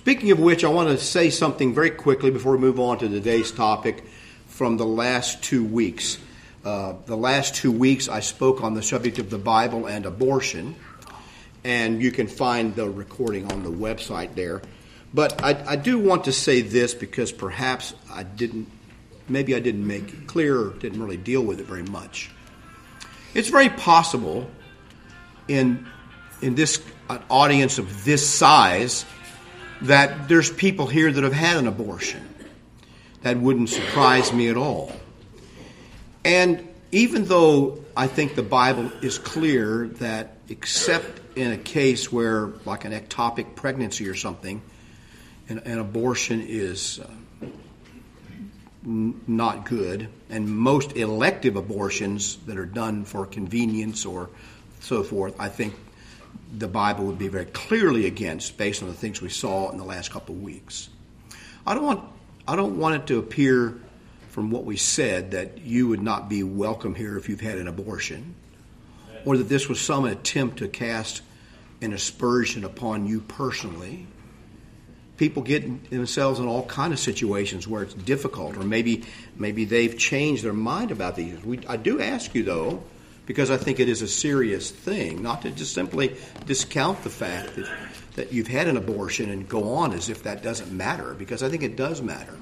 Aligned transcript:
Speaking 0.00 0.30
of 0.30 0.40
which, 0.40 0.64
I 0.64 0.68
want 0.68 0.88
to 0.88 0.96
say 0.96 1.28
something 1.28 1.74
very 1.74 1.90
quickly 1.90 2.30
before 2.30 2.52
we 2.52 2.58
move 2.58 2.80
on 2.80 2.96
to 3.00 3.08
today's 3.10 3.52
topic 3.52 4.02
from 4.46 4.78
the 4.78 4.86
last 4.86 5.42
two 5.42 5.62
weeks. 5.62 6.16
Uh, 6.64 6.94
the 7.04 7.18
last 7.18 7.54
two 7.54 7.70
weeks, 7.70 8.08
I 8.08 8.20
spoke 8.20 8.64
on 8.64 8.72
the 8.72 8.82
subject 8.82 9.18
of 9.18 9.28
the 9.28 9.36
Bible 9.36 9.84
and 9.84 10.06
abortion, 10.06 10.74
and 11.64 12.00
you 12.00 12.12
can 12.12 12.28
find 12.28 12.74
the 12.74 12.88
recording 12.88 13.52
on 13.52 13.62
the 13.62 13.68
website 13.68 14.34
there. 14.34 14.62
But 15.12 15.44
I, 15.44 15.72
I 15.72 15.76
do 15.76 15.98
want 15.98 16.24
to 16.24 16.32
say 16.32 16.62
this 16.62 16.94
because 16.94 17.30
perhaps 17.30 17.92
I 18.10 18.22
didn't, 18.22 18.70
maybe 19.28 19.54
I 19.54 19.60
didn't 19.60 19.86
make 19.86 20.14
it 20.14 20.26
clear 20.26 20.70
didn't 20.78 21.02
really 21.02 21.18
deal 21.18 21.42
with 21.42 21.60
it 21.60 21.66
very 21.66 21.82
much. 21.82 22.30
It's 23.34 23.50
very 23.50 23.68
possible 23.68 24.50
in 25.46 25.86
in 26.40 26.54
this 26.54 26.82
audience 27.28 27.76
of 27.76 28.06
this 28.06 28.26
size 28.26 29.04
that 29.82 30.28
there's 30.28 30.50
people 30.50 30.86
here 30.86 31.10
that 31.10 31.24
have 31.24 31.32
had 31.32 31.56
an 31.56 31.66
abortion. 31.66 32.26
That 33.22 33.36
wouldn't 33.36 33.68
surprise 33.68 34.32
me 34.32 34.48
at 34.48 34.56
all. 34.56 34.92
And 36.24 36.68
even 36.92 37.24
though 37.24 37.84
I 37.96 38.06
think 38.06 38.34
the 38.34 38.42
Bible 38.42 38.90
is 39.02 39.18
clear 39.18 39.88
that 39.98 40.36
except 40.48 41.20
in 41.36 41.52
a 41.52 41.56
case 41.56 42.10
where, 42.10 42.48
like 42.64 42.84
an 42.84 42.92
ectopic 42.92 43.54
pregnancy 43.54 44.08
or 44.08 44.14
something, 44.14 44.60
an, 45.48 45.60
an 45.60 45.78
abortion 45.78 46.44
is 46.46 47.00
uh, 47.00 47.46
n- 48.84 49.20
not 49.26 49.64
good, 49.64 50.08
and 50.28 50.48
most 50.48 50.96
elective 50.96 51.56
abortions 51.56 52.36
that 52.46 52.58
are 52.58 52.66
done 52.66 53.04
for 53.04 53.26
convenience 53.26 54.04
or 54.04 54.30
so 54.80 55.02
forth, 55.02 55.34
I 55.38 55.48
think 55.48 55.74
the 56.56 56.68
Bible 56.68 57.04
would 57.04 57.18
be 57.18 57.28
very 57.28 57.44
clearly 57.46 58.06
against 58.06 58.56
based 58.56 58.82
on 58.82 58.88
the 58.88 58.94
things 58.94 59.20
we 59.20 59.28
saw 59.28 59.70
in 59.70 59.78
the 59.78 59.84
last 59.84 60.10
couple 60.10 60.34
of 60.34 60.42
weeks. 60.42 60.88
I 61.66 61.74
don't 61.74 61.84
want 61.84 62.04
I 62.48 62.56
don't 62.56 62.78
want 62.78 62.96
it 62.96 63.06
to 63.08 63.18
appear 63.18 63.78
from 64.30 64.50
what 64.50 64.64
we 64.64 64.76
said 64.76 65.32
that 65.32 65.58
you 65.58 65.88
would 65.88 66.02
not 66.02 66.28
be 66.28 66.42
welcome 66.42 66.94
here 66.94 67.16
if 67.16 67.28
you've 67.28 67.40
had 67.40 67.58
an 67.58 67.68
abortion 67.68 68.34
or 69.24 69.36
that 69.36 69.48
this 69.48 69.68
was 69.68 69.80
some 69.80 70.04
attempt 70.04 70.58
to 70.58 70.68
cast 70.68 71.22
an 71.82 71.92
aspersion 71.92 72.64
upon 72.64 73.06
you 73.06 73.20
personally. 73.20 74.06
People 75.16 75.42
get 75.42 75.90
themselves 75.90 76.40
in 76.40 76.46
all 76.46 76.64
kind 76.64 76.92
of 76.92 76.98
situations 76.98 77.68
where 77.68 77.82
it's 77.82 77.94
difficult, 77.94 78.56
or 78.56 78.62
maybe 78.62 79.04
maybe 79.36 79.66
they've 79.66 79.96
changed 79.98 80.42
their 80.42 80.54
mind 80.54 80.90
about 80.90 81.16
these. 81.16 81.42
We, 81.44 81.60
I 81.66 81.76
do 81.76 82.00
ask 82.00 82.34
you 82.34 82.42
though, 82.42 82.82
because 83.26 83.50
I 83.50 83.56
think 83.56 83.80
it 83.80 83.88
is 83.88 84.02
a 84.02 84.08
serious 84.08 84.70
thing, 84.70 85.22
not 85.22 85.42
to 85.42 85.50
just 85.50 85.74
simply 85.74 86.16
discount 86.46 87.02
the 87.02 87.10
fact 87.10 87.54
that, 87.56 87.70
that 88.16 88.32
you've 88.32 88.48
had 88.48 88.66
an 88.66 88.76
abortion 88.76 89.30
and 89.30 89.48
go 89.48 89.74
on 89.74 89.92
as 89.92 90.08
if 90.08 90.24
that 90.24 90.42
doesn't 90.42 90.72
matter, 90.72 91.14
because 91.14 91.42
I 91.42 91.48
think 91.48 91.62
it 91.62 91.76
does 91.76 92.02
matter. 92.02 92.36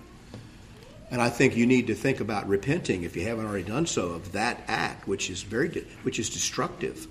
And 1.11 1.23
I 1.23 1.31
think 1.31 1.57
you 1.57 1.67
need 1.67 1.87
to 1.87 1.95
think 1.95 2.21
about 2.21 2.49
repenting 2.49 3.03
if 3.03 3.17
you 3.17 3.23
haven't 3.23 3.47
already 3.47 3.65
done 3.65 3.87
so 3.87 4.11
of 4.11 4.33
that 4.33 4.63
act, 4.69 5.09
which 5.09 5.31
is 5.31 5.43
very 5.43 5.87
which 6.03 6.19
is 6.19 6.29
destructive. 6.29 7.07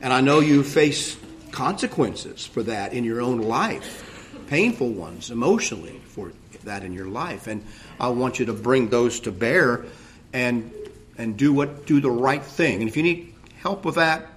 And 0.00 0.12
I 0.12 0.20
know 0.20 0.40
you 0.40 0.62
face 0.62 1.16
consequences 1.50 2.46
for 2.46 2.62
that 2.64 2.92
in 2.92 3.04
your 3.04 3.20
own 3.20 3.38
life, 3.38 4.36
painful 4.48 4.90
ones 4.90 5.30
emotionally 5.30 6.00
for 6.06 6.32
that 6.64 6.84
in 6.84 6.92
your 6.92 7.06
life. 7.06 7.46
And 7.46 7.64
I 7.98 8.08
want 8.08 8.38
you 8.38 8.46
to 8.46 8.52
bring 8.52 8.88
those 8.88 9.20
to 9.20 9.32
bear 9.32 9.84
and 10.32 10.72
and 11.18 11.36
do 11.36 11.52
what 11.52 11.86
do 11.86 12.00
the 12.00 12.10
right 12.10 12.42
thing. 12.42 12.80
And 12.80 12.88
if 12.88 12.96
you 12.96 13.02
need 13.02 13.34
help 13.60 13.84
with 13.84 13.96
that, 13.96 14.28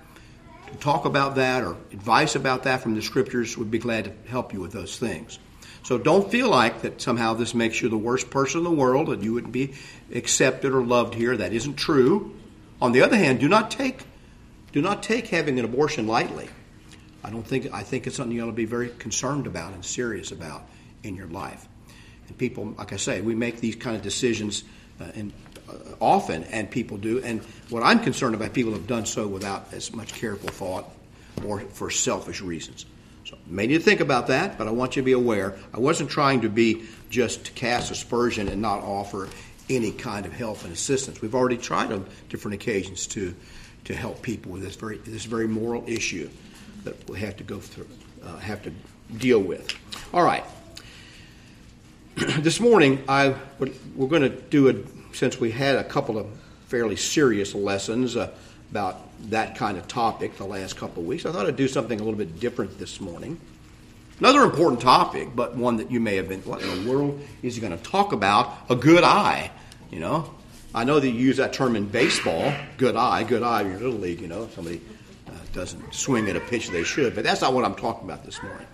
to 0.68 0.78
talk 0.78 1.06
about 1.06 1.36
that 1.36 1.64
or 1.64 1.78
advice 1.92 2.36
about 2.36 2.64
that 2.64 2.82
from 2.82 2.96
the 2.96 3.02
scriptures, 3.02 3.58
we'd 3.58 3.72
be 3.72 3.80
glad 3.80 4.06
to 4.06 4.30
help 4.30 4.54
you 4.54 4.60
with 4.60 4.72
those 4.72 4.98
things. 4.98 5.40
So 5.84 6.00
don't 6.00 6.32
feel 6.32 6.50
like 6.50 6.82
that 6.82 7.00
somehow 7.00 7.36
this 7.36 7.54
makes 7.54 7.80
you 7.82 7.90
the 7.90 7.98
worst 7.98 8.32
person 8.32 8.60
in 8.60 8.64
the 8.64 8.72
world 8.72 9.10
and 9.10 9.24
you 9.24 9.34
wouldn't 9.34 9.54
be 9.54 9.76
accepted 10.12 10.74
or 10.74 10.84
loved 10.84 11.14
here. 11.14 11.38
That 11.38 11.54
isn't 11.54 11.76
true. 11.76 12.36
On 12.82 12.92
the 12.92 13.04
other 13.04 13.16
hand, 13.16 13.40
do 13.40 13.48
not 13.48 13.72
take 13.72 14.04
do 14.74 14.82
not 14.82 15.04
take 15.04 15.28
having 15.28 15.58
an 15.58 15.64
abortion 15.64 16.06
lightly. 16.06 16.50
I 17.24 17.30
don't 17.30 17.46
think 17.46 17.72
I 17.72 17.84
think 17.84 18.08
it's 18.08 18.16
something 18.16 18.36
you 18.36 18.44
ought 18.44 18.48
to 18.48 18.52
be 18.52 18.66
very 18.66 18.90
concerned 18.90 19.48
about 19.48 19.74
and 19.74 19.86
serious 19.86 20.32
about 20.32 20.68
in 21.04 21.16
your 21.16 21.28
life. 21.28 21.68
And 22.28 22.38
people, 22.38 22.74
like 22.78 22.92
I 22.92 22.98
say, 22.98 23.22
we 23.22 23.36
make 23.36 23.62
these 23.62 23.76
kind 23.76 23.96
of 23.96 24.02
decisions 24.02 24.64
uh, 25.00 25.06
in 25.14 25.32
often, 26.00 26.44
and 26.46 26.70
people 26.70 26.98
do. 26.98 27.22
And 27.24 27.42
what 27.70 27.84
I'm 27.84 28.00
concerned 28.00 28.36
about, 28.36 28.54
people 28.54 28.74
have 28.74 28.88
done 28.88 29.06
so 29.06 29.28
without 29.28 29.74
as 29.74 29.94
much 29.94 30.14
careful 30.14 30.50
thought 30.50 30.90
or 31.46 31.62
for 31.62 31.90
selfish 31.90 32.42
reasons. 32.42 32.86
So, 33.26 33.38
may 33.48 33.66
to 33.68 33.80
think 33.80 34.02
about 34.02 34.28
that, 34.28 34.58
but 34.58 34.68
I 34.68 34.72
want 34.72 34.96
you 34.96 35.02
to 35.02 35.06
be 35.06 35.14
aware. 35.14 35.58
I 35.74 35.80
wasn't 35.80 36.10
trying 36.10 36.42
to 36.42 36.50
be 36.50 36.84
just 37.10 37.46
to 37.46 37.52
cast 37.54 37.92
aspersion 37.92 38.48
and 38.48 38.62
not 38.62 38.82
offer 38.84 39.30
any 39.70 39.92
kind 39.92 40.26
of 40.26 40.34
help 40.34 40.64
and 40.64 40.72
assistance. 40.72 41.22
We've 41.22 41.34
already 41.34 41.58
tried 41.58 41.92
on 41.92 42.06
different 42.30 42.56
occasions 42.56 43.08
to 43.08 43.34
to 43.86 43.94
help 43.94 44.22
people 44.22 44.52
with 44.52 44.64
this 44.64 44.76
very 44.76 44.98
this 44.98 45.26
very 45.26 45.48
moral 45.48 45.84
issue 45.88 46.30
that 46.84 47.10
we 47.10 47.20
have 47.20 47.38
to 47.38 47.44
go 47.44 47.60
through, 47.60 47.88
uh, 48.24 48.38
have 48.38 48.62
to 48.64 48.72
deal 49.18 49.40
with. 49.40 49.76
All 50.14 50.24
right. 50.24 50.44
this 52.16 52.60
morning, 52.60 53.04
I 53.10 53.36
we're 53.60 54.08
going 54.08 54.22
to 54.22 54.30
do 54.30 54.70
a 54.70 54.74
since 55.16 55.40
we 55.40 55.52
had 55.52 55.78
a 55.78 55.84
couple 55.84 56.18
of 56.18 56.28
fairly 56.68 56.96
serious 56.96 57.56
lessons 57.56 58.16
uh, 58.16 58.32
about 58.72 59.02
that 59.30 59.56
kind 59.56 59.78
of 59.78 59.88
topic 59.88 60.38
the 60.38 60.46
last 60.46 60.76
couple 60.76 61.02
of 61.02 61.08
weeks, 61.08 61.26
I 61.26 61.32
thought 61.32 61.46
I'd 61.46 61.56
do 61.56 61.68
something 61.68 62.00
a 62.00 62.04
little 62.04 62.18
bit 62.18 62.40
different 62.40 62.78
this 62.78 63.00
morning. 63.00 63.40
Another 64.20 64.44
important 64.44 64.82
topic, 64.82 65.30
but 65.36 65.56
one 65.56 65.78
that 65.78 65.92
you 65.92 66.00
may 66.00 66.16
have 66.16 66.28
been, 66.28 66.42
what 66.42 66.62
in 66.62 66.84
the 66.84 66.90
world 66.90 67.22
is 67.44 67.56
he 67.56 67.62
going 67.62 67.78
to 67.78 67.84
talk 67.84 68.12
about? 68.12 68.54
A 68.70 68.76
good 68.76 69.04
eye, 69.04 69.52
you 69.92 70.00
know? 70.00 70.34
I 70.74 70.84
know 70.84 71.00
that 71.00 71.08
you 71.08 71.14
use 71.14 71.38
that 71.38 71.54
term 71.54 71.76
in 71.76 71.88
baseball, 71.88 72.54
good 72.78 72.98
eye, 72.98 73.24
good 73.24 73.44
eye 73.44 73.62
in 73.62 73.72
your 73.72 73.80
little 73.80 74.00
league, 74.00 74.20
you 74.20 74.28
know, 74.28 74.50
somebody 74.54 74.82
uh, 75.28 75.32
doesn't 75.54 75.94
swing 75.94 76.30
at 76.30 76.36
a 76.36 76.42
pitch 76.42 76.70
they 76.70 76.84
should, 76.84 77.16
but 77.16 77.24
that's 77.24 77.42
not 77.42 77.54
what 77.54 77.64
I'm 77.64 77.76
talking 77.76 78.04
about 78.04 78.26
this 78.26 78.42
morning. 78.44 78.68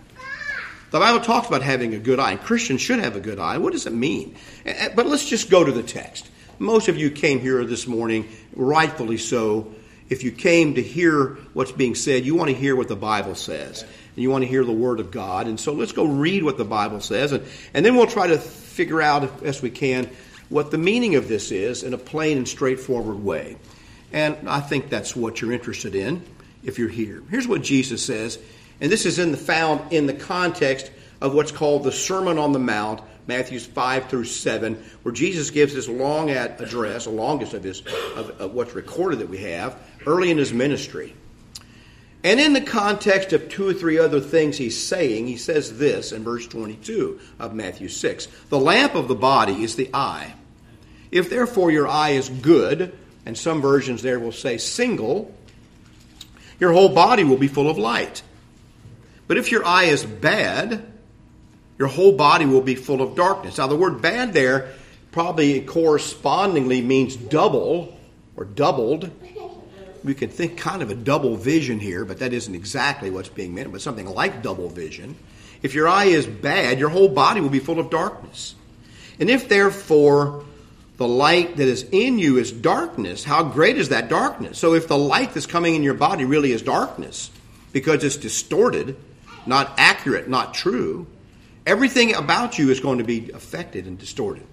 The 0.92 1.00
Bible 1.00 1.24
talks 1.24 1.48
about 1.48 1.62
having 1.62 1.94
a 1.94 2.00
good 2.00 2.20
eye, 2.20 2.32
and 2.32 2.42
Christians 2.42 2.82
should 2.82 3.00
have 3.00 3.16
a 3.16 3.20
good 3.20 3.40
eye. 3.40 3.60
What 3.60 3.74
does 3.74 3.86
it 3.86 3.94
mean? 3.94 4.36
But 4.66 5.06
let's 5.06 5.28
just 5.28 5.50
go 5.50 5.64
to 5.64 5.72
the 5.72 5.84
text. 5.84 6.30
Most 6.62 6.90
of 6.90 6.98
you 6.98 7.10
came 7.10 7.40
here 7.40 7.66
this 7.66 7.88
morning, 7.88 8.30
rightfully 8.56 9.18
so. 9.18 9.74
If 10.10 10.24
you 10.24 10.32
came 10.32 10.76
to 10.76 10.84
hear 10.84 11.40
what's 11.54 11.72
being 11.72 11.96
said, 11.96 12.24
you 12.24 12.36
want 12.36 12.52
to 12.52 12.56
hear 12.56 12.76
what 12.76 12.88
the 12.88 12.96
Bible 12.96 13.34
says. 13.34 13.82
And 13.82 13.90
you 14.22 14.30
want 14.30 14.44
to 14.44 14.48
hear 14.48 14.64
the 14.64 14.72
Word 14.72 15.00
of 15.00 15.10
God. 15.10 15.48
And 15.48 15.60
so 15.60 15.74
let's 15.74 15.92
go 15.92 16.06
read 16.06 16.44
what 16.44 16.60
the 16.60 16.64
Bible 16.64 17.00
says. 17.00 17.32
And, 17.32 17.44
and 17.74 17.84
then 17.84 17.96
we'll 17.96 18.06
try 18.06 18.28
to 18.28 18.38
figure 18.38 19.02
out, 19.02 19.44
as 19.44 19.64
we 19.64 19.72
can, 19.72 20.08
what 20.50 20.70
the 20.70 20.78
meaning 20.78 21.16
of 21.16 21.28
this 21.28 21.52
is 21.52 21.82
in 21.82 21.96
a 21.96 21.98
plain 21.98 22.38
and 22.38 22.48
straightforward 22.48 23.24
way. 23.24 23.58
And 24.14 24.48
I 24.48 24.60
think 24.60 24.90
that's 24.90 25.16
what 25.16 25.42
you're 25.42 25.54
interested 25.54 25.96
in 25.96 26.22
if 26.64 26.78
you're 26.78 26.90
here. 26.90 27.24
Here's 27.32 27.48
what 27.48 27.64
Jesus 27.64 28.06
says 28.06 28.38
and 28.80 28.92
this 28.92 29.08
is 29.08 29.18
in 29.18 29.32
the, 29.32 29.38
found 29.38 29.92
in 29.92 30.06
the 30.06 30.14
context 30.14 30.92
of 31.22 31.34
what's 31.34 31.52
called 31.52 31.84
the 31.84 31.92
Sermon 31.92 32.38
on 32.38 32.52
the 32.52 32.60
Mount, 32.60 33.02
Matthews 33.28 33.66
5 33.66 34.10
through 34.10 34.26
7, 34.26 34.84
where 35.04 35.14
Jesus 35.14 35.50
gives 35.50 35.74
this 35.74 35.88
long 35.88 36.30
address, 36.30 37.06
the 37.06 37.12
longest 37.12 37.54
of, 37.54 37.64
his, 37.64 37.82
of, 38.16 38.42
of 38.42 38.54
what's 38.54 38.74
recorded 38.74 39.20
that 39.20 39.30
we 39.30 39.40
have, 39.40 39.80
early 40.06 40.32
in 40.32 40.38
his 40.38 40.54
ministry. 40.54 41.14
And 42.24 42.40
in 42.40 42.54
the 42.54 42.62
context 42.62 43.34
of 43.34 43.50
two 43.50 43.68
or 43.68 43.74
three 43.74 43.98
other 43.98 44.20
things 44.20 44.58
he's 44.58 44.82
saying, 44.82 45.28
he 45.28 45.38
says 45.38 45.78
this 45.78 46.12
in 46.12 46.24
verse 46.24 46.48
22 46.48 47.20
of 47.40 47.56
Matthew 47.56 47.90
6 47.90 48.28
The 48.50 48.60
lamp 48.60 48.96
of 48.96 49.08
the 49.08 49.16
body 49.16 49.64
is 49.64 49.76
the 49.76 49.90
eye. 49.94 50.34
If 51.10 51.30
therefore 51.30 51.72
your 51.72 51.88
eye 51.88 52.12
is 52.12 52.30
good, 52.30 52.96
and 53.26 53.38
some 53.38 53.62
versions 53.62 54.02
there 54.02 54.20
will 54.20 54.32
say 54.32 54.58
single, 54.58 55.34
your 56.60 56.74
whole 56.74 56.90
body 56.90 57.24
will 57.24 57.38
be 57.38 57.48
full 57.48 57.70
of 57.70 57.78
light. 57.78 58.22
But 59.28 59.38
if 59.38 59.52
your 59.52 59.66
eye 59.66 59.86
is 59.86 60.06
bad, 60.06 60.91
your 61.82 61.88
whole 61.88 62.12
body 62.12 62.46
will 62.46 62.62
be 62.62 62.76
full 62.76 63.02
of 63.02 63.16
darkness. 63.16 63.58
Now, 63.58 63.66
the 63.66 63.76
word 63.76 64.04
bad 64.04 64.34
there 64.34 64.70
probably 65.12 65.62
correspondingly 65.62 66.80
means 66.80 67.16
double 67.16 67.98
or 68.38 68.46
doubled. 68.46 69.10
We 70.04 70.14
can 70.14 70.30
think 70.30 70.60
kind 70.60 70.84
of 70.84 70.92
a 70.92 70.94
double 70.94 71.38
vision 71.38 71.80
here, 71.80 72.06
but 72.06 72.20
that 72.20 72.34
isn't 72.34 72.54
exactly 72.54 73.10
what's 73.10 73.30
being 73.30 73.56
meant, 73.56 73.72
but 73.72 73.82
something 73.82 74.06
like 74.06 74.44
double 74.44 74.70
vision. 74.70 75.16
If 75.64 75.74
your 75.74 75.88
eye 75.88 76.06
is 76.06 76.28
bad, 76.28 76.78
your 76.78 76.90
whole 76.90 77.10
body 77.10 77.42
will 77.42 77.50
be 77.50 77.58
full 77.58 77.80
of 77.80 77.90
darkness. 77.90 78.54
And 79.20 79.28
if 79.28 79.50
therefore 79.50 80.46
the 80.98 81.08
light 81.08 81.58
that 81.58 81.68
is 81.68 81.88
in 81.92 82.20
you 82.20 82.38
is 82.38 82.52
darkness, 82.52 83.24
how 83.24 83.42
great 83.42 83.80
is 83.80 83.90
that 83.90 84.08
darkness? 84.08 84.60
So 84.60 84.76
if 84.76 84.88
the 84.88 85.00
light 85.00 85.34
that's 85.34 85.48
coming 85.48 85.74
in 85.74 85.82
your 85.82 85.96
body 85.96 86.26
really 86.26 86.52
is 86.52 86.62
darkness 86.62 87.32
because 87.74 88.04
it's 88.04 88.18
distorted, 88.18 88.98
not 89.48 89.74
accurate, 89.80 90.30
not 90.30 90.54
true, 90.54 91.08
everything 91.66 92.16
about 92.16 92.58
you 92.58 92.70
is 92.70 92.80
going 92.80 92.98
to 92.98 93.04
be 93.04 93.32
affected 93.32 93.86
and 93.86 93.98
distorted. 93.98 94.46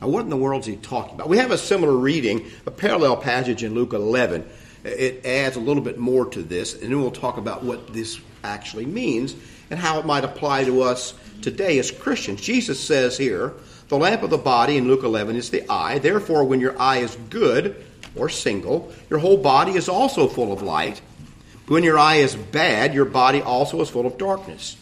Now, 0.00 0.08
what 0.08 0.22
in 0.22 0.30
the 0.30 0.36
world 0.36 0.60
is 0.60 0.66
he 0.66 0.76
talking 0.76 1.14
about? 1.14 1.28
We 1.28 1.38
have 1.38 1.50
a 1.50 1.58
similar 1.58 1.96
reading, 1.96 2.46
a 2.66 2.70
parallel 2.70 3.16
passage 3.16 3.64
in 3.64 3.74
Luke 3.74 3.92
11. 3.92 4.48
it 4.84 5.26
adds 5.26 5.56
a 5.56 5.60
little 5.60 5.82
bit 5.82 5.98
more 5.98 6.26
to 6.26 6.42
this, 6.42 6.74
and 6.74 6.84
then 6.84 7.00
we'll 7.00 7.10
talk 7.10 7.36
about 7.36 7.64
what 7.64 7.92
this 7.92 8.20
actually 8.44 8.86
means 8.86 9.34
and 9.70 9.78
how 9.78 9.98
it 9.98 10.06
might 10.06 10.24
apply 10.24 10.64
to 10.64 10.82
us 10.82 11.14
today 11.42 11.78
as 11.78 11.90
Christians. 11.90 12.40
Jesus 12.40 12.78
says 12.78 13.18
here, 13.18 13.54
the 13.88 13.98
lamp 13.98 14.22
of 14.22 14.30
the 14.30 14.38
body 14.38 14.76
in 14.76 14.86
Luke 14.86 15.02
11 15.02 15.36
is 15.36 15.50
the 15.50 15.68
eye. 15.70 15.98
Therefore, 15.98 16.44
when 16.44 16.60
your 16.60 16.80
eye 16.80 16.98
is 16.98 17.16
good 17.30 17.84
or 18.14 18.28
single, 18.28 18.92
your 19.10 19.18
whole 19.18 19.38
body 19.38 19.72
is 19.72 19.88
also 19.88 20.28
full 20.28 20.52
of 20.52 20.62
light. 20.62 21.00
But 21.66 21.74
when 21.74 21.84
your 21.84 21.98
eye 21.98 22.16
is 22.16 22.34
bad, 22.36 22.94
your 22.94 23.04
body 23.04 23.42
also 23.42 23.80
is 23.80 23.88
full 23.88 24.06
of 24.06 24.18
darkness. 24.18 24.76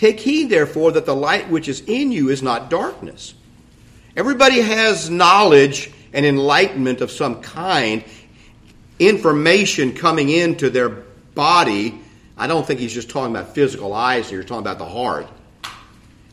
Take 0.00 0.18
heed, 0.18 0.48
therefore, 0.48 0.92
that 0.92 1.04
the 1.04 1.14
light 1.14 1.50
which 1.50 1.68
is 1.68 1.82
in 1.82 2.10
you 2.10 2.30
is 2.30 2.42
not 2.42 2.70
darkness. 2.70 3.34
Everybody 4.16 4.62
has 4.62 5.10
knowledge 5.10 5.92
and 6.14 6.24
enlightenment 6.24 7.02
of 7.02 7.10
some 7.10 7.42
kind, 7.42 8.02
information 8.98 9.92
coming 9.92 10.30
into 10.30 10.70
their 10.70 10.88
body. 10.88 12.00
I 12.38 12.46
don't 12.46 12.66
think 12.66 12.80
he's 12.80 12.94
just 12.94 13.10
talking 13.10 13.36
about 13.36 13.54
physical 13.54 13.92
eyes 13.92 14.30
here, 14.30 14.40
he's 14.40 14.48
talking 14.48 14.62
about 14.62 14.78
the 14.78 14.86
heart. 14.86 15.28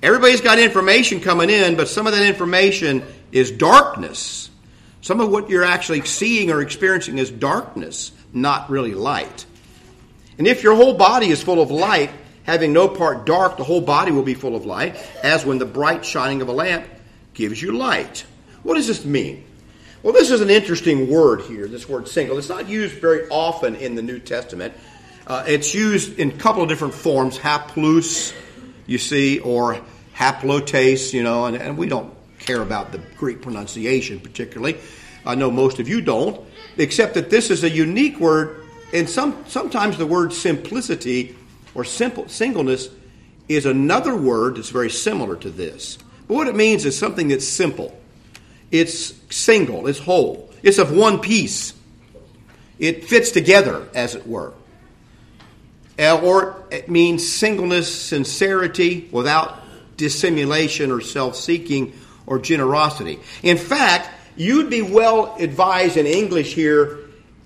Everybody's 0.02 0.40
got 0.40 0.60
information 0.60 1.20
coming 1.20 1.50
in, 1.50 1.76
but 1.76 1.90
some 1.90 2.08
of 2.08 2.14
that 2.14 2.26
information 2.26 3.04
is 3.34 3.52
darkness. 3.52 4.50
Some 5.02 5.20
of 5.20 5.30
what 5.30 5.50
you're 5.50 5.66
actually 5.66 6.06
seeing 6.06 6.52
or 6.52 6.62
experiencing 6.62 7.18
is 7.18 7.30
darkness, 7.30 8.14
not 8.32 8.70
really 8.70 8.94
light. 8.94 9.46
And 10.38 10.48
if 10.48 10.64
your 10.64 10.76
whole 10.76 10.94
body 10.94 11.28
is 11.28 11.44
full 11.44 11.62
of 11.62 11.70
light, 11.70 12.12
having 12.48 12.74
no 12.74 12.88
part 12.88 13.26
dark, 13.26 13.58
the 13.58 13.64
whole 13.64 13.82
body 13.82 14.12
will 14.12 14.24
be 14.24 14.34
full 14.34 14.56
of 14.56 14.66
light, 14.66 14.96
as 15.22 15.46
when 15.46 15.60
the 15.60 15.66
bright 15.66 16.04
shining 16.04 16.42
of 16.42 16.48
a 16.48 16.54
lamp 16.54 16.88
gives 17.34 17.62
you 17.62 17.74
light. 17.74 18.26
What 18.64 18.76
does 18.76 18.88
this 18.88 19.06
mean? 19.06 19.44
Well, 20.02 20.14
this 20.14 20.32
is 20.32 20.42
an 20.42 20.50
interesting 20.50 21.10
word 21.10 21.42
here, 21.42 21.68
this 21.68 21.88
word 21.88 22.08
single. 22.08 22.38
It's 22.38 22.50
not 22.50 22.70
used 22.70 22.96
very 22.96 23.28
often 23.30 23.76
in 23.76 23.96
the 23.96 24.02
New 24.02 24.20
Testament. 24.20 24.74
Uh, 25.28 25.44
it's 25.46 25.76
used 25.76 26.18
in 26.18 26.30
a 26.30 26.38
couple 26.38 26.64
of 26.64 26.70
different 26.70 26.94
forms, 26.94 27.38
haplous, 27.38 28.34
you 28.86 28.98
see, 28.98 29.40
or 29.40 29.82
haplotes, 30.16 31.12
you 31.12 31.24
know, 31.24 31.46
and, 31.46 31.58
and 31.58 31.78
we 31.78 31.88
don't 31.88 32.14
care 32.40 32.62
about 32.62 32.94
the 32.94 33.00
Greek 33.18 33.42
pronunciation 33.42 34.22
particularly. 34.22 34.78
I 35.26 35.36
know 35.36 35.52
most 35.52 35.80
of 35.80 35.90
you 35.90 36.00
don't, 36.00 36.40
except 36.78 37.16
that 37.16 37.30
this 37.30 37.52
is 37.52 37.66
a 37.66 37.70
unique 37.70 38.22
word, 38.22 38.64
and 38.94 39.10
some, 39.10 39.44
sometimes 39.48 39.98
the 39.98 40.08
word 40.08 40.32
simplicity 40.32 41.36
or 41.78 41.84
simple 41.84 42.28
singleness 42.28 42.90
is 43.48 43.68
another 43.68 44.16
word 44.18 44.58
that's 44.58 44.72
very 44.72 44.90
similar 44.90 45.36
to 45.38 45.50
this. 45.52 46.00
But 46.28 46.34
what 46.34 46.48
it 46.48 46.56
means 46.56 46.84
is 46.86 46.98
something 46.98 47.28
that's 47.28 47.48
simple. 47.48 47.98
It's 48.72 49.14
single, 49.34 49.88
it's 49.88 50.00
whole, 50.00 50.52
it's 50.64 50.80
of 50.80 50.92
one 50.92 51.20
piece. 51.20 51.74
It 52.80 53.06
fits 53.06 53.32
together, 53.32 53.88
as 53.94 54.16
it 54.16 54.28
were. 54.28 54.54
Or 56.00 56.64
it 56.72 56.90
means 56.90 57.28
singleness, 57.28 57.94
sincerity, 57.94 59.08
without 59.12 59.64
dissimulation 59.98 60.92
or 60.92 61.02
self 61.02 61.36
seeking 61.36 61.94
or 62.26 62.40
generosity. 62.40 63.20
In 63.42 63.58
fact, 63.58 64.10
you'd 64.36 64.70
be 64.70 64.82
well 64.82 65.36
advised 65.40 65.98
in 65.98 66.06
English 66.06 66.54
here, 66.54 67.00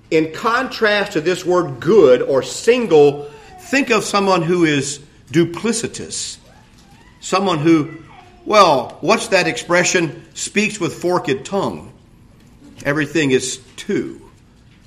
in 0.09 0.33
contrast 0.33 1.13
to 1.13 1.21
this 1.21 1.45
word 1.45 1.79
good 1.79 2.21
or 2.21 2.43
single, 2.43 3.29
think 3.61 3.89
of 3.89 4.03
someone 4.03 4.41
who 4.41 4.65
is 4.65 4.99
duplicitous. 5.31 6.37
Someone 7.19 7.59
who, 7.59 8.03
well, 8.45 8.97
what's 9.01 9.27
that 9.27 9.47
expression? 9.47 10.25
Speaks 10.33 10.79
with 10.79 10.93
forked 10.95 11.45
tongue. 11.45 11.93
Everything 12.83 13.31
is 13.31 13.61
two. 13.77 14.29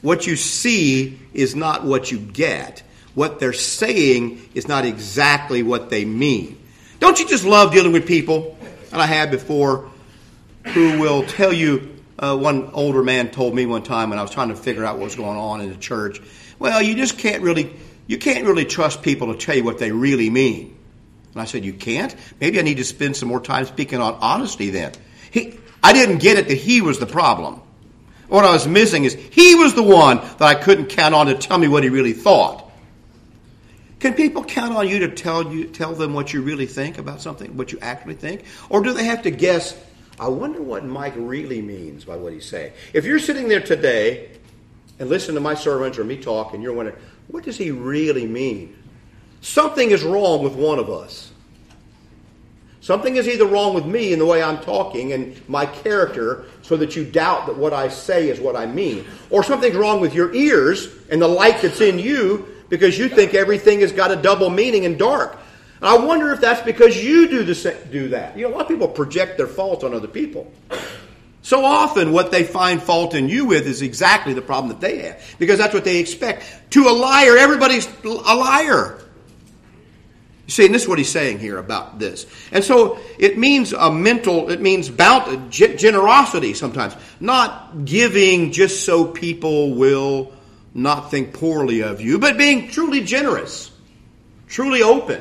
What 0.02 0.26
you 0.26 0.36
see 0.36 1.18
is 1.32 1.54
not 1.54 1.84
what 1.84 2.10
you 2.10 2.18
get. 2.18 2.82
What 3.14 3.38
they're 3.38 3.52
saying 3.52 4.50
is 4.54 4.66
not 4.66 4.84
exactly 4.84 5.62
what 5.62 5.88
they 5.88 6.04
mean. 6.04 6.58
Don't 6.98 7.18
you 7.18 7.28
just 7.28 7.44
love 7.44 7.72
dealing 7.72 7.92
with 7.92 8.06
people? 8.06 8.58
And 8.92 9.00
I 9.00 9.06
have 9.06 9.30
before, 9.30 9.90
who 10.66 10.98
will 10.98 11.24
tell 11.24 11.52
you. 11.52 11.90
Uh, 12.16 12.36
one 12.36 12.70
older 12.72 13.02
man 13.02 13.30
told 13.30 13.54
me 13.54 13.66
one 13.66 13.82
time 13.82 14.10
when 14.10 14.18
I 14.18 14.22
was 14.22 14.30
trying 14.30 14.48
to 14.48 14.56
figure 14.56 14.84
out 14.84 14.98
what 14.98 15.04
was 15.04 15.16
going 15.16 15.36
on 15.36 15.60
in 15.60 15.68
the 15.68 15.76
church. 15.76 16.20
Well, 16.60 16.80
you 16.80 16.94
just 16.94 17.18
can't 17.18 17.42
really, 17.42 17.74
you 18.06 18.18
can't 18.18 18.44
really 18.44 18.64
trust 18.64 19.02
people 19.02 19.32
to 19.32 19.38
tell 19.38 19.56
you 19.56 19.64
what 19.64 19.78
they 19.78 19.92
really 19.92 20.30
mean. 20.30 20.76
And 21.32 21.42
I 21.42 21.46
said, 21.46 21.64
you 21.64 21.72
can't. 21.72 22.14
Maybe 22.40 22.58
I 22.58 22.62
need 22.62 22.76
to 22.76 22.84
spend 22.84 23.16
some 23.16 23.28
more 23.28 23.40
time 23.40 23.66
speaking 23.66 24.00
on 24.00 24.14
honesty 24.20 24.70
then. 24.70 24.92
He, 25.30 25.58
I 25.82 25.92
didn't 25.92 26.18
get 26.18 26.38
it 26.38 26.48
that 26.48 26.54
he 26.54 26.80
was 26.80 26.98
the 26.98 27.06
problem. 27.06 27.60
What 28.28 28.44
I 28.44 28.52
was 28.52 28.66
missing 28.66 29.04
is 29.04 29.14
he 29.14 29.54
was 29.54 29.74
the 29.74 29.82
one 29.82 30.18
that 30.18 30.42
I 30.42 30.54
couldn't 30.54 30.86
count 30.86 31.14
on 31.14 31.26
to 31.26 31.34
tell 31.34 31.58
me 31.58 31.68
what 31.68 31.82
he 31.82 31.90
really 31.90 32.12
thought. 32.12 32.70
Can 34.00 34.14
people 34.14 34.44
count 34.44 34.74
on 34.74 34.86
you 34.88 35.00
to 35.00 35.08
tell 35.08 35.52
you 35.52 35.64
tell 35.64 35.94
them 35.94 36.14
what 36.14 36.32
you 36.32 36.42
really 36.42 36.66
think 36.66 36.98
about 36.98 37.20
something, 37.20 37.56
what 37.56 37.72
you 37.72 37.78
actually 37.80 38.14
think? 38.14 38.44
Or 38.68 38.82
do 38.82 38.92
they 38.92 39.04
have 39.04 39.22
to 39.22 39.30
guess, 39.30 39.78
I 40.20 40.28
wonder 40.28 40.62
what 40.62 40.84
Mike 40.84 41.14
really 41.16 41.62
means 41.62 42.04
by 42.04 42.16
what 42.16 42.32
he's 42.32 42.48
saying? 42.48 42.72
If 42.92 43.04
you're 43.06 43.18
sitting 43.18 43.48
there 43.48 43.60
today 43.60 44.30
and 44.98 45.08
listen 45.08 45.34
to 45.34 45.40
my 45.40 45.54
sermons 45.54 45.98
or 45.98 46.04
me 46.04 46.18
talk 46.18 46.54
and 46.54 46.62
you're 46.62 46.74
wondering, 46.74 46.98
what 47.28 47.44
does 47.44 47.56
he 47.56 47.70
really 47.70 48.26
mean? 48.26 48.76
Something 49.40 49.90
is 49.90 50.02
wrong 50.02 50.42
with 50.42 50.54
one 50.54 50.78
of 50.78 50.90
us. 50.90 51.30
Something 52.80 53.16
is 53.16 53.26
either 53.28 53.46
wrong 53.46 53.72
with 53.74 53.86
me 53.86 54.12
in 54.12 54.18
the 54.18 54.26
way 54.26 54.42
I'm 54.42 54.58
talking 54.58 55.14
and 55.14 55.40
my 55.48 55.64
character 55.64 56.44
so 56.60 56.76
that 56.76 56.94
you 56.94 57.04
doubt 57.04 57.46
that 57.46 57.56
what 57.56 57.72
I 57.72 57.88
say 57.88 58.28
is 58.28 58.38
what 58.38 58.56
I 58.56 58.66
mean. 58.66 59.06
Or 59.30 59.42
something's 59.42 59.74
wrong 59.74 60.02
with 60.02 60.14
your 60.14 60.34
ears 60.34 60.88
and 61.10 61.20
the 61.20 61.28
light 61.28 61.62
that's 61.62 61.80
in 61.80 61.98
you 61.98 62.46
because 62.68 62.98
you 62.98 63.08
think 63.08 63.32
everything 63.32 63.80
has 63.80 63.90
got 63.90 64.10
a 64.10 64.16
double 64.16 64.50
meaning 64.50 64.84
and 64.84 64.98
dark. 64.98 65.38
And 65.80 65.88
I 65.88 65.96
wonder 65.96 66.30
if 66.32 66.42
that's 66.42 66.60
because 66.60 67.02
you 67.02 67.26
do, 67.26 67.42
the, 67.42 67.76
do 67.90 68.08
that. 68.08 68.36
You 68.36 68.44
know, 68.44 68.50
a 68.50 68.56
lot 68.56 68.62
of 68.62 68.68
people 68.68 68.88
project 68.88 69.38
their 69.38 69.46
fault 69.46 69.82
on 69.82 69.94
other 69.94 70.08
people. 70.08 70.52
So 71.44 71.62
often, 71.62 72.12
what 72.12 72.30
they 72.32 72.42
find 72.42 72.82
fault 72.82 73.14
in 73.14 73.28
you 73.28 73.44
with 73.44 73.66
is 73.66 73.82
exactly 73.82 74.32
the 74.32 74.40
problem 74.40 74.70
that 74.70 74.80
they 74.80 75.02
have, 75.02 75.22
because 75.38 75.58
that's 75.58 75.74
what 75.74 75.84
they 75.84 75.98
expect. 75.98 76.42
To 76.70 76.88
a 76.88 76.90
liar, 76.90 77.36
everybody's 77.36 77.86
a 78.02 78.34
liar. 78.34 78.98
You 80.46 80.50
see, 80.50 80.64
and 80.64 80.74
this 80.74 80.84
is 80.84 80.88
what 80.88 80.96
he's 80.96 81.10
saying 81.10 81.40
here 81.40 81.58
about 81.58 81.98
this. 81.98 82.24
And 82.50 82.64
so 82.64 82.98
it 83.18 83.36
means 83.36 83.74
a 83.74 83.92
mental, 83.92 84.50
it 84.50 84.62
means 84.62 84.88
bound, 84.88 85.52
generosity 85.52 86.54
sometimes, 86.54 86.96
not 87.20 87.84
giving 87.84 88.50
just 88.50 88.86
so 88.86 89.06
people 89.06 89.74
will 89.74 90.32
not 90.72 91.10
think 91.10 91.34
poorly 91.34 91.82
of 91.82 92.00
you, 92.00 92.18
but 92.18 92.38
being 92.38 92.70
truly 92.70 93.02
generous, 93.02 93.70
truly 94.48 94.82
open. 94.82 95.20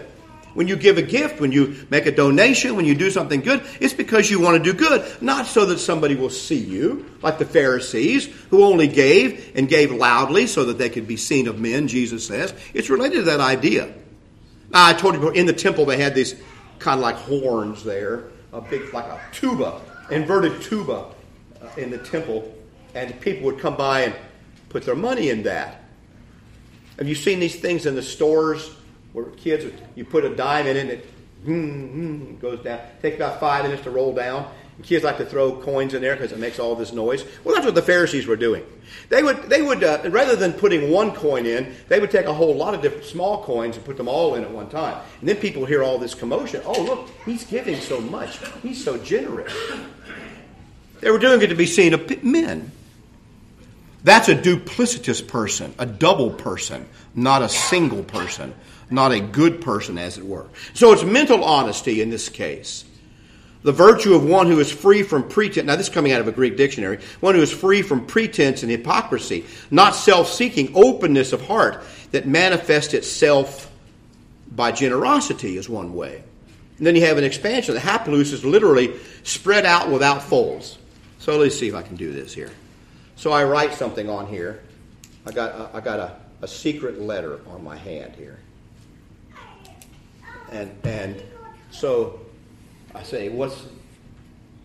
When 0.54 0.68
you 0.68 0.76
give 0.76 0.98
a 0.98 1.02
gift, 1.02 1.42
when 1.42 1.52
you 1.52 1.86
make 1.90 2.06
a 2.06 2.12
donation, 2.12 2.76
when 2.76 2.86
you 2.86 2.94
do 2.94 3.10
something 3.10 3.42
good, 3.42 3.64
it's 3.80 3.94
because 3.94 4.30
you 4.30 4.40
want 4.40 4.64
to 4.64 4.72
do 4.72 4.78
good, 4.78 5.22
not 5.22 5.48
so 5.48 5.66
that 5.66 5.80
somebody 5.80 6.16
will 6.16 6.30
see 6.30 6.60
you, 6.60 7.10
like 7.22 7.40
the 7.40 7.46
Pharisees, 7.46 8.28
who 8.50 8.64
only 8.64 8.88
gave 8.88 9.52
and 9.56 9.68
gave 9.68 9.92
loudly 9.92 10.46
so 10.46 10.66
that 10.66 10.78
they 10.78 10.90
could 10.90 11.08
be 11.08 11.18
seen 11.18 11.48
of 11.48 11.60
men, 11.60 11.88
Jesus 11.88 12.28
says. 12.28 12.54
It's 12.74 12.90
related 12.90 13.16
to 13.16 13.24
that 13.24 13.40
idea. 13.40 13.92
Now, 14.70 14.88
I 14.88 14.94
told 14.94 15.16
you 15.16 15.30
in 15.30 15.46
the 15.46 15.54
temple 15.54 15.86
they 15.86 15.98
had 15.98 16.14
these 16.14 16.36
kind 16.80 17.00
of 17.00 17.02
like 17.02 17.16
horns 17.16 17.84
there, 17.84 18.26
a 18.52 18.62
big, 18.62 18.94
like 18.94 19.06
a 19.06 19.20
tuba, 19.32 19.82
inverted 20.12 20.62
tuba 20.62 21.08
uh, 21.62 21.70
in 21.78 21.90
the 21.90 21.98
temple, 21.98 22.54
and 22.94 23.20
people 23.22 23.46
would 23.46 23.60
come 23.60 23.76
by 23.76 24.02
and 24.02 24.16
put 24.70 24.84
their 24.84 24.96
money 24.96 25.30
in 25.30 25.44
that. 25.44 25.84
Have 26.98 27.08
you 27.08 27.16
seen 27.16 27.40
these 27.40 27.60
things 27.60 27.88
in 27.88 27.96
the 27.96 28.04
stores 28.04 28.70
where 29.14 29.26
kids, 29.26 29.66
you 29.96 30.06
put 30.06 30.26
a 30.26 30.36
dime 30.36 30.68
in 30.68 30.78
it 30.78 30.80
and 30.82 30.90
it 30.92 31.06
hmm, 31.46 31.86
hmm, 31.86 32.36
goes 32.38 32.60
down? 32.64 32.80
It 32.80 33.02
takes 33.02 33.16
about 33.16 33.40
five 33.40 33.64
minutes 33.64 33.84
to 33.84 33.92
roll 33.92 34.14
down. 34.14 34.48
And 34.76 34.86
kids 34.86 35.04
like 35.04 35.18
to 35.18 35.26
throw 35.26 35.56
coins 35.62 35.94
in 35.94 36.02
there 36.02 36.16
because 36.16 36.32
it 36.32 36.40
makes 36.40 36.58
all 36.58 36.76
this 36.76 36.92
noise. 36.92 37.24
Well, 37.44 37.54
that's 37.54 37.66
what 37.66 37.76
the 37.76 37.84
Pharisees 37.84 38.26
were 38.26 38.36
doing. 38.36 38.66
They 39.10 39.22
would, 39.22 39.44
they 39.44 39.62
would 39.62 39.84
uh, 39.84 40.02
rather 40.10 40.36
than 40.36 40.54
putting 40.54 40.90
one 40.90 41.12
coin 41.12 41.46
in, 41.46 41.76
they 41.90 42.00
would 42.00 42.10
take 42.10 42.26
a 42.26 42.34
whole 42.34 42.56
lot 42.56 42.74
of 42.74 42.82
different 42.82 43.06
small 43.06 43.44
coins 43.44 43.76
and 43.76 43.86
put 43.86 43.98
them 43.98 44.08
all 44.08 44.34
in 44.34 44.44
at 44.44 44.50
one 44.50 44.70
time. 44.70 45.00
And 45.20 45.30
then 45.30 45.36
people 45.36 45.66
hear 45.66 45.84
all 45.84 46.00
this 46.00 46.16
commotion. 46.16 46.62
Oh, 46.66 46.82
look, 46.82 47.10
he's 47.24 47.46
giving 47.46 47.80
so 47.80 48.02
much. 48.02 48.40
He's 48.64 48.84
so 48.84 48.98
generous. 48.98 49.54
They 51.02 51.12
were 51.12 51.20
doing 51.20 51.42
it 51.42 51.48
to 51.48 51.56
be 51.56 51.68
seen 51.68 51.94
of 51.94 52.24
men. 52.24 52.72
That's 54.04 54.28
a 54.28 54.36
duplicitous 54.36 55.26
person, 55.26 55.74
a 55.80 55.86
double 55.86 56.32
person, 56.32 56.88
not 57.16 57.42
a 57.42 57.50
single 57.50 58.04
person, 58.04 58.54
not 58.94 59.12
a 59.12 59.20
good 59.20 59.62
person, 59.62 59.98
as 59.98 60.18
it 60.18 60.26
were. 60.26 60.48
So 60.74 60.94
it's 60.94 61.04
mental 61.04 61.44
honesty 61.44 62.02
in 62.02 62.10
this 62.10 62.30
case. 62.30 62.86
The 63.64 63.72
virtue 63.72 64.14
of 64.14 64.26
one 64.26 64.48
who 64.48 64.60
is 64.60 64.72
free 64.72 65.04
from 65.04 65.28
pretense. 65.28 65.66
Now, 65.66 65.78
this 65.78 65.88
is 65.88 65.94
coming 65.94 66.12
out 66.12 66.20
of 66.20 66.28
a 66.28 66.34
Greek 66.34 66.58
dictionary. 66.58 67.00
One 67.22 67.34
who 67.34 67.42
is 67.42 67.52
free 67.52 67.82
from 67.82 68.06
pretense 68.06 68.62
and 68.62 68.72
hypocrisy, 68.72 69.46
not 69.72 69.96
self 69.96 70.30
seeking, 70.30 70.74
openness 70.76 71.32
of 71.32 71.42
heart 71.46 71.84
that 72.12 72.28
manifests 72.28 72.94
itself 72.94 73.72
by 74.52 74.72
generosity, 74.72 75.58
is 75.58 75.70
one 75.70 75.94
way. 75.94 76.24
And 76.78 76.86
then 76.86 76.96
you 76.96 77.06
have 77.06 77.18
an 77.18 77.24
expansion. 77.24 77.74
The 77.74 77.80
haplos 77.80 78.34
is 78.34 78.44
literally 78.44 79.00
spread 79.24 79.66
out 79.66 79.90
without 79.90 80.22
folds. 80.22 80.78
So 81.20 81.38
let's 81.38 81.58
see 81.58 81.70
if 81.70 81.76
I 81.76 81.82
can 81.82 81.96
do 81.96 82.12
this 82.12 82.34
here. 82.34 82.52
So 83.16 83.32
I 83.32 83.46
write 83.46 83.74
something 83.74 84.10
on 84.10 84.28
here. 84.28 84.62
I 85.26 85.32
got, 85.32 85.74
I 85.74 85.80
got 85.80 86.00
a, 86.00 86.18
a 86.42 86.48
secret 86.48 87.00
letter 87.00 87.40
on 87.48 87.64
my 87.64 87.78
hand 87.78 88.14
here. 88.18 88.40
And, 90.54 90.72
and 90.84 91.24
so 91.72 92.22
I 92.94 93.02
say, 93.02 93.30
what's, 93.30 93.66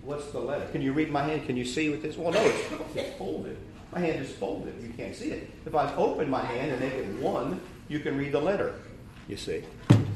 what's 0.03 0.31
the 0.33 0.39
letter? 0.39 0.67
Can 0.67 0.83
you 0.83 0.93
read 0.93 1.11
my 1.11 1.23
hand? 1.23 1.47
Can 1.47 1.57
you 1.57 1.65
see 1.65 1.89
with 1.89 2.03
this? 2.03 2.17
Well, 2.17 2.31
no, 2.31 2.45
it's, 2.45 2.61
it's 2.95 3.17
folded. 3.17 3.57
My 3.91 4.01
hand 4.01 4.23
is 4.23 4.31
folded. 4.31 4.75
You 4.83 4.91
can't 4.91 5.17
see 5.17 5.31
it. 5.31 5.51
If 5.65 5.75
I 5.75 5.95
open 5.97 6.29
my 6.29 6.45
hand 6.45 6.73
and 6.73 6.81
make 6.81 6.93
it 6.93 7.07
one, 7.23 7.59
you 7.89 8.01
can 8.01 8.19
read 8.19 8.33
the 8.33 8.41
letter. 8.41 8.75
You 9.29 9.39
see? 9.39 9.65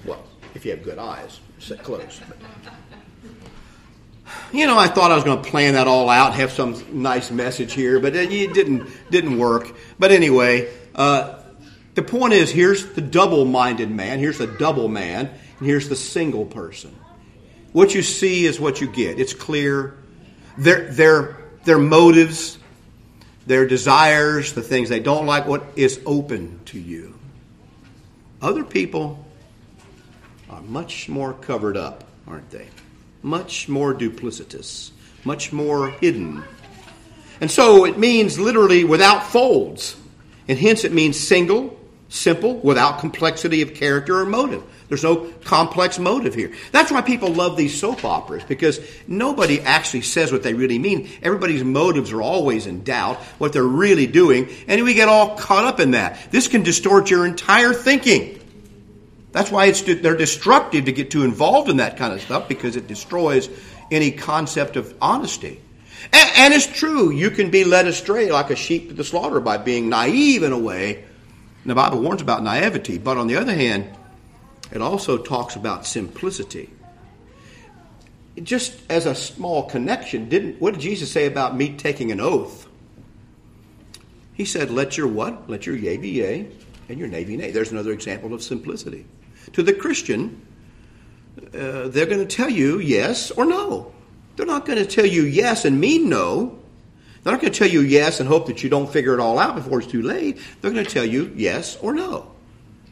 Well, 0.04 0.22
if 0.54 0.66
you 0.66 0.72
have 0.72 0.82
good 0.82 0.98
eyes, 0.98 1.40
sit 1.58 1.82
close. 1.82 2.20
You 4.52 4.66
know, 4.66 4.78
I 4.78 4.88
thought 4.88 5.10
I 5.10 5.14
was 5.14 5.24
going 5.24 5.42
to 5.42 5.50
plan 5.50 5.72
that 5.74 5.88
all 5.88 6.10
out, 6.10 6.34
have 6.34 6.52
some 6.52 7.02
nice 7.02 7.30
message 7.30 7.72
here, 7.72 7.98
but 7.98 8.14
it, 8.14 8.52
didn't 8.52 8.90
didn't 9.10 9.38
work. 9.38 9.74
But 9.98 10.12
anyway, 10.12 10.70
uh, 10.94 11.42
the 11.94 12.02
point 12.02 12.32
is, 12.34 12.50
here's 12.50 12.92
the 12.92 13.00
double-minded 13.00 13.90
man, 13.90 14.18
here's 14.18 14.38
the 14.38 14.46
double 14.46 14.88
man, 14.88 15.30
and 15.62 15.68
here's 15.68 15.88
the 15.88 15.96
single 15.96 16.44
person. 16.44 16.94
What 17.72 17.94
you 17.94 18.02
see 18.02 18.44
is 18.44 18.60
what 18.60 18.80
you 18.80 18.88
get. 18.88 19.18
It's 19.18 19.32
clear. 19.32 19.96
Their 20.58 20.90
their 20.90 21.38
their 21.64 21.78
motives, 21.78 22.58
their 23.46 23.66
desires, 23.66 24.52
the 24.52 24.62
things 24.62 24.88
they 24.88 25.00
don't 25.00 25.26
like, 25.26 25.46
what 25.46 25.64
is 25.76 26.00
open 26.04 26.60
to 26.66 26.78
you. 26.78 27.18
Other 28.42 28.64
people 28.64 29.24
are 30.50 30.60
much 30.62 31.08
more 31.08 31.32
covered 31.32 31.76
up, 31.76 32.04
aren't 32.26 32.50
they? 32.50 32.68
much 33.22 33.68
more 33.68 33.94
duplicitous, 33.94 34.90
much 35.24 35.52
more 35.52 35.90
hidden. 35.90 36.42
And 37.40 37.50
so 37.50 37.84
it 37.84 37.98
means 37.98 38.38
literally 38.38 38.84
without 38.84 39.24
folds. 39.24 39.96
And 40.48 40.58
hence 40.58 40.84
it 40.84 40.92
means 40.92 41.18
single, 41.18 41.78
simple, 42.08 42.56
without 42.58 42.98
complexity 42.98 43.62
of 43.62 43.74
character 43.74 44.18
or 44.18 44.26
motive. 44.26 44.62
There's 44.88 45.02
no 45.02 45.32
complex 45.44 45.98
motive 45.98 46.34
here. 46.34 46.52
That's 46.70 46.90
why 46.90 47.00
people 47.02 47.30
love 47.30 47.56
these 47.56 47.78
soap 47.78 48.04
operas, 48.04 48.44
because 48.44 48.80
nobody 49.06 49.60
actually 49.60 50.02
says 50.02 50.32
what 50.32 50.42
they 50.42 50.54
really 50.54 50.78
mean. 50.78 51.08
Everybody's 51.22 51.64
motives 51.64 52.12
are 52.12 52.22
always 52.22 52.66
in 52.66 52.84
doubt, 52.84 53.16
what 53.38 53.52
they're 53.52 53.62
really 53.62 54.06
doing, 54.06 54.48
and 54.68 54.82
we 54.84 54.94
get 54.94 55.08
all 55.08 55.36
caught 55.36 55.64
up 55.64 55.80
in 55.80 55.92
that. 55.92 56.30
This 56.30 56.48
can 56.48 56.62
distort 56.62 57.10
your 57.10 57.26
entire 57.26 57.72
thinking. 57.72 58.38
That's 59.32 59.50
why 59.50 59.66
it's 59.66 59.80
they're 59.80 60.16
destructive 60.16 60.84
to 60.84 60.92
get 60.92 61.10
too 61.10 61.24
involved 61.24 61.70
in 61.70 61.78
that 61.78 61.96
kind 61.96 62.12
of 62.12 62.20
stuff 62.20 62.48
because 62.48 62.76
it 62.76 62.86
destroys 62.86 63.48
any 63.90 64.10
concept 64.10 64.76
of 64.76 64.94
honesty. 65.00 65.60
And, 66.12 66.30
and, 66.36 66.54
it's 66.54 66.66
true, 66.66 67.12
you 67.12 67.30
can 67.30 67.50
be 67.50 67.64
led 67.64 67.86
astray 67.86 68.30
like 68.30 68.50
a 68.50 68.56
sheep 68.56 68.88
to 68.88 68.94
the 68.94 69.04
slaughter 69.04 69.40
by 69.40 69.56
being 69.58 69.88
naive 69.88 70.42
in 70.42 70.52
a 70.52 70.58
way. 70.58 70.96
And 70.96 71.70
the 71.70 71.74
Bible 71.74 72.00
warns 72.00 72.20
about 72.20 72.42
naivety, 72.42 72.98
but 72.98 73.16
on 73.16 73.28
the 73.28 73.36
other 73.36 73.54
hand, 73.54 73.88
it 74.72 74.80
also 74.80 75.18
talks 75.18 75.54
about 75.54 75.86
simplicity. 75.86 76.70
Just 78.42 78.80
as 78.90 79.04
a 79.04 79.14
small 79.14 79.68
connection, 79.68 80.28
didn't 80.28 80.60
what 80.60 80.72
did 80.72 80.80
Jesus 80.80 81.10
say 81.10 81.26
about 81.26 81.54
me 81.54 81.76
taking 81.76 82.10
an 82.10 82.20
oath? 82.20 82.66
He 84.32 84.46
said, 84.46 84.70
"Let 84.70 84.96
your 84.96 85.08
what? 85.08 85.50
Let 85.50 85.66
your 85.66 85.76
yea 85.76 85.98
be 85.98 86.08
yea, 86.08 86.48
and 86.88 86.98
your 86.98 87.08
nay 87.08 87.24
be 87.24 87.36
nay." 87.36 87.50
There's 87.50 87.70
another 87.70 87.92
example 87.92 88.32
of 88.32 88.42
simplicity. 88.42 89.04
To 89.52 89.62
the 89.62 89.74
Christian, 89.74 90.40
uh, 91.38 91.88
they're 91.88 92.06
going 92.06 92.26
to 92.26 92.36
tell 92.36 92.48
you 92.48 92.78
yes 92.78 93.30
or 93.32 93.44
no. 93.44 93.92
They're 94.36 94.46
not 94.46 94.64
going 94.64 94.78
to 94.78 94.86
tell 94.86 95.04
you 95.04 95.24
yes 95.24 95.66
and 95.66 95.78
mean 95.78 96.08
no. 96.08 96.58
They're 97.22 97.34
not 97.34 97.42
going 97.42 97.52
to 97.52 97.58
tell 97.58 97.68
you 97.68 97.82
yes 97.82 98.18
and 98.18 98.28
hope 98.28 98.46
that 98.46 98.62
you 98.62 98.70
don't 98.70 98.90
figure 98.90 99.12
it 99.12 99.20
all 99.20 99.38
out 99.38 99.54
before 99.54 99.80
it's 99.80 99.92
too 99.92 100.02
late. 100.02 100.40
They're 100.60 100.70
going 100.70 100.84
to 100.84 100.90
tell 100.90 101.04
you 101.04 101.30
yes 101.36 101.76
or 101.76 101.92
no. 101.92 102.31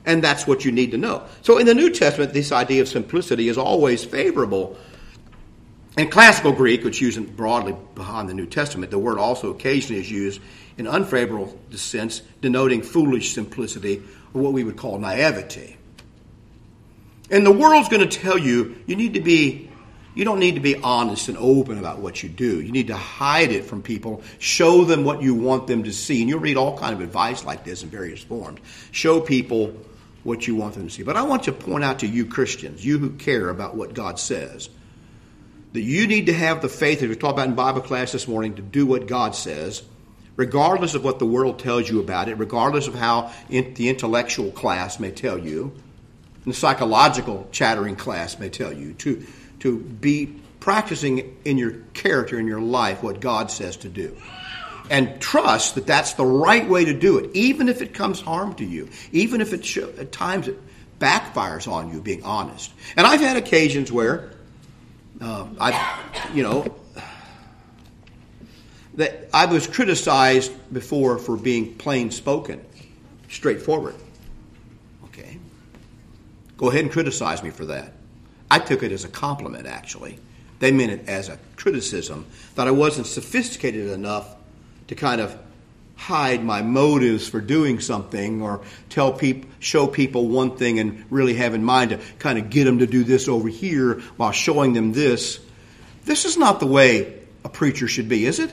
And 0.07 0.25
that's 0.25 0.47
what 0.47 0.65
you 0.65 0.73
need 0.73 0.93
to 0.93 0.99
know. 0.99 1.25
So 1.43 1.59
in 1.59 1.67
the 1.67 1.75
New 1.75 1.91
Testament, 1.91 2.33
this 2.33 2.53
idea 2.53 2.83
of 2.83 2.89
simplicity 2.89 3.49
is 3.49 3.59
always 3.59 4.05
favorable. 4.05 4.79
In 5.99 6.09
classical 6.09 6.53
Greek, 6.53 6.85
which 6.85 6.97
is 6.97 7.17
used 7.17 7.37
broadly 7.37 7.77
behind 7.95 8.29
the 8.29 8.35
New 8.35 8.47
Testament, 8.47 8.91
the 8.91 8.99
word 8.99 9.19
also 9.19 9.51
occasionally 9.51 10.01
is 10.01 10.11
used 10.11 10.41
in 10.79 10.87
unfavorable 10.87 11.59
sense, 11.73 12.23
denoting 12.41 12.81
foolish 12.81 13.35
simplicity 13.35 14.03
or 14.33 14.41
what 14.41 14.53
we 14.53 14.65
would 14.65 14.77
call 14.77 14.99
naivety. 14.99 15.77
And 17.31 17.45
the 17.45 17.53
world's 17.53 17.89
going 17.89 18.09
to 18.09 18.19
tell 18.19 18.39
you 18.39 18.77
you 18.87 18.97
need 18.97 19.15
to 19.15 19.21
be, 19.21 19.69
you 20.15 20.25
don't 20.25 20.39
need 20.39 20.55
to 20.55 20.61
be 20.61 20.77
honest 20.77 21.29
and 21.29 21.37
open 21.37 21.79
about 21.79 21.99
what 21.99 22.23
you 22.23 22.29
do. 22.29 22.61
You 22.61 22.73
need 22.73 22.87
to 22.87 22.97
hide 22.97 23.53
it 23.53 23.65
from 23.65 23.83
people. 23.83 24.23
Show 24.39 24.85
them 24.85 25.05
what 25.05 25.23
you 25.23 25.35
want 25.35 25.67
them 25.67 25.85
to 25.85 25.93
see. 25.93 26.21
And 26.21 26.29
you'll 26.29 26.41
read 26.41 26.57
all 26.57 26.79
kind 26.79 26.95
of 26.95 27.01
advice 27.01 27.45
like 27.45 27.65
this 27.65 27.83
in 27.83 27.91
various 27.91 28.23
forms. 28.23 28.61
Show 28.91 29.21
people 29.21 29.77
what 30.23 30.47
you 30.47 30.55
want 30.55 30.75
them 30.75 30.89
to 30.89 30.91
see. 30.91 31.03
But 31.03 31.17
I 31.17 31.23
want 31.23 31.45
to 31.45 31.53
point 31.53 31.85
out 31.85 32.01
to 32.01 32.07
you 32.07 32.27
Christians, 32.27 32.85
you 32.85 32.99
who 32.99 33.11
care 33.11 33.49
about 33.49 33.75
what 33.75 33.95
God 33.95 34.19
says, 34.19 34.69
that 35.73 35.81
you 35.81 36.07
need 36.07 36.27
to 36.27 36.33
have 36.33 36.63
the 36.63 36.69
faith, 36.69 37.03
as 37.03 37.09
we 37.09 37.17
talked 37.17 37.35
about 37.35 37.49
in 37.49 37.55
Bible 37.55 37.81
class 37.81 38.13
this 38.13 38.27
morning, 38.27 38.57
to 38.57 38.63
do 38.63 38.87
what 38.87 39.07
God 39.07 39.35
says, 39.35 39.83
regardless 40.37 40.95
of 40.95 41.05
what 41.05 41.19
the 41.19 41.27
world 41.27 41.59
tells 41.59 41.89
you 41.89 42.01
about 42.01 42.29
it, 42.29 42.35
regardless 42.35 42.87
of 42.87 42.95
how 42.95 43.33
the 43.49 43.89
intellectual 43.89 44.51
class 44.51 44.99
may 44.99 45.11
tell 45.11 45.39
you 45.39 45.73
and 46.45 46.55
the 46.55 46.57
psychological 46.57 47.47
chattering 47.53 47.97
class 47.97 48.39
may 48.39 48.49
tell 48.49 48.73
you, 48.73 48.95
to, 48.95 49.27
to 49.61 49.79
be 49.79 50.35
practicing 50.59 51.37
in 51.45 51.59
your 51.59 51.73
character, 51.93 52.39
in 52.39 52.47
your 52.47 52.61
life, 52.61 53.03
what 53.03 53.21
God 53.21 53.51
says 53.51 53.77
to 53.79 53.89
do. 53.89 54.17
And 54.91 55.21
trust 55.21 55.77
that 55.77 55.87
that's 55.87 56.15
the 56.15 56.27
right 56.27 56.69
way 56.69 56.85
to 56.85 56.93
do 56.93 57.19
it, 57.19 57.31
even 57.33 57.69
if 57.69 57.81
it 57.81 57.95
comes 57.95 58.21
harm 58.21 58.55
to 58.57 58.65
you, 58.65 58.89
even 59.13 59.41
if 59.41 59.53
it 59.53 59.65
show, 59.65 59.89
at 59.99 60.11
times 60.11 60.49
it 60.49 60.59
backfires 60.99 61.71
on 61.71 61.93
you, 61.93 62.03
being 62.03 62.25
honest. 62.25 62.73
And 62.97 63.07
I've 63.07 63.21
had 63.21 63.37
occasions 63.37 63.93
where 63.93 64.33
uh, 65.21 65.47
I, 65.61 66.31
you 66.35 66.43
know, 66.43 66.75
that 68.95 69.29
I 69.33 69.47
was 69.47 69.69
criticized 69.69 70.53
before 70.73 71.19
for 71.19 71.37
being 71.37 71.77
plain 71.77 72.11
spoken, 72.11 72.61
straightforward. 73.29 73.95
Okay, 75.05 75.39
go 76.57 76.69
ahead 76.69 76.83
and 76.83 76.93
criticize 76.93 77.45
me 77.45 77.51
for 77.51 77.67
that. 77.67 77.93
I 78.51 78.59
took 78.59 78.83
it 78.83 78.91
as 78.91 79.05
a 79.05 79.09
compliment, 79.09 79.67
actually. 79.67 80.19
They 80.59 80.73
meant 80.73 80.91
it 80.91 81.09
as 81.09 81.29
a 81.29 81.39
criticism 81.57 82.27
that 82.57 82.67
I 82.67 82.73
wasn't 82.73 83.07
sophisticated 83.07 83.89
enough 83.91 84.35
to 84.91 84.95
kind 84.95 85.21
of 85.21 85.37
hide 85.97 86.45
my 86.45 86.63
motives 86.63 87.29
for 87.29 87.41
doing 87.41 87.81
something 87.81 88.43
or 88.43 88.61
tell 88.89 89.13
people 89.13 89.49
show 89.59 89.87
people 89.87 90.29
one 90.29 90.57
thing 90.57 90.79
and 90.79 91.05
really 91.11 91.35
have 91.35 91.55
in 91.55 91.63
mind 91.63 91.91
to 91.91 92.01
kind 92.19 92.39
of 92.39 92.51
get 92.51 92.65
them 92.65 92.79
to 92.79 92.87
do 92.87 93.05
this 93.05 93.29
over 93.29 93.49
here 93.49 94.01
while 94.17 94.33
showing 94.33 94.73
them 94.73 94.93
this 94.93 95.41
this 96.07 96.25
is 96.25 96.37
not 96.37 96.59
the 96.59 96.67
way 96.67 97.21
a 97.45 97.49
preacher 97.49 97.87
should 97.87 98.09
be 98.09 98.25
is 98.25 98.39
it 98.39 98.53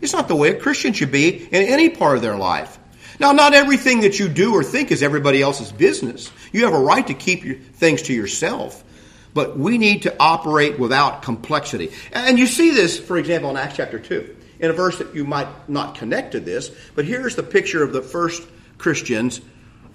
it's 0.00 0.12
not 0.12 0.26
the 0.26 0.36
way 0.36 0.48
a 0.48 0.58
christian 0.58 0.92
should 0.92 1.12
be 1.12 1.36
in 1.36 1.62
any 1.62 1.90
part 1.90 2.16
of 2.16 2.22
their 2.22 2.36
life 2.36 2.78
now, 3.18 3.32
not 3.32 3.54
everything 3.54 4.00
that 4.00 4.18
you 4.18 4.28
do 4.28 4.52
or 4.52 4.62
think 4.62 4.90
is 4.90 5.02
everybody 5.02 5.40
else's 5.40 5.72
business. 5.72 6.30
You 6.52 6.66
have 6.66 6.74
a 6.74 6.78
right 6.78 7.06
to 7.06 7.14
keep 7.14 7.44
your 7.44 7.54
things 7.56 8.02
to 8.02 8.12
yourself. 8.12 8.84
But 9.32 9.58
we 9.58 9.78
need 9.78 10.02
to 10.02 10.14
operate 10.18 10.78
without 10.78 11.22
complexity. 11.22 11.92
And 12.12 12.38
you 12.38 12.46
see 12.46 12.70
this, 12.70 12.98
for 12.98 13.16
example, 13.16 13.50
in 13.50 13.56
Acts 13.56 13.76
chapter 13.76 13.98
2, 13.98 14.35
in 14.58 14.70
a 14.70 14.74
verse 14.74 14.98
that 14.98 15.14
you 15.14 15.24
might 15.24 15.68
not 15.68 15.94
connect 15.96 16.32
to 16.32 16.40
this, 16.40 16.70
but 16.94 17.04
here's 17.04 17.36
the 17.36 17.42
picture 17.42 17.82
of 17.82 17.92
the 17.92 18.02
first 18.02 18.46
Christians 18.78 19.40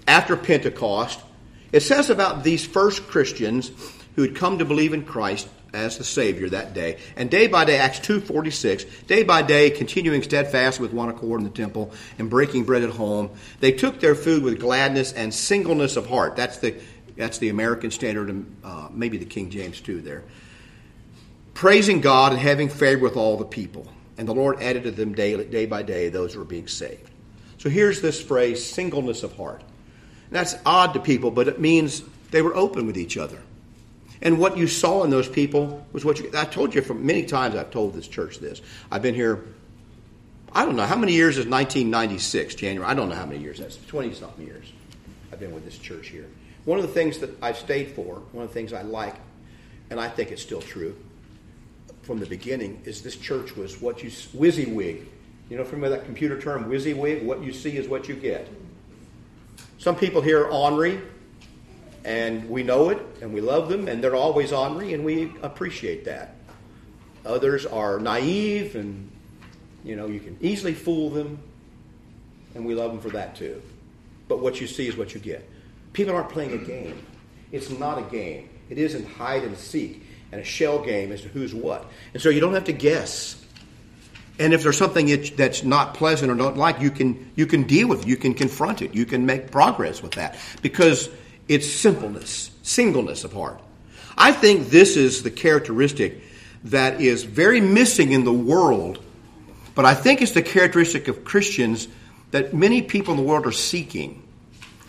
after 0.06 0.36
Pentecost. 0.36 1.20
It 1.72 1.80
says 1.80 2.10
about 2.10 2.44
these 2.44 2.64
first 2.66 3.06
Christians 3.08 3.70
who 4.16 4.22
had 4.22 4.36
come 4.36 4.58
to 4.58 4.64
believe 4.64 4.92
in 4.92 5.04
Christ 5.04 5.48
as 5.72 5.96
the 5.96 6.04
Savior 6.04 6.50
that 6.50 6.74
day. 6.74 6.98
And 7.16 7.30
day 7.30 7.46
by 7.46 7.64
day, 7.64 7.78
Acts 7.78 8.00
2.46, 8.00 9.06
day 9.06 9.22
by 9.22 9.42
day, 9.42 9.70
continuing 9.70 10.22
steadfast 10.22 10.78
with 10.78 10.92
one 10.92 11.08
accord 11.08 11.40
in 11.40 11.44
the 11.44 11.52
temple 11.52 11.92
and 12.18 12.28
breaking 12.28 12.64
bread 12.64 12.82
at 12.82 12.90
home, 12.90 13.30
they 13.60 13.72
took 13.72 14.00
their 14.00 14.14
food 14.14 14.42
with 14.42 14.60
gladness 14.60 15.12
and 15.12 15.32
singleness 15.32 15.96
of 15.96 16.06
heart. 16.06 16.36
That's 16.36 16.58
the, 16.58 16.74
that's 17.16 17.38
the 17.38 17.48
American 17.48 17.90
standard 17.90 18.28
and 18.28 18.56
uh, 18.62 18.88
maybe 18.90 19.16
the 19.16 19.24
King 19.24 19.50
James 19.50 19.80
too 19.80 20.02
there. 20.02 20.24
Praising 21.54 22.00
God 22.00 22.32
and 22.32 22.40
having 22.40 22.68
favor 22.68 23.02
with 23.02 23.16
all 23.16 23.36
the 23.36 23.44
people. 23.44 23.86
And 24.18 24.28
the 24.28 24.34
Lord 24.34 24.60
added 24.62 24.84
to 24.84 24.90
them 24.90 25.14
day, 25.14 25.42
day 25.44 25.66
by 25.66 25.82
day 25.82 26.08
those 26.08 26.34
who 26.34 26.40
were 26.40 26.44
being 26.44 26.68
saved. 26.68 27.10
So 27.58 27.70
here's 27.70 28.00
this 28.00 28.20
phrase, 28.20 28.64
singleness 28.64 29.22
of 29.22 29.36
heart. 29.36 29.60
And 29.60 30.36
that's 30.36 30.56
odd 30.66 30.94
to 30.94 31.00
people, 31.00 31.30
but 31.30 31.48
it 31.48 31.60
means 31.60 32.02
they 32.30 32.42
were 32.42 32.54
open 32.54 32.86
with 32.86 32.96
each 32.96 33.16
other. 33.16 33.38
And 34.20 34.38
what 34.38 34.56
you 34.56 34.66
saw 34.66 35.04
in 35.04 35.10
those 35.10 35.28
people 35.28 35.84
was 35.92 36.04
what 36.04 36.18
you. 36.18 36.30
I 36.36 36.44
told 36.44 36.74
you 36.74 36.82
from 36.82 37.04
many 37.04 37.24
times. 37.24 37.56
I've 37.56 37.70
told 37.70 37.94
this 37.94 38.06
church 38.06 38.38
this. 38.38 38.62
I've 38.90 39.02
been 39.02 39.14
here. 39.14 39.44
I 40.52 40.64
don't 40.64 40.76
know 40.76 40.86
how 40.86 40.96
many 40.96 41.12
years 41.12 41.38
is 41.38 41.46
1996 41.46 42.54
January. 42.54 42.88
I 42.88 42.94
don't 42.94 43.08
know 43.08 43.14
how 43.14 43.26
many 43.26 43.40
years 43.40 43.58
that's 43.58 43.76
20 43.86 44.14
something 44.14 44.46
years. 44.46 44.72
I've 45.32 45.40
been 45.40 45.52
with 45.52 45.64
this 45.64 45.78
church 45.78 46.08
here. 46.08 46.28
One 46.64 46.78
of 46.78 46.86
the 46.86 46.92
things 46.92 47.18
that 47.18 47.30
I've 47.42 47.56
stayed 47.56 47.92
for, 47.92 48.16
one 48.32 48.44
of 48.44 48.50
the 48.50 48.54
things 48.54 48.72
I 48.72 48.82
like, 48.82 49.16
and 49.90 49.98
I 49.98 50.08
think 50.08 50.30
it's 50.30 50.42
still 50.42 50.60
true 50.60 50.96
from 52.02 52.18
the 52.18 52.26
beginning, 52.26 52.82
is 52.84 53.02
this 53.02 53.16
church 53.16 53.56
was 53.56 53.80
what 53.80 54.02
you 54.02 54.10
WYSIWYG 54.10 55.06
You 55.48 55.56
know, 55.56 55.64
from 55.64 55.80
that 55.82 56.04
computer 56.04 56.40
term, 56.40 56.64
WYSIWYG, 56.64 57.24
what 57.24 57.42
you 57.42 57.52
see 57.52 57.76
is 57.76 57.88
what 57.88 58.08
you 58.08 58.14
get. 58.14 58.48
Some 59.78 59.96
people 59.96 60.20
here 60.20 60.42
are 60.42 60.50
ornery, 60.50 61.00
and 62.04 62.48
we 62.48 62.62
know 62.62 62.90
it, 62.90 62.98
and 63.20 63.32
we 63.32 63.40
love 63.40 63.68
them, 63.68 63.88
and 63.88 64.02
they're 64.02 64.16
always 64.16 64.52
ornery, 64.52 64.94
and 64.94 65.04
we 65.04 65.32
appreciate 65.42 66.04
that. 66.04 66.36
Others 67.24 67.66
are 67.66 68.00
naive, 68.00 68.74
and 68.74 69.10
you 69.84 69.94
know 69.94 70.06
you 70.06 70.20
can 70.20 70.36
easily 70.40 70.74
fool 70.74 71.10
them, 71.10 71.38
and 72.54 72.66
we 72.66 72.74
love 72.74 72.92
them 72.92 73.00
for 73.00 73.10
that 73.10 73.36
too. 73.36 73.62
But 74.28 74.40
what 74.40 74.60
you 74.60 74.66
see 74.66 74.88
is 74.88 74.96
what 74.96 75.14
you 75.14 75.20
get. 75.20 75.48
People 75.92 76.14
aren't 76.14 76.30
playing 76.30 76.52
a 76.52 76.64
game. 76.64 77.04
It's 77.52 77.70
not 77.70 77.98
a 77.98 78.02
game. 78.02 78.48
It 78.70 78.78
isn't 78.78 79.06
hide 79.06 79.44
and 79.44 79.56
seek 79.56 80.02
and 80.32 80.40
a 80.40 80.44
shell 80.44 80.82
game 80.82 81.12
as 81.12 81.20
to 81.22 81.28
who's 81.28 81.54
what. 81.54 81.86
And 82.14 82.22
so 82.22 82.30
you 82.30 82.40
don't 82.40 82.54
have 82.54 82.64
to 82.64 82.72
guess. 82.72 83.38
And 84.38 84.54
if 84.54 84.62
there's 84.62 84.78
something 84.78 85.06
that's 85.36 85.62
not 85.62 85.94
pleasant 85.94 86.32
or 86.32 86.34
don't 86.34 86.56
like, 86.56 86.80
you 86.80 86.90
can 86.90 87.30
you 87.36 87.46
can 87.46 87.64
deal 87.64 87.86
with 87.86 88.02
it. 88.02 88.08
You 88.08 88.16
can 88.16 88.34
confront 88.34 88.82
it. 88.82 88.94
You 88.94 89.04
can 89.04 89.26
make 89.26 89.50
progress 89.50 90.02
with 90.02 90.12
that 90.12 90.36
because 90.62 91.10
it's 91.48 91.70
simpleness, 91.70 92.50
singleness 92.62 93.24
of 93.24 93.32
heart. 93.32 93.60
I 94.16 94.32
think 94.32 94.70
this 94.70 94.96
is 94.96 95.22
the 95.22 95.30
characteristic 95.30 96.22
that 96.64 97.00
is 97.00 97.24
very 97.24 97.60
missing 97.60 98.12
in 98.12 98.24
the 98.24 98.32
world, 98.32 99.02
but 99.74 99.84
I 99.84 99.94
think 99.94 100.22
it's 100.22 100.32
the 100.32 100.42
characteristic 100.42 101.08
of 101.08 101.24
Christians 101.24 101.88
that 102.30 102.54
many 102.54 102.82
people 102.82 103.12
in 103.12 103.18
the 103.18 103.26
world 103.26 103.46
are 103.46 103.52
seeking. 103.52 104.22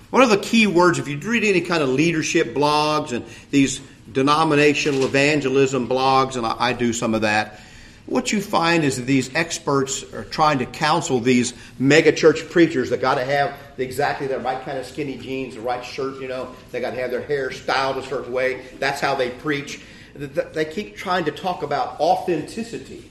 One 0.10 0.22
of 0.22 0.30
the 0.30 0.38
key 0.38 0.68
words, 0.68 1.00
if 1.00 1.08
you 1.08 1.18
read 1.18 1.44
any 1.44 1.62
kind 1.62 1.82
of 1.82 1.90
leadership 1.90 2.54
blogs 2.54 3.12
and 3.12 3.26
these 3.50 3.82
denominational 4.12 5.06
evangelism 5.06 5.88
blogs, 5.88 6.36
and 6.36 6.46
I, 6.46 6.56
I 6.60 6.74
do 6.74 6.94
some 6.94 7.14
of 7.14 7.22
that, 7.22 7.60
what 8.06 8.34
you 8.34 8.42
find 8.42 8.84
is 8.84 8.98
that 8.98 9.04
these 9.04 9.34
experts 9.34 10.04
are 10.14 10.26
trying 10.26 10.60
to 10.60 10.66
counsel 10.66 11.22
these 11.22 11.54
megachurch 11.80 12.52
preachers 12.52 12.90
that 12.90 13.00
got 13.00 13.16
to 13.16 13.24
have 13.24 13.58
exactly 13.78 14.28
the 14.28 14.40
right 14.40 14.62
kind 14.66 14.78
of 14.78 14.86
skinny 14.86 15.18
jeans, 15.18 15.56
the 15.56 15.62
right 15.62 15.84
shirt, 15.84 16.20
you 16.20 16.28
know, 16.28 16.54
they 16.72 16.82
got 16.82 16.92
to 16.92 16.98
have 16.98 17.12
their 17.12 17.22
hair 17.22 17.50
styled 17.52 17.98
a 17.98 18.04
certain 18.04 18.34
way. 18.34 18.66
That's 18.78 19.00
how 19.00 19.16
they 19.16 19.30
preach. 19.30 19.82
They 20.16 20.66
keep 20.66 20.98
trying 20.98 21.26
to 21.26 21.32
talk 21.32 21.64
about 21.64 22.00
authenticity. 22.00 23.10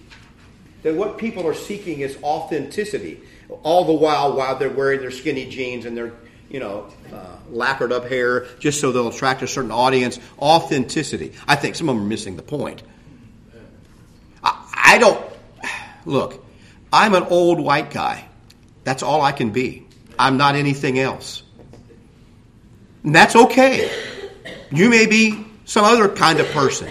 That 0.82 0.94
what 0.94 1.16
people 1.16 1.46
are 1.46 1.54
seeking 1.54 2.00
is 2.00 2.18
authenticity, 2.22 3.20
all 3.62 3.84
the 3.84 3.92
while 3.92 4.36
while 4.36 4.56
they're 4.56 4.68
wearing 4.68 5.00
their 5.00 5.10
skinny 5.10 5.48
jeans 5.48 5.86
and 5.86 5.96
their 5.96 6.12
you 6.52 6.60
know, 6.60 6.86
uh, 7.12 7.36
lacquered 7.50 7.92
up 7.92 8.06
hair 8.06 8.46
just 8.60 8.80
so 8.80 8.92
they'll 8.92 9.08
attract 9.08 9.42
a 9.42 9.48
certain 9.48 9.72
audience. 9.72 10.20
Authenticity. 10.38 11.32
I 11.48 11.56
think 11.56 11.74
some 11.74 11.88
of 11.88 11.96
them 11.96 12.04
are 12.04 12.08
missing 12.08 12.36
the 12.36 12.42
point. 12.42 12.82
I 14.44 14.98
don't, 14.98 15.24
look, 16.04 16.44
I'm 16.92 17.14
an 17.14 17.22
old 17.22 17.58
white 17.58 17.90
guy. 17.90 18.26
That's 18.84 19.02
all 19.02 19.22
I 19.22 19.32
can 19.32 19.50
be. 19.50 19.86
I'm 20.18 20.36
not 20.36 20.54
anything 20.54 20.98
else. 20.98 21.42
And 23.02 23.14
that's 23.14 23.34
okay. 23.34 23.90
You 24.70 24.90
may 24.90 25.06
be 25.06 25.46
some 25.64 25.84
other 25.84 26.08
kind 26.08 26.40
of 26.40 26.50
person. 26.50 26.90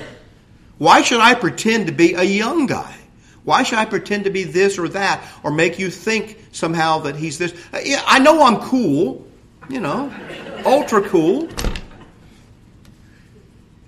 Why 0.80 1.04
should 1.04 1.20
I 1.20 1.36
pretend 1.36 1.86
to 1.88 1.92
be 1.92 2.14
a 2.16 2.24
young 2.24 2.66
guy? 2.66 2.96
Why 3.44 3.62
should 3.62 3.78
I 3.78 3.86
pretend 3.86 4.24
to 4.24 4.32
be 4.32 4.46
this 4.46 4.80
or 4.80 4.90
that 4.90 5.24
or 5.44 5.52
make 5.52 5.78
you 5.78 5.92
think 5.92 6.40
somehow 6.52 7.00
that 7.00 7.16
he's 7.16 7.38
this? 7.38 7.54
I 7.72 8.18
know 8.18 8.44
I'm 8.44 8.58
cool, 8.62 9.28
you 9.70 9.80
know, 9.80 10.14
ultra 10.66 11.02
cool. 11.02 11.48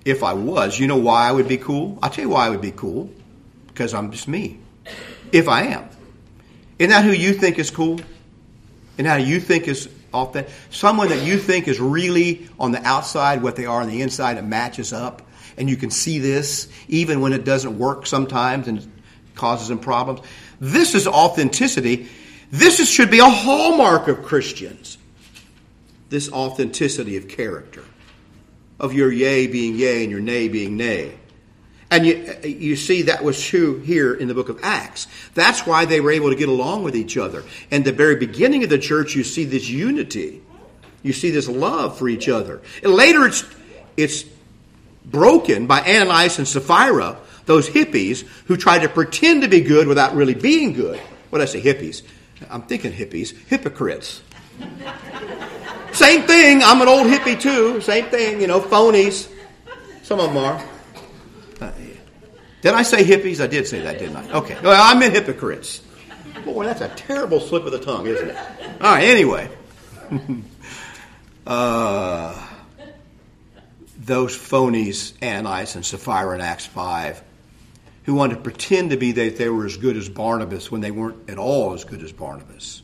If 0.04 0.22
I 0.22 0.34
was, 0.34 0.78
you 0.78 0.86
know 0.86 0.98
why 0.98 1.28
I 1.28 1.32
would 1.32 1.48
be 1.48 1.56
cool? 1.56 1.98
I'll 2.02 2.10
tell 2.10 2.24
you 2.24 2.30
why 2.30 2.46
I 2.46 2.50
would 2.50 2.60
be 2.60 2.72
cool 2.72 3.10
because 3.68 3.94
I'm 3.94 4.12
just 4.12 4.28
me. 4.28 4.58
If 5.32 5.48
I 5.48 5.62
am. 5.64 5.88
Isn't 6.78 6.90
that 6.90 7.04
who 7.04 7.12
you 7.12 7.32
think 7.32 7.58
is 7.58 7.70
cool? 7.70 8.00
And 8.98 9.06
how 9.06 9.16
you 9.16 9.40
think 9.40 9.66
is 9.66 9.88
authentic? 10.12 10.52
Someone 10.70 11.08
that 11.08 11.24
you 11.24 11.38
think 11.38 11.68
is 11.68 11.80
really 11.80 12.48
on 12.58 12.72
the 12.72 12.82
outside 12.86 13.42
what 13.42 13.56
they 13.56 13.66
are 13.66 13.80
on 13.80 13.88
the 13.88 14.02
inside, 14.02 14.36
it 14.36 14.44
matches 14.44 14.92
up. 14.92 15.22
And 15.56 15.70
you 15.70 15.76
can 15.76 15.90
see 15.90 16.18
this 16.18 16.68
even 16.88 17.20
when 17.20 17.32
it 17.32 17.44
doesn't 17.44 17.78
work 17.78 18.06
sometimes 18.06 18.68
and 18.68 18.90
causes 19.34 19.68
them 19.68 19.78
problems. 19.78 20.20
This 20.60 20.94
is 20.94 21.06
authenticity. 21.06 22.08
This 22.50 22.78
is, 22.78 22.88
should 22.88 23.10
be 23.10 23.18
a 23.20 23.28
hallmark 23.28 24.08
of 24.08 24.22
Christians. 24.22 24.98
This 26.14 26.30
authenticity 26.30 27.16
of 27.16 27.26
character. 27.26 27.82
Of 28.78 28.92
your 28.92 29.10
yea 29.10 29.48
being 29.48 29.74
yea 29.74 30.04
and 30.04 30.12
your 30.12 30.20
nay 30.20 30.46
being 30.46 30.76
nay. 30.76 31.18
And 31.90 32.06
you, 32.06 32.38
you 32.44 32.76
see 32.76 33.02
that 33.02 33.24
was 33.24 33.44
true 33.44 33.80
here 33.80 34.14
in 34.14 34.28
the 34.28 34.34
book 34.34 34.48
of 34.48 34.60
Acts. 34.62 35.08
That's 35.34 35.66
why 35.66 35.86
they 35.86 36.00
were 36.00 36.12
able 36.12 36.30
to 36.30 36.36
get 36.36 36.48
along 36.48 36.84
with 36.84 36.94
each 36.94 37.16
other. 37.16 37.42
And 37.72 37.84
the 37.84 37.90
very 37.90 38.14
beginning 38.14 38.62
of 38.62 38.70
the 38.70 38.78
church, 38.78 39.16
you 39.16 39.24
see 39.24 39.44
this 39.44 39.68
unity. 39.68 40.40
You 41.02 41.12
see 41.12 41.32
this 41.32 41.48
love 41.48 41.98
for 41.98 42.08
each 42.08 42.28
other. 42.28 42.62
And 42.84 42.92
later 42.92 43.26
it's, 43.26 43.44
it's 43.96 44.24
broken 45.04 45.66
by 45.66 45.80
Ananias 45.80 46.38
and 46.38 46.46
Sapphira, 46.46 47.18
those 47.46 47.68
hippies 47.68 48.24
who 48.44 48.56
tried 48.56 48.82
to 48.82 48.88
pretend 48.88 49.42
to 49.42 49.48
be 49.48 49.62
good 49.62 49.88
without 49.88 50.14
really 50.14 50.34
being 50.34 50.74
good. 50.74 51.00
What 51.30 51.40
did 51.40 51.48
I 51.48 51.50
say, 51.50 51.60
hippies? 51.60 52.02
I'm 52.48 52.62
thinking 52.62 52.92
hippies. 52.92 53.36
Hypocrites. 53.48 54.22
Same 55.94 56.22
thing. 56.22 56.62
I'm 56.62 56.80
an 56.82 56.88
old 56.88 57.06
hippie 57.06 57.40
too. 57.40 57.80
Same 57.80 58.06
thing, 58.06 58.40
you 58.40 58.46
know, 58.46 58.60
phonies. 58.60 59.30
Some 60.02 60.20
of 60.20 60.32
them 60.32 60.38
are. 60.38 60.62
Did 62.64 62.72
I 62.72 62.82
say 62.82 63.04
hippies? 63.04 63.42
I 63.42 63.46
did 63.46 63.66
say 63.66 63.82
that, 63.82 63.98
didn't 63.98 64.16
I? 64.16 64.38
Okay. 64.38 64.56
Well, 64.62 64.82
I 64.82 64.98
meant 64.98 65.12
hypocrites. 65.12 65.82
Boy, 66.46 66.64
that's 66.64 66.80
a 66.80 66.88
terrible 66.88 67.38
slip 67.38 67.66
of 67.66 67.72
the 67.72 67.78
tongue, 67.78 68.06
isn't 68.06 68.30
it? 68.30 68.36
All 68.80 68.94
right, 68.94 69.04
anyway. 69.04 69.50
uh, 71.46 72.48
those 73.98 74.34
phonies, 74.34 75.12
Ananias 75.22 75.74
and 75.74 75.84
Sapphira 75.84 76.34
in 76.36 76.40
Acts 76.40 76.64
5, 76.64 77.22
who 78.04 78.14
wanted 78.14 78.36
to 78.36 78.40
pretend 78.40 78.92
to 78.92 78.96
be 78.96 79.12
that 79.12 79.36
they 79.36 79.50
were 79.50 79.66
as 79.66 79.76
good 79.76 79.98
as 79.98 80.08
Barnabas 80.08 80.70
when 80.70 80.80
they 80.80 80.90
weren't 80.90 81.28
at 81.28 81.36
all 81.36 81.74
as 81.74 81.84
good 81.84 82.02
as 82.02 82.12
Barnabas. 82.12 82.82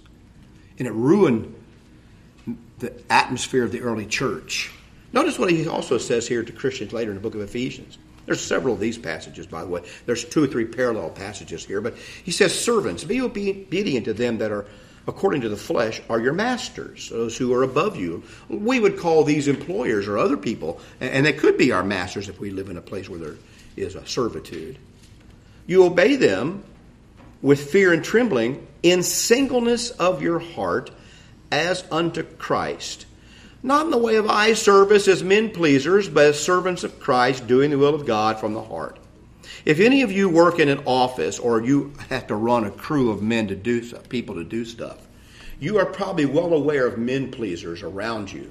And 0.79 0.87
it 0.87 0.93
ruined 0.93 1.55
the 2.81 2.93
atmosphere 3.11 3.65
of 3.65 3.73
the 3.73 3.81
early 3.81 4.07
church. 4.07 4.73
Notice 5.13 5.39
what 5.39 5.51
he 5.51 5.67
also 5.67 5.99
says 5.99 6.27
here 6.27 6.43
to 6.43 6.53
Christians 6.53 6.93
later 6.93 7.11
in 7.11 7.17
the 7.17 7.23
book 7.23 7.35
of 7.35 7.41
Ephesians. 7.41 7.99
There's 8.27 8.41
several 8.41 8.75
of 8.75 8.81
these 8.81 8.99
passages, 8.99 9.47
by 9.47 9.63
the 9.63 9.69
way. 9.69 9.83
There's 10.07 10.25
two 10.25 10.45
or 10.45 10.47
three 10.47 10.67
parallel 10.67 11.11
passages 11.11 11.65
here, 11.65 11.81
but 11.81 11.97
he 11.97 12.31
says, 12.31 12.57
Servants, 12.57 13.03
be 13.03 13.21
obedient 13.21 14.05
to 14.05 14.13
them 14.13 14.39
that 14.39 14.53
are 14.53 14.67
according 15.07 15.41
to 15.41 15.49
the 15.49 15.57
flesh 15.57 16.01
are 16.09 16.21
your 16.21 16.33
masters, 16.33 17.09
those 17.09 17.37
who 17.37 17.53
are 17.53 17.63
above 17.63 17.97
you. 17.97 18.23
We 18.49 18.79
would 18.79 18.99
call 18.99 19.25
these 19.25 19.49
employers 19.49 20.07
or 20.07 20.19
other 20.19 20.37
people, 20.37 20.81
and 21.01 21.27
they 21.27 21.33
could 21.33 21.59
be 21.59 21.73
our 21.73 21.83
masters 21.83 22.29
if 22.29 22.39
we 22.39 22.51
live 22.51 22.69
in 22.69 22.77
a 22.77 22.83
place 22.83 23.09
where 23.09 23.19
there 23.19 23.37
is 23.77 23.97
a 23.97 24.07
servitude. 24.07 24.79
You 25.67 25.85
obey 25.85 26.17
them 26.17 26.63
with 27.43 27.71
fear 27.71 27.93
and 27.93 28.05
trembling 28.05 28.67
in 28.83 29.03
singleness 29.03 29.91
of 29.91 30.23
your 30.23 30.39
heart 30.39 30.91
as 31.51 31.85
unto 31.91 32.23
Christ 32.23 33.07
not 33.63 33.85
in 33.85 33.91
the 33.91 33.99
way 33.99 34.17
of 34.17 34.29
eye 34.29 34.55
service 34.55 35.07
as 35.07 35.23
men 35.23 35.51
pleasers, 35.51 36.09
but 36.09 36.27
as 36.27 36.43
servants 36.43 36.85
of 36.85 36.99
Christ, 36.99 37.47
doing 37.47 37.71
the 37.71 37.79
will 37.79 37.95
of 37.95 38.07
God 38.07 38.41
from 38.41 38.55
the 38.55 38.63
heart. 38.63 38.99
If 39.65 39.81
any 39.81 40.03
of 40.03 40.11
you 40.11 40.29
work 40.29 40.59
in 40.59 40.69
an 40.69 40.83
office 40.87 41.39
or 41.39 41.61
you 41.61 41.93
have 42.09 42.27
to 42.29 42.35
run 42.35 42.65
a 42.65 42.71
crew 42.71 43.11
of 43.11 43.23
men 43.23 43.49
to 43.49 43.57
do 43.57 43.83
stuff, 43.83 44.09
people 44.09 44.37
to 44.37 44.45
do 44.45 44.65
stuff, 44.65 44.99
you 45.59 45.79
are 45.79 45.85
probably 45.85 46.25
well 46.25 46.55
aware 46.55 46.87
of 46.87 46.97
men 46.97 47.31
pleasers 47.31 47.83
around 47.83 48.33
you. 48.33 48.51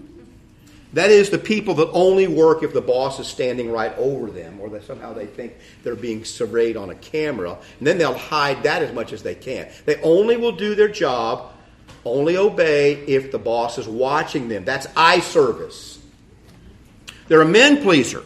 That 0.93 1.09
is 1.09 1.29
the 1.29 1.39
people 1.39 1.75
that 1.75 1.89
only 1.91 2.27
work 2.27 2.61
if 2.61 2.73
the 2.73 2.81
boss 2.81 3.19
is 3.19 3.27
standing 3.27 3.71
right 3.71 3.95
over 3.97 4.29
them 4.29 4.59
or 4.59 4.69
that 4.69 4.83
somehow 4.85 5.13
they 5.13 5.27
think 5.27 5.53
they're 5.83 5.95
being 5.95 6.25
surveyed 6.25 6.77
on 6.77 6.89
a 6.89 6.95
camera. 6.95 7.57
And 7.77 7.87
then 7.87 7.97
they'll 7.99 8.17
hide 8.17 8.63
that 8.63 8.81
as 8.81 8.93
much 8.93 9.13
as 9.13 9.21
they 9.21 9.35
can. 9.35 9.69
They 9.85 10.01
only 10.01 10.37
will 10.37 10.51
do 10.51 10.73
their 10.73 10.87
job 10.87 11.53
only 12.05 12.37
obey 12.37 12.93
if 12.93 13.31
the 13.31 13.39
boss 13.39 13.77
is 13.77 13.87
watching 13.87 14.47
them. 14.47 14.65
That's 14.65 14.87
eye 14.95 15.19
service. 15.19 15.99
They're 17.27 17.41
a 17.41 17.45
men 17.45 17.81
pleaser. 17.81 18.23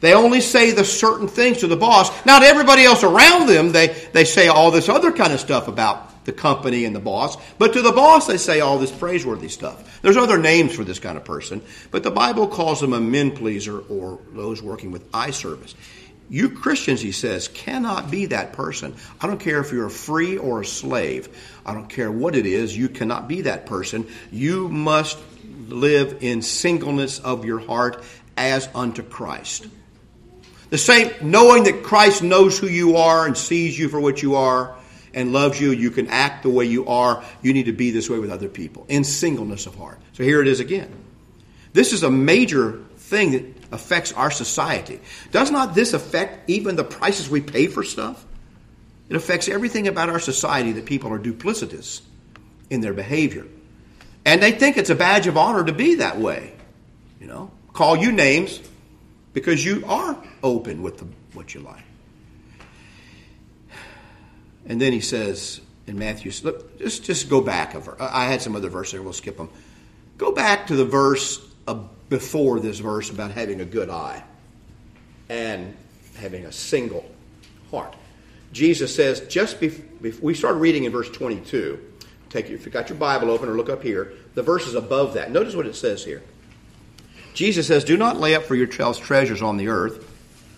They 0.00 0.12
only 0.12 0.40
say 0.40 0.70
the 0.72 0.84
certain 0.84 1.28
things 1.28 1.58
to 1.58 1.66
the 1.66 1.76
boss. 1.76 2.26
Not 2.26 2.42
everybody 2.42 2.84
else 2.84 3.02
around 3.02 3.46
them, 3.48 3.72
they, 3.72 3.88
they 4.12 4.24
say 4.24 4.48
all 4.48 4.70
this 4.70 4.88
other 4.88 5.10
kind 5.12 5.32
of 5.32 5.40
stuff 5.40 5.66
about 5.66 6.24
the 6.24 6.32
company 6.32 6.84
and 6.84 6.94
the 6.94 7.00
boss. 7.00 7.36
But 7.58 7.72
to 7.72 7.82
the 7.82 7.92
boss, 7.92 8.26
they 8.26 8.36
say 8.36 8.60
all 8.60 8.78
this 8.78 8.92
praiseworthy 8.92 9.48
stuff. 9.48 10.00
There's 10.02 10.16
other 10.16 10.38
names 10.38 10.74
for 10.74 10.84
this 10.84 10.98
kind 10.98 11.16
of 11.16 11.24
person, 11.24 11.62
but 11.90 12.02
the 12.02 12.10
Bible 12.10 12.46
calls 12.46 12.80
them 12.80 12.92
a 12.92 13.00
men 13.00 13.30
pleaser 13.30 13.80
or 13.80 14.20
those 14.32 14.62
working 14.62 14.90
with 14.90 15.04
eye 15.12 15.30
service. 15.30 15.74
You 16.30 16.50
Christians, 16.50 17.00
he 17.00 17.12
says, 17.12 17.48
cannot 17.48 18.10
be 18.10 18.26
that 18.26 18.54
person. 18.54 18.94
I 19.20 19.26
don't 19.26 19.40
care 19.40 19.60
if 19.60 19.72
you're 19.72 19.90
free 19.90 20.38
or 20.38 20.62
a 20.62 20.66
slave. 20.66 21.28
I 21.66 21.74
don't 21.74 21.88
care 21.88 22.10
what 22.10 22.34
it 22.34 22.46
is. 22.46 22.76
You 22.76 22.88
cannot 22.88 23.28
be 23.28 23.42
that 23.42 23.66
person. 23.66 24.06
You 24.32 24.68
must 24.68 25.18
live 25.68 26.18
in 26.22 26.42
singleness 26.42 27.18
of 27.18 27.44
your 27.44 27.60
heart 27.60 28.02
as 28.36 28.68
unto 28.74 29.02
Christ. 29.02 29.66
The 30.70 30.78
same, 30.78 31.12
knowing 31.20 31.64
that 31.64 31.82
Christ 31.82 32.22
knows 32.22 32.58
who 32.58 32.66
you 32.66 32.96
are 32.96 33.26
and 33.26 33.36
sees 33.36 33.78
you 33.78 33.88
for 33.88 34.00
what 34.00 34.22
you 34.22 34.36
are, 34.36 34.76
and 35.14 35.32
loves 35.32 35.60
you, 35.60 35.70
you 35.70 35.90
can 35.90 36.08
act 36.08 36.42
the 36.42 36.50
way 36.50 36.64
you 36.64 36.86
are. 36.86 37.24
You 37.40 37.52
need 37.52 37.66
to 37.66 37.72
be 37.72 37.92
this 37.92 38.10
way 38.10 38.18
with 38.18 38.30
other 38.30 38.48
people 38.48 38.84
in 38.88 39.04
singleness 39.04 39.66
of 39.66 39.76
heart. 39.76 40.00
So 40.12 40.24
here 40.24 40.42
it 40.42 40.48
is 40.48 40.60
again. 40.60 40.92
This 41.72 41.92
is 41.92 42.02
a 42.02 42.10
major 42.10 42.82
thing 42.96 43.32
that 43.32 43.63
affects 43.72 44.12
our 44.12 44.30
society. 44.30 45.00
Does 45.30 45.50
not 45.50 45.74
this 45.74 45.92
affect 45.92 46.48
even 46.50 46.76
the 46.76 46.84
prices 46.84 47.28
we 47.28 47.40
pay 47.40 47.66
for 47.66 47.82
stuff? 47.82 48.24
It 49.08 49.16
affects 49.16 49.48
everything 49.48 49.88
about 49.88 50.08
our 50.08 50.20
society 50.20 50.72
that 50.72 50.86
people 50.86 51.12
are 51.12 51.18
duplicitous 51.18 52.00
in 52.70 52.80
their 52.80 52.94
behavior. 52.94 53.46
And 54.24 54.42
they 54.42 54.52
think 54.52 54.76
it's 54.76 54.90
a 54.90 54.94
badge 54.94 55.26
of 55.26 55.36
honor 55.36 55.64
to 55.64 55.72
be 55.72 55.96
that 55.96 56.18
way. 56.18 56.54
You 57.20 57.26
know, 57.26 57.50
call 57.72 57.96
you 57.96 58.12
names 58.12 58.60
because 59.32 59.64
you 59.64 59.84
are 59.86 60.16
open 60.42 60.82
with 60.82 60.98
the, 60.98 61.06
what 61.34 61.54
you 61.54 61.60
like. 61.60 61.84
And 64.66 64.80
then 64.80 64.92
he 64.92 65.00
says 65.00 65.60
in 65.86 65.98
Matthew, 65.98 66.32
look, 66.42 66.78
just, 66.78 67.04
just 67.04 67.28
go 67.28 67.40
back. 67.42 67.76
I 68.00 68.24
had 68.24 68.40
some 68.40 68.56
other 68.56 68.70
verses 68.70 69.00
we'll 69.00 69.12
skip 69.12 69.36
them. 69.36 69.50
Go 70.16 70.32
back 70.32 70.68
to 70.68 70.76
the 70.76 70.84
verse 70.84 71.44
before 72.08 72.60
this 72.60 72.78
verse 72.78 73.10
about 73.10 73.30
having 73.30 73.60
a 73.60 73.64
good 73.64 73.90
eye 73.90 74.22
and 75.28 75.74
having 76.16 76.44
a 76.44 76.52
single 76.52 77.04
heart. 77.70 77.94
Jesus 78.52 78.94
says, 78.94 79.20
just 79.28 79.58
before 79.58 79.84
we 80.22 80.34
started 80.34 80.58
reading 80.58 80.84
in 80.84 80.92
verse 80.92 81.10
22. 81.10 81.80
Take 82.30 82.50
if 82.50 82.66
you 82.66 82.72
got 82.72 82.88
your 82.88 82.98
Bible 82.98 83.30
open 83.30 83.48
or 83.48 83.54
look 83.54 83.68
up 83.68 83.82
here, 83.82 84.12
the 84.34 84.42
verses 84.42 84.74
above 84.74 85.14
that. 85.14 85.30
Notice 85.30 85.54
what 85.54 85.66
it 85.66 85.76
says 85.76 86.04
here. 86.04 86.22
Jesus 87.32 87.66
says, 87.66 87.84
Do 87.84 87.96
not 87.96 88.18
lay 88.18 88.34
up 88.34 88.44
for 88.44 88.54
yourselves 88.54 88.98
treasures 88.98 89.42
on 89.42 89.56
the 89.56 89.68
earth, 89.68 90.10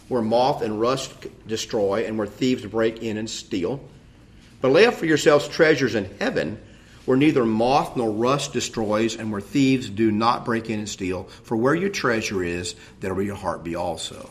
where 0.09 0.23
moth 0.23 0.63
and 0.63 0.81
rust 0.81 1.13
destroy, 1.47 2.07
and 2.07 2.17
where 2.17 2.27
thieves 2.27 2.65
break 2.65 3.03
in 3.03 3.17
and 3.17 3.29
steal. 3.29 3.81
But 4.61 4.73
lay 4.73 4.87
up 4.87 4.95
for 4.95 5.07
yourselves 5.07 5.49
treasures 5.49 5.95
in 5.95 6.17
heaven, 6.19 6.61
where 7.07 7.17
neither 7.17 7.47
moth 7.47 7.97
nor 7.97 8.11
rust 8.11 8.53
destroys, 8.53 9.17
and 9.17 9.33
where 9.33 9.41
thieves 9.41 9.89
do 9.89 10.13
not 10.13 10.45
break 10.45 10.69
in 10.69 10.81
and 10.81 10.89
steal. 10.89 11.25
For 11.45 11.57
where 11.57 11.75
your 11.75 11.89
treasure 11.89 12.43
is, 12.43 12.75
there 13.01 13.15
will 13.15 13.23
your 13.23 13.37
heart 13.37 13.65
be 13.65 13.75
also. 13.75 14.31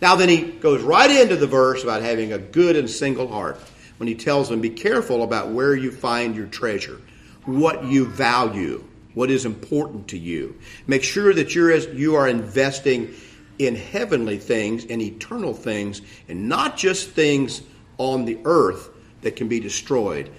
Now, 0.00 0.14
then 0.14 0.28
he 0.28 0.42
goes 0.42 0.82
right 0.82 1.10
into 1.10 1.36
the 1.36 1.46
verse 1.46 1.82
about 1.82 2.02
having 2.02 2.32
a 2.32 2.38
good 2.38 2.76
and 2.76 2.88
single 2.88 3.26
heart 3.26 3.58
when 3.96 4.06
he 4.06 4.14
tells 4.14 4.48
them, 4.48 4.60
Be 4.60 4.70
careful 4.70 5.22
about 5.22 5.48
where 5.48 5.74
you 5.74 5.90
find 5.90 6.36
your 6.36 6.46
treasure, 6.46 7.00
what 7.44 7.84
you 7.84 8.06
value, 8.06 8.84
what 9.14 9.30
is 9.30 9.46
important 9.46 10.08
to 10.08 10.18
you. 10.18 10.58
Make 10.86 11.02
sure 11.02 11.32
that 11.32 11.54
you're 11.54 11.74
you 11.74 12.16
are 12.16 12.28
investing 12.28 13.14
in 13.58 13.76
heavenly 13.76 14.38
things 14.38 14.84
and 14.84 15.00
eternal 15.00 15.54
things, 15.54 16.02
and 16.28 16.48
not 16.48 16.76
just 16.76 17.10
things 17.10 17.62
on 17.98 18.24
the 18.24 18.38
earth 18.44 18.90
that 19.22 19.36
can 19.36 19.48
be 19.48 19.60
destroyed. 19.60 20.30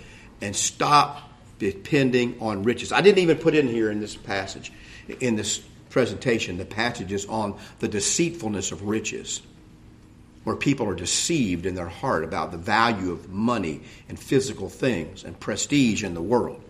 And 0.41 0.55
stop 0.55 1.24
depending 1.59 2.37
on 2.41 2.63
riches. 2.63 2.91
I 2.91 3.01
didn't 3.01 3.19
even 3.19 3.37
put 3.37 3.55
in 3.55 3.67
here 3.67 3.91
in 3.91 3.99
this 3.99 4.15
passage, 4.15 4.71
in 5.19 5.35
this 5.35 5.59
presentation, 5.89 6.57
the 6.57 6.65
passages 6.65 7.25
on 7.25 7.57
the 7.79 7.87
deceitfulness 7.87 8.71
of 8.71 8.83
riches, 8.83 9.41
where 10.43 10.55
people 10.55 10.87
are 10.87 10.95
deceived 10.95 11.65
in 11.65 11.73
their 11.73 11.87
heart 11.87 12.23
about 12.23 12.51
the 12.51 12.57
value 12.57 13.11
of 13.11 13.29
money 13.29 13.81
and 14.09 14.19
physical 14.19 14.69
things 14.69 15.23
and 15.23 15.39
prestige 15.39 16.03
in 16.03 16.13
the 16.13 16.21
world. 16.21 16.61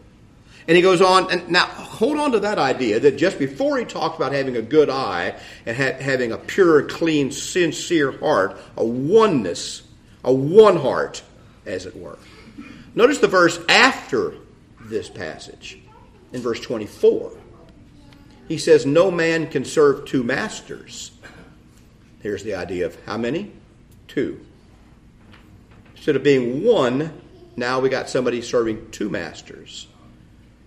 And 0.68 0.76
he 0.76 0.82
goes 0.82 1.02
on, 1.02 1.32
and 1.32 1.50
now 1.50 1.66
hold 1.66 2.18
on 2.18 2.32
to 2.32 2.40
that 2.40 2.58
idea 2.58 3.00
that 3.00 3.18
just 3.18 3.38
before 3.38 3.78
he 3.78 3.86
talks 3.86 4.16
about 4.16 4.32
having 4.32 4.58
a 4.58 4.62
good 4.62 4.90
eye 4.90 5.36
and 5.66 5.78
ha- 5.78 5.98
having 6.00 6.32
a 6.32 6.38
pure, 6.38 6.84
clean, 6.84 7.32
sincere 7.32 8.12
heart, 8.18 8.58
a 8.78 8.84
oneness, 8.84 9.84
a 10.24 10.34
one 10.34 10.78
heart, 10.78 11.22
as 11.66 11.86
it 11.86 11.96
were. 11.96 12.18
Notice 12.96 13.20
the 13.20 13.28
verse 13.28 13.60
after 13.70 14.36
this 14.90 15.10
passage. 15.10 15.80
In 16.34 16.42
verse 16.42 16.60
24, 16.60 17.32
he 18.48 18.58
says, 18.58 18.86
No 18.86 19.12
man 19.12 19.48
can 19.48 19.66
serve 19.66 20.06
two 20.06 20.24
masters. 20.24 21.12
Here's 22.22 22.44
the 22.44 22.56
idea 22.56 22.86
of 22.86 22.98
how 23.06 23.18
many? 23.18 23.52
Two. 24.08 24.46
Instead 25.96 26.16
of 26.16 26.24
being 26.24 26.64
one, 26.64 27.22
now 27.56 27.80
we 27.80 27.90
got 27.90 28.10
somebody 28.10 28.42
serving 28.42 28.92
two 28.92 29.10
masters. 29.10 29.88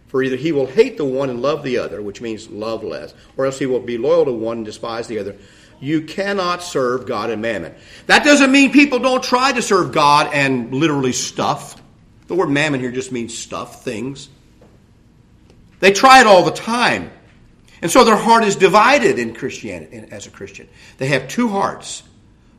For 0.09 0.23
either 0.23 0.37
he 0.37 0.53
will 0.53 0.67
hate 0.67 0.97
the 0.97 1.05
one 1.05 1.31
and 1.31 1.43
love 1.43 1.63
the 1.63 1.79
other, 1.79 2.01
which 2.01 2.21
means 2.21 2.49
love 2.49 2.83
less, 2.83 3.15
or 3.37 3.45
else 3.45 3.59
he 3.59 3.67
will 3.67 3.81
be 3.81 3.99
loyal 3.99 4.25
to 4.25 4.33
one 4.33 4.59
and 4.59 4.67
despise 4.67 5.07
the 5.07 5.19
other. 5.19 5.37
You 5.81 6.03
cannot 6.03 6.63
serve 6.63 7.07
God 7.07 7.31
and 7.31 7.43
mammon. 7.43 7.75
That 8.07 8.25
doesn't 8.25 8.51
mean 8.51 8.73
people 8.73 8.99
don't 8.99 9.23
try 9.23 9.53
to 9.53 9.63
serve 9.63 9.93
God 9.93 10.33
and 10.33 10.75
literally 10.75 11.13
stuff. 11.13 11.81
The 12.29 12.35
word 12.35 12.51
mammon 12.51 12.81
here 12.81 12.93
just 12.93 13.11
means 13.11 13.37
stuff, 13.37 13.83
things. 13.85 14.29
They 15.81 15.93
try 15.93 16.21
it 16.21 16.27
all 16.27 16.45
the 16.45 16.53
time. 16.53 17.11
And 17.81 17.91
so 17.91 18.05
their 18.05 18.17
heart 18.17 18.45
is 18.45 18.57
divided 18.57 19.19
in 19.19 19.35
Christianity 19.35 20.09
as 20.11 20.27
a 20.27 20.31
Christian. 20.31 20.69
They 20.99 21.07
have 21.09 21.29
two 21.29 21.49
hearts. 21.49 22.03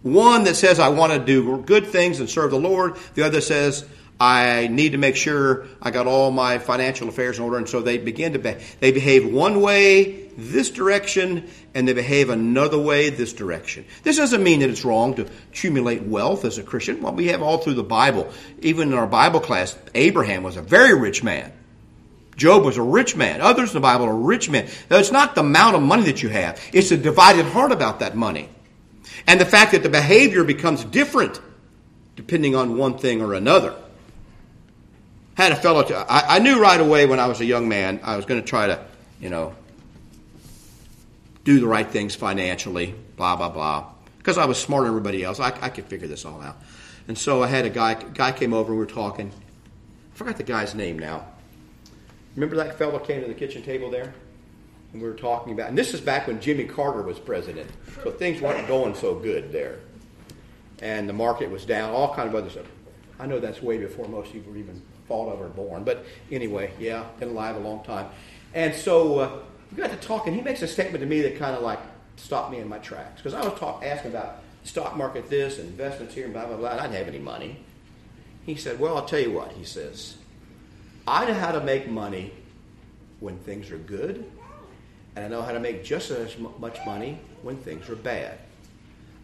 One 0.01 0.45
that 0.45 0.55
says, 0.55 0.79
I 0.79 0.89
want 0.89 1.11
to 1.13 1.19
do 1.19 1.61
good 1.61 1.87
things 1.87 2.19
and 2.19 2.29
serve 2.29 2.51
the 2.51 2.59
Lord. 2.59 2.97
The 3.15 3.23
other 3.23 3.41
says, 3.41 3.85
I 4.19 4.67
need 4.67 4.91
to 4.91 4.97
make 4.97 5.15
sure 5.15 5.65
I 5.81 5.91
got 5.91 6.05
all 6.05 6.29
my 6.29 6.57
financial 6.59 7.07
affairs 7.07 7.37
in 7.37 7.45
order. 7.45 7.57
And 7.57 7.69
so 7.69 7.81
they 7.81 7.97
begin 7.97 8.33
to, 8.33 8.39
be- 8.39 8.57
they 8.81 8.91
behave 8.91 9.31
one 9.31 9.61
way 9.61 10.27
this 10.35 10.69
direction 10.69 11.49
and 11.73 11.87
they 11.87 11.93
behave 11.93 12.29
another 12.29 12.77
way 12.77 13.09
this 13.09 13.31
direction. 13.31 13.85
This 14.03 14.17
doesn't 14.17 14.43
mean 14.43 14.59
that 14.59 14.69
it's 14.69 14.83
wrong 14.83 15.15
to 15.15 15.27
accumulate 15.51 16.01
wealth 16.03 16.43
as 16.43 16.57
a 16.57 16.63
Christian. 16.63 17.01
Well, 17.01 17.13
we 17.13 17.27
have 17.27 17.41
all 17.41 17.59
through 17.59 17.75
the 17.75 17.83
Bible. 17.83 18.29
Even 18.59 18.91
in 18.91 18.97
our 18.97 19.07
Bible 19.07 19.39
class, 19.39 19.77
Abraham 19.95 20.43
was 20.43 20.57
a 20.57 20.61
very 20.61 20.99
rich 20.99 21.23
man. 21.23 21.53
Job 22.35 22.63
was 22.63 22.77
a 22.77 22.81
rich 22.81 23.15
man. 23.15 23.39
Others 23.39 23.69
in 23.69 23.75
the 23.75 23.81
Bible 23.81 24.05
are 24.05 24.15
rich 24.15 24.49
men. 24.49 24.67
Now, 24.89 24.97
it's 24.97 25.11
not 25.11 25.35
the 25.35 25.41
amount 25.41 25.75
of 25.75 25.81
money 25.81 26.03
that 26.03 26.23
you 26.23 26.29
have. 26.29 26.59
It's 26.73 26.91
a 26.91 26.97
divided 26.97 27.45
heart 27.45 27.71
about 27.71 27.99
that 27.99 28.15
money. 28.15 28.49
And 29.27 29.39
the 29.39 29.45
fact 29.45 29.71
that 29.73 29.83
the 29.83 29.89
behavior 29.89 30.43
becomes 30.43 30.83
different 30.83 31.39
depending 32.15 32.55
on 32.55 32.77
one 32.77 32.97
thing 32.97 33.21
or 33.21 33.33
another 33.33 33.75
had 35.39 35.53
a 35.53 35.55
fellow. 35.55 35.85
I, 36.09 36.35
I 36.35 36.39
knew 36.39 36.59
right 36.61 36.79
away 36.79 37.05
when 37.05 37.19
I 37.19 37.27
was 37.27 37.39
a 37.39 37.45
young 37.45 37.69
man 37.69 38.01
I 38.03 38.17
was 38.17 38.25
going 38.25 38.41
to 38.41 38.45
try 38.45 38.67
to, 38.67 38.83
you 39.21 39.29
know, 39.29 39.55
do 41.45 41.61
the 41.61 41.67
right 41.67 41.89
things 41.89 42.13
financially, 42.13 42.93
blah 43.15 43.37
blah 43.37 43.49
blah. 43.49 43.89
Because 44.17 44.37
I 44.37 44.45
was 44.45 44.57
smarter 44.57 44.87
than 44.87 44.97
everybody 44.97 45.23
else, 45.23 45.39
I, 45.39 45.57
I 45.61 45.69
could 45.69 45.85
figure 45.85 46.09
this 46.09 46.25
all 46.25 46.41
out. 46.41 46.57
And 47.07 47.17
so 47.17 47.41
I 47.41 47.47
had 47.47 47.65
a 47.65 47.69
guy. 47.69 47.93
Guy 47.93 48.33
came 48.33 48.53
over. 48.53 48.73
We 48.73 48.79
were 48.79 48.85
talking. 48.85 49.31
I 50.13 50.17
forgot 50.17 50.35
the 50.35 50.43
guy's 50.43 50.75
name 50.75 50.99
now. 50.99 51.25
Remember 52.35 52.57
that 52.57 52.77
fellow 52.77 52.99
came 52.99 53.21
to 53.21 53.27
the 53.27 53.33
kitchen 53.33 53.63
table 53.63 53.89
there, 53.89 54.13
and 54.91 55.01
we 55.01 55.07
were 55.07 55.15
talking 55.15 55.53
about. 55.53 55.69
And 55.69 55.77
this 55.77 55.93
is 55.93 56.01
back 56.01 56.27
when 56.27 56.41
Jimmy 56.41 56.65
Carter 56.65 57.01
was 57.01 57.17
president, 57.17 57.69
so 58.03 58.11
things 58.11 58.41
weren't 58.41 58.67
going 58.67 58.93
so 58.93 59.15
good 59.15 59.53
there, 59.53 59.79
and 60.81 61.07
the 61.07 61.13
market 61.13 61.49
was 61.49 61.65
down. 61.65 61.91
All 61.91 62.13
kind 62.13 62.27
of 62.27 62.35
other 62.35 62.49
stuff. 62.49 62.67
I 63.17 63.25
know 63.25 63.39
that's 63.39 63.61
way 63.61 63.77
before 63.77 64.07
most 64.09 64.33
people 64.33 64.55
even 64.57 64.81
thought 65.09 65.33
of 65.33 65.41
or 65.41 65.49
born. 65.49 65.83
But 65.83 66.05
anyway, 66.31 66.71
yeah, 66.79 67.03
been 67.19 67.29
alive 67.29 67.57
a 67.57 67.59
long 67.59 67.83
time. 67.83 68.07
And 68.53 68.73
so 68.73 69.19
uh, 69.19 69.39
we 69.71 69.77
got 69.77 69.91
to 69.91 69.97
talking. 69.97 70.33
He 70.33 70.41
makes 70.41 70.61
a 70.61 70.67
statement 70.67 71.01
to 71.01 71.05
me 71.05 71.21
that 71.21 71.37
kind 71.37 71.55
of 71.55 71.61
like 71.61 71.79
stopped 72.15 72.51
me 72.51 72.59
in 72.59 72.69
my 72.69 72.77
tracks 72.77 73.21
because 73.21 73.33
I 73.33 73.43
was 73.43 73.59
talk, 73.59 73.83
asking 73.83 74.11
about 74.11 74.37
stock 74.63 74.95
market 74.95 75.29
this 75.29 75.59
investments 75.59 76.13
here 76.13 76.25
and 76.25 76.33
blah 76.33 76.45
blah 76.45 76.57
blah. 76.57 76.69
I 76.69 76.83
didn't 76.83 76.93
have 76.93 77.07
any 77.07 77.19
money. 77.19 77.57
He 78.45 78.55
said, 78.55 78.79
"Well, 78.79 78.95
I'll 78.95 79.05
tell 79.05 79.19
you 79.19 79.31
what." 79.31 79.51
He 79.51 79.65
says, 79.65 80.15
"I 81.07 81.25
know 81.25 81.33
how 81.33 81.51
to 81.51 81.61
make 81.61 81.89
money 81.89 82.31
when 83.19 83.37
things 83.39 83.69
are 83.71 83.77
good, 83.77 84.23
and 85.15 85.25
I 85.25 85.27
know 85.27 85.41
how 85.41 85.51
to 85.51 85.59
make 85.59 85.83
just 85.83 86.11
as 86.11 86.37
much 86.37 86.79
money 86.85 87.19
when 87.41 87.57
things 87.57 87.89
are 87.89 87.95
bad. 87.95 88.39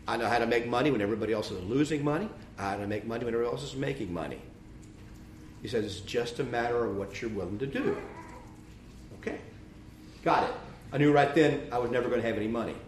I 0.07 0.17
know 0.17 0.27
how 0.27 0.37
to 0.37 0.45
make 0.45 0.67
money 0.67 0.91
when 0.91 1.01
everybody 1.01 1.33
else 1.33 1.49
is 1.49 1.63
losing 1.63 2.03
money. 2.03 2.29
I 2.59 2.61
know 2.61 2.69
how 2.69 2.77
to 2.77 2.87
make 2.87 3.05
money 3.05 3.25
when 3.25 3.33
everybody 3.33 3.55
else 3.55 3.63
is 3.63 3.75
making 3.75 4.13
money." 4.13 4.39
He 5.65 5.71
says 5.71 5.83
it's 5.83 6.01
just 6.01 6.39
a 6.39 6.43
matter 6.43 6.85
of 6.85 6.95
what 6.95 7.19
you're 7.23 7.31
willing 7.31 7.57
to 7.57 7.65
do. 7.65 7.97
Okay. 9.19 9.39
Got 10.23 10.47
it. 10.47 10.55
I 10.93 10.99
knew 10.99 11.11
right 11.11 11.33
then 11.33 11.69
I 11.71 11.79
was 11.79 11.89
never 11.89 12.07
going 12.07 12.21
to 12.21 12.27
have 12.27 12.37
any 12.37 12.47
money. 12.47 12.75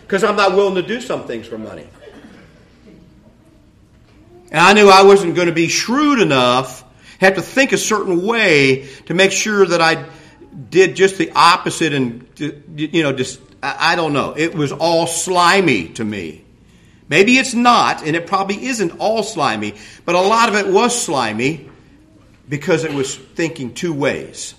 Because 0.00 0.24
I'm 0.24 0.36
not 0.36 0.54
willing 0.54 0.76
to 0.76 0.82
do 0.82 1.02
some 1.02 1.26
things 1.26 1.46
for 1.46 1.58
money. 1.58 1.86
And 4.50 4.60
I 4.60 4.72
knew 4.72 4.88
I 4.88 5.02
wasn't 5.02 5.34
going 5.34 5.48
to 5.48 5.52
be 5.52 5.68
shrewd 5.68 6.20
enough, 6.20 6.82
have 7.18 7.34
to 7.34 7.42
think 7.42 7.72
a 7.72 7.76
certain 7.76 8.24
way 8.24 8.88
to 9.06 9.12
make 9.14 9.32
sure 9.32 9.66
that 9.66 9.82
I 9.82 10.06
did 10.70 10.96
just 10.96 11.18
the 11.18 11.32
opposite 11.32 11.92
and, 11.92 12.26
you 12.74 13.02
know, 13.02 13.12
just, 13.12 13.40
I 13.62 13.96
don't 13.96 14.14
know. 14.14 14.32
It 14.34 14.54
was 14.54 14.72
all 14.72 15.06
slimy 15.06 15.88
to 15.88 16.04
me. 16.04 16.45
Maybe 17.08 17.38
it's 17.38 17.54
not, 17.54 18.04
and 18.04 18.16
it 18.16 18.26
probably 18.26 18.66
isn't 18.66 18.98
all 18.98 19.22
slimy, 19.22 19.74
but 20.04 20.14
a 20.14 20.20
lot 20.20 20.48
of 20.48 20.56
it 20.56 20.66
was 20.66 21.00
slimy 21.00 21.70
because 22.48 22.84
it 22.84 22.92
was 22.92 23.14
thinking 23.16 23.74
two 23.74 23.92
ways. 23.92 24.54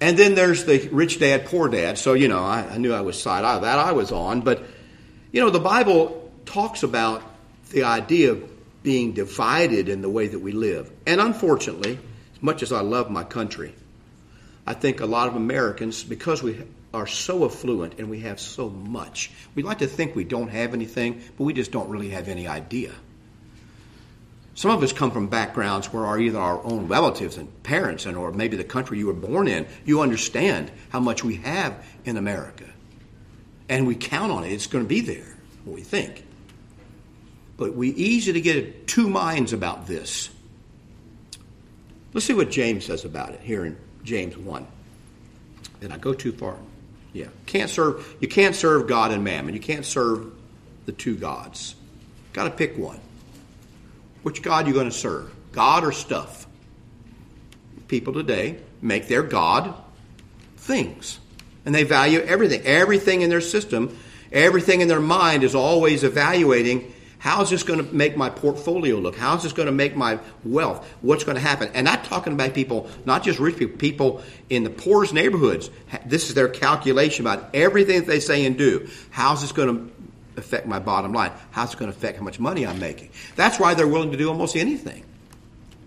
And 0.00 0.16
then 0.16 0.34
there's 0.34 0.64
the 0.64 0.88
rich 0.90 1.20
dad, 1.20 1.46
poor 1.46 1.68
dad. 1.68 1.96
So, 1.96 2.14
you 2.14 2.26
know, 2.26 2.42
I, 2.42 2.62
I 2.72 2.78
knew 2.78 2.92
I 2.92 3.02
was 3.02 3.22
side 3.22 3.44
that 3.62 3.78
I 3.78 3.92
was 3.92 4.10
on. 4.10 4.40
But, 4.40 4.64
you 5.30 5.40
know, 5.40 5.50
the 5.50 5.60
Bible 5.60 6.32
talks 6.44 6.82
about 6.82 7.22
the 7.70 7.84
idea 7.84 8.32
of 8.32 8.82
being 8.82 9.12
divided 9.12 9.88
in 9.88 10.02
the 10.02 10.08
way 10.08 10.26
that 10.26 10.40
we 10.40 10.50
live. 10.50 10.90
And 11.06 11.20
unfortunately, 11.20 12.00
as 12.34 12.42
much 12.42 12.64
as 12.64 12.72
I 12.72 12.80
love 12.80 13.12
my 13.12 13.22
country, 13.22 13.76
I 14.66 14.74
think 14.74 15.00
a 15.00 15.06
lot 15.06 15.28
of 15.28 15.36
Americans, 15.36 16.02
because 16.02 16.42
we 16.42 16.60
are 16.94 17.06
so 17.06 17.44
affluent 17.44 17.98
and 17.98 18.10
we 18.10 18.20
have 18.20 18.38
so 18.38 18.68
much, 18.68 19.30
we 19.54 19.62
like 19.62 19.78
to 19.78 19.86
think 19.86 20.14
we 20.14 20.24
don't 20.24 20.48
have 20.48 20.74
anything, 20.74 21.22
but 21.36 21.44
we 21.44 21.52
just 21.52 21.72
don't 21.72 21.88
really 21.88 22.10
have 22.10 22.28
any 22.28 22.46
idea. 22.46 22.92
Some 24.54 24.70
of 24.70 24.82
us 24.82 24.92
come 24.92 25.10
from 25.10 25.28
backgrounds 25.28 25.92
where 25.92 26.04
are 26.04 26.20
either 26.20 26.38
our 26.38 26.62
own 26.62 26.86
relatives 26.86 27.38
and 27.38 27.62
parents 27.62 28.04
and 28.04 28.16
or 28.16 28.32
maybe 28.32 28.56
the 28.56 28.64
country 28.64 28.98
you 28.98 29.06
were 29.06 29.14
born 29.14 29.48
in. 29.48 29.66
You 29.84 30.02
understand 30.02 30.70
how 30.90 31.00
much 31.00 31.24
we 31.24 31.36
have 31.36 31.84
in 32.04 32.18
America. 32.18 32.66
And 33.68 33.86
we 33.86 33.94
count 33.94 34.30
on 34.30 34.44
it. 34.44 34.52
It's 34.52 34.66
going 34.66 34.84
to 34.84 34.88
be 34.88 35.00
there, 35.00 35.36
what 35.64 35.74
we 35.74 35.80
think. 35.80 36.26
But 37.56 37.74
we 37.74 37.88
easy 37.90 38.34
to 38.34 38.40
get 38.40 38.86
two 38.86 39.08
minds 39.08 39.54
about 39.54 39.86
this. 39.86 40.28
Let's 42.12 42.26
see 42.26 42.34
what 42.34 42.50
James 42.50 42.84
says 42.84 43.06
about 43.06 43.30
it 43.30 43.40
here 43.40 43.64
in 43.64 43.78
James 44.04 44.36
1. 44.36 44.66
Did 45.80 45.92
I 45.92 45.96
go 45.96 46.12
too 46.12 46.32
far? 46.32 46.56
Yeah. 47.12 47.28
Can't 47.46 47.70
serve 47.70 48.16
you 48.20 48.28
can't 48.28 48.54
serve 48.54 48.86
God 48.86 49.10
and 49.10 49.22
mammon. 49.24 49.54
You 49.54 49.60
can't 49.60 49.84
serve 49.84 50.32
the 50.86 50.92
two 50.92 51.16
gods. 51.16 51.74
Got 52.32 52.44
to 52.44 52.50
pick 52.50 52.76
one. 52.76 53.00
Which 54.22 54.42
God 54.42 54.64
are 54.64 54.68
you 54.68 54.74
going 54.74 54.88
to 54.88 54.96
serve? 54.96 55.30
God 55.52 55.84
or 55.84 55.92
stuff? 55.92 56.46
People 57.88 58.14
today 58.14 58.58
make 58.80 59.08
their 59.08 59.22
God 59.22 59.74
things. 60.56 61.18
And 61.64 61.74
they 61.74 61.84
value 61.84 62.20
everything. 62.20 62.62
Everything 62.64 63.22
in 63.22 63.30
their 63.30 63.40
system, 63.40 63.96
everything 64.32 64.80
in 64.80 64.88
their 64.88 65.00
mind 65.00 65.44
is 65.44 65.54
always 65.54 66.04
evaluating 66.04 66.91
how's 67.22 67.50
this 67.50 67.62
going 67.62 67.78
to 67.78 67.94
make 67.94 68.16
my 68.16 68.28
portfolio 68.28 68.96
look? 68.96 69.14
How's 69.14 69.44
this 69.44 69.52
going 69.52 69.66
to 69.66 69.72
make 69.72 69.94
my 69.94 70.18
wealth? 70.44 70.84
What's 71.02 71.22
going 71.22 71.36
to 71.36 71.40
happen? 71.40 71.70
And 71.72 71.88
I'm 71.88 72.02
talking 72.02 72.32
about 72.32 72.52
people, 72.52 72.90
not 73.04 73.22
just 73.22 73.38
rich 73.38 73.56
people, 73.56 73.78
people 73.78 74.22
in 74.50 74.64
the 74.64 74.70
poorest 74.70 75.14
neighborhoods. 75.14 75.70
This 76.04 76.28
is 76.28 76.34
their 76.34 76.48
calculation 76.48 77.24
about 77.24 77.54
everything 77.54 78.00
that 78.00 78.08
they 78.08 78.18
say 78.18 78.44
and 78.44 78.58
do. 78.58 78.88
How's 79.10 79.40
this 79.40 79.52
going 79.52 79.68
to 79.68 79.92
affect 80.36 80.66
my 80.66 80.80
bottom 80.80 81.12
line? 81.12 81.30
How's 81.52 81.74
it 81.74 81.78
going 81.78 81.92
to 81.92 81.96
affect 81.96 82.18
how 82.18 82.24
much 82.24 82.40
money 82.40 82.66
I'm 82.66 82.80
making? 82.80 83.10
That's 83.36 83.60
why 83.60 83.74
they're 83.74 83.86
willing 83.86 84.10
to 84.10 84.18
do 84.18 84.28
almost 84.28 84.56
anything. 84.56 85.04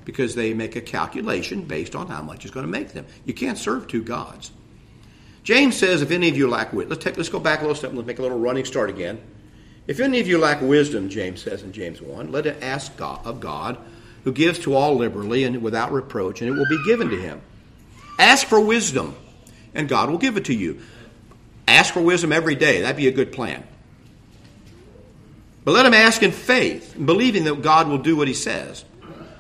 Because 0.06 0.36
they 0.36 0.54
make 0.54 0.78
a 0.78 0.82
calculation 0.82 1.64
based 1.64 1.98
on 1.98 2.08
how 2.08 2.22
much 2.22 2.46
it's 2.46 2.54
going 2.54 2.66
to 2.66 2.72
make 2.72 2.94
them. 2.94 3.06
You 3.26 3.34
can't 3.34 3.58
serve 3.58 3.90
two 3.90 4.04
gods. 4.04 4.52
James 5.44 5.76
says, 5.76 6.02
if 6.02 6.12
any 6.12 6.30
of 6.30 6.38
you 6.38 6.50
lack 6.50 6.72
wit, 6.72 6.88
let's, 6.88 7.04
take, 7.04 7.18
let's 7.18 7.28
go 7.28 7.42
back 7.42 7.60
a 7.60 7.64
little 7.64 7.76
step 7.76 7.90
and 7.90 7.98
let's 7.98 8.08
make 8.08 8.20
a 8.20 8.22
little 8.22 8.40
running 8.40 8.64
start 8.64 8.90
again. 8.90 9.22
If 9.88 10.00
any 10.00 10.20
of 10.20 10.28
you 10.28 10.38
lack 10.40 10.62
wisdom, 10.62 11.10
James 11.10 11.42
says 11.42 11.62
in 11.62 11.72
James 11.72 12.02
1, 12.02 12.32
let 12.32 12.48
it 12.48 12.62
ask 12.62 12.96
God, 12.98 13.26
of 13.26 13.40
God, 13.40 13.78
who 14.24 14.32
gives 14.32 14.58
to 14.60 14.74
all 14.74 14.96
liberally 14.96 15.44
and 15.44 15.62
without 15.62 15.92
reproach, 15.92 16.42
and 16.42 16.50
it 16.50 16.54
will 16.54 16.68
be 16.68 16.84
given 16.86 17.10
to 17.10 17.22
him. 17.22 17.42
Ask 18.18 18.48
for 18.48 18.60
wisdom, 18.60 19.16
and 19.76 19.88
God 19.88 20.10
will 20.10 20.18
give 20.18 20.38
it 20.38 20.46
to 20.46 20.54
you. 20.54 20.82
Ask 21.68 21.94
for 21.94 22.02
wisdom 22.02 22.32
every 22.32 22.56
day. 22.56 22.82
That'd 22.82 22.98
be 22.98 23.08
a 23.08 23.12
good 23.12 23.32
plan. 23.32 23.64
But 25.64 25.74
let 25.74 25.86
him 25.86 25.94
ask 25.94 26.24
in 26.24 26.32
faith, 26.32 26.96
believing 27.04 27.44
that 27.44 27.62
God 27.62 27.88
will 27.88 27.98
do 27.98 28.16
what 28.16 28.28
he 28.28 28.34
says, 28.34 28.86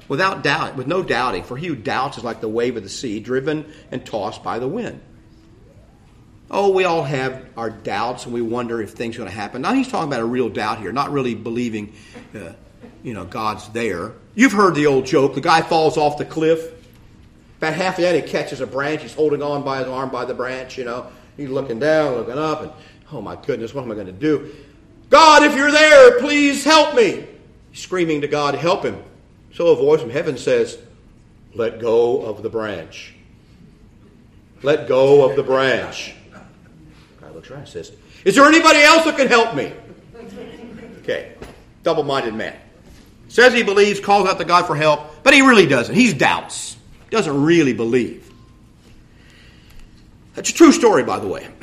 without 0.07 0.43
doubt, 0.43 0.75
with 0.75 0.87
no 0.87 1.01
doubting. 1.01 1.43
For 1.43 1.57
he 1.57 1.67
who 1.67 1.75
doubts 1.75 2.17
is 2.17 2.23
like 2.23 2.41
the 2.41 2.49
wave 2.49 2.77
of 2.77 2.83
the 2.83 2.89
sea, 2.89 3.19
driven 3.19 3.71
and 3.91 4.05
tossed 4.05 4.43
by 4.43 4.59
the 4.59 4.67
wind. 4.67 5.01
Oh, 6.49 6.69
we 6.69 6.83
all 6.83 7.03
have 7.03 7.43
our 7.57 7.71
doubts 7.71 8.25
and 8.25 8.33
we 8.33 8.41
wonder 8.41 8.81
if 8.81 8.91
things 8.91 9.15
are 9.15 9.19
going 9.19 9.29
to 9.29 9.35
happen. 9.35 9.61
Now 9.63 9.73
he's 9.73 9.87
talking 9.87 10.07
about 10.07 10.21
a 10.21 10.25
real 10.25 10.49
doubt 10.49 10.79
here, 10.79 10.91
not 10.91 11.11
really 11.11 11.33
believing, 11.33 11.93
uh, 12.35 12.53
you 13.03 13.13
know, 13.13 13.25
God's 13.25 13.67
there. 13.69 14.13
You've 14.35 14.51
heard 14.51 14.75
the 14.75 14.85
old 14.85 15.05
joke: 15.05 15.33
the 15.33 15.41
guy 15.41 15.61
falls 15.61 15.97
off 15.97 16.17
the 16.17 16.25
cliff. 16.25 16.71
About 17.57 17.73
half 17.73 17.97
the 17.97 18.07
end, 18.07 18.23
he 18.23 18.29
catches 18.29 18.61
a 18.61 18.67
branch. 18.67 19.01
He's 19.01 19.13
holding 19.13 19.41
on 19.41 19.63
by 19.63 19.79
his 19.79 19.87
arm 19.87 20.09
by 20.09 20.25
the 20.25 20.33
branch. 20.33 20.77
You 20.77 20.83
know, 20.83 21.07
he's 21.35 21.49
looking 21.49 21.79
down, 21.79 22.13
looking 22.13 22.37
up, 22.37 22.61
and 22.61 22.71
oh 23.11 23.21
my 23.21 23.35
goodness, 23.35 23.73
what 23.73 23.83
am 23.83 23.91
I 23.91 23.95
going 23.95 24.07
to 24.07 24.11
do? 24.11 24.53
God, 25.09 25.43
if 25.43 25.55
you're 25.55 25.71
there, 25.71 26.19
please 26.19 26.63
help 26.63 26.95
me. 26.95 27.25
He's 27.71 27.81
screaming 27.81 28.21
to 28.21 28.27
God, 28.27 28.55
help 28.55 28.83
him. 28.83 29.01
So 29.53 29.67
a 29.67 29.75
voice 29.75 30.01
from 30.01 30.09
heaven 30.11 30.37
says, 30.37 30.77
"Let 31.55 31.79
go 31.79 32.21
of 32.21 32.43
the 32.43 32.49
branch. 32.49 33.15
Let 34.61 34.87
go 34.87 35.27
of 35.27 35.35
the 35.35 35.43
branch." 35.43 36.13
Looks 37.35 37.51
around 37.51 37.61
and 37.61 37.69
says, 37.69 37.91
Is 38.23 38.35
there 38.35 38.45
anybody 38.45 38.79
else 38.79 39.03
that 39.05 39.17
can 39.17 39.27
help 39.27 39.55
me? 39.55 39.71
Okay, 40.99 41.33
double 41.83 42.03
minded 42.03 42.33
man. 42.33 42.55
Says 43.27 43.53
he 43.53 43.63
believes, 43.63 43.99
calls 43.99 44.27
out 44.27 44.39
to 44.39 44.45
God 44.45 44.65
for 44.65 44.75
help, 44.75 45.23
but 45.23 45.33
he 45.33 45.41
really 45.41 45.67
doesn't. 45.67 45.93
He's 45.93 46.13
doubts, 46.13 46.77
doesn't 47.09 47.43
really 47.43 47.73
believe. 47.73 48.31
That's 50.33 50.49
a 50.49 50.53
true 50.53 50.71
story, 50.71 51.03
by 51.03 51.19
the 51.19 51.27
way. 51.27 51.47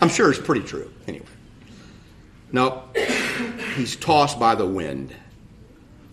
I'm 0.00 0.08
sure 0.08 0.30
it's 0.30 0.40
pretty 0.40 0.66
true. 0.66 0.90
Anyway. 1.06 1.26
No, 2.50 2.84
he's 3.76 3.96
tossed 3.96 4.40
by 4.40 4.54
the 4.54 4.66
wind. 4.66 5.14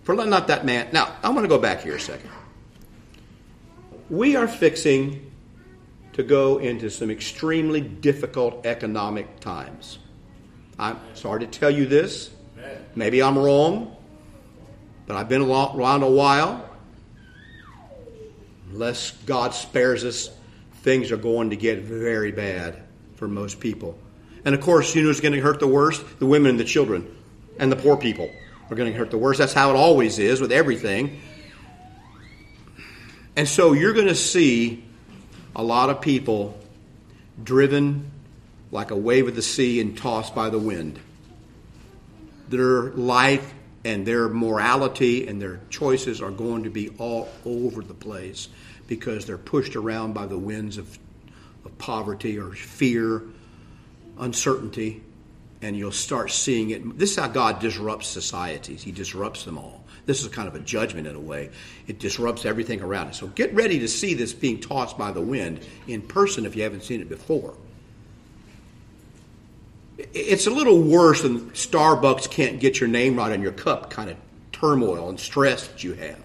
For 0.04 0.16
let 0.16 0.28
not 0.28 0.48
that 0.48 0.66
man. 0.66 0.90
Now, 0.92 1.16
I 1.24 1.30
want 1.30 1.46
to 1.46 1.48
go 1.48 1.58
back 1.58 1.82
here 1.82 1.96
a 1.96 2.00
second. 2.00 2.30
We 4.10 4.36
are 4.36 4.48
fixing 4.48 5.32
to 6.16 6.24
go 6.24 6.60
into 6.60 6.90
some 6.90 7.12
extremely 7.12 7.82
difficult 7.82 8.66
economic 8.66 9.42
times. 9.42 10.00
I'm 10.80 10.98
sorry 11.14 11.42
to 11.42 11.48
tell 11.48 11.70
you 11.70 11.86
this. 11.86 12.30
Maybe 12.96 13.22
I'm 13.22 13.38
wrong, 13.38 13.96
but 15.08 15.18
I've 15.18 15.28
been 15.28 15.42
around 15.42 16.04
a 16.04 16.10
while. 16.10 16.70
Unless 18.72 19.12
God 19.26 19.54
spares 19.54 20.06
us, 20.06 20.30
things 20.84 21.12
are 21.12 21.18
going 21.18 21.50
to 21.50 21.58
get 21.58 21.80
very 21.80 22.32
bad 22.32 22.82
for 23.16 23.28
most 23.28 23.60
people. 23.60 23.98
And 24.46 24.56
of 24.56 24.62
course, 24.62 24.96
you 24.96 25.02
know 25.02 25.10
who's 25.10 25.20
going 25.20 25.34
to 25.34 25.42
hurt 25.42 25.60
the 25.60 25.68
worst? 25.68 26.02
The 26.20 26.26
women 26.26 26.52
and 26.52 26.60
the 26.60 26.66
children 26.66 27.14
and 27.60 27.70
the 27.70 27.76
poor 27.76 27.98
people 27.98 28.32
are 28.70 28.76
going 28.76 28.92
to 28.92 28.98
hurt 28.98 29.12
the 29.12 29.18
worst. 29.18 29.40
That's 29.40 29.54
how 29.54 29.70
it 29.72 29.76
always 29.76 30.18
is 30.18 30.40
with 30.40 30.54
everything. 30.54 31.20
And 33.36 33.50
so 33.50 33.74
you're 33.74 33.94
going 33.94 34.08
to 34.08 34.16
see 34.16 34.86
a 35.56 35.64
lot 35.64 35.90
of 35.90 36.02
people 36.02 36.58
driven 37.44 38.12
like 38.72 38.92
a 38.92 38.96
wave 38.96 39.28
of 39.28 39.36
the 39.36 39.42
sea 39.42 39.80
and 39.80 39.98
tossed 39.98 40.36
by 40.36 40.50
the 40.50 40.60
wind. 40.60 41.00
Their 42.50 42.92
life 42.92 43.54
and 43.84 44.06
their 44.06 44.28
morality 44.28 45.28
and 45.28 45.42
their 45.42 45.62
choices 45.70 46.22
are 46.22 46.32
going 46.32 46.64
to 46.64 46.70
be 46.70 46.90
all 46.98 47.30
over 47.46 47.82
the 47.82 47.94
place 47.94 48.50
because 48.88 49.26
they're 49.26 49.38
pushed 49.38 49.76
around 49.76 50.14
by 50.14 50.26
the 50.26 50.38
winds 50.38 50.78
of, 50.78 50.98
of 51.64 51.78
poverty 51.78 52.38
or 52.38 52.52
fear, 52.52 53.22
uncertainty, 54.20 55.02
and 55.62 55.78
you'll 55.78 55.92
start 55.92 56.32
seeing 56.32 56.72
it. 56.72 56.98
This 56.98 57.12
is 57.12 57.18
how 57.18 57.28
God 57.28 57.60
disrupts 57.60 58.08
societies, 58.08 58.84
He 58.84 58.92
disrupts 58.92 59.46
them 59.46 59.58
all. 59.58 59.85
This 60.06 60.22
is 60.22 60.28
kind 60.30 60.48
of 60.48 60.56
a 60.56 60.60
judgment 60.60 61.08
in 61.08 61.16
a 61.16 61.20
way. 61.20 61.50
It 61.88 62.00
disrupts 62.00 62.46
everything 62.46 62.82
around 62.82 63.08
it. 63.08 63.16
So 63.16 63.28
get 63.28 63.54
ready 63.54 63.80
to 63.80 63.88
see 63.88 64.14
this 64.14 64.34
being 64.34 64.60
tossed 64.60 64.98
by 64.98 65.12
the 65.12 65.22
wind 65.22 65.66
in 65.88 66.02
person 66.02 66.46
if 66.46 66.56
you 66.56 66.64
haven't 66.64 66.84
seen 66.84 67.02
it 67.02 67.10
before. 67.10 67.56
It's 69.98 70.46
a 70.46 70.52
little 70.52 70.82
worse 70.82 71.22
than 71.22 71.52
Starbucks 71.52 72.30
can't 72.30 72.60
get 72.60 72.80
your 72.80 72.90
name 72.90 73.16
right 73.16 73.32
on 73.32 73.42
your 73.42 73.54
cup 73.54 73.90
kind 73.90 74.10
of 74.10 74.18
turmoil 74.52 75.10
and 75.10 75.20
stress 75.20 75.68
that 75.68 75.84
you 75.84 75.94
have. 75.94 76.20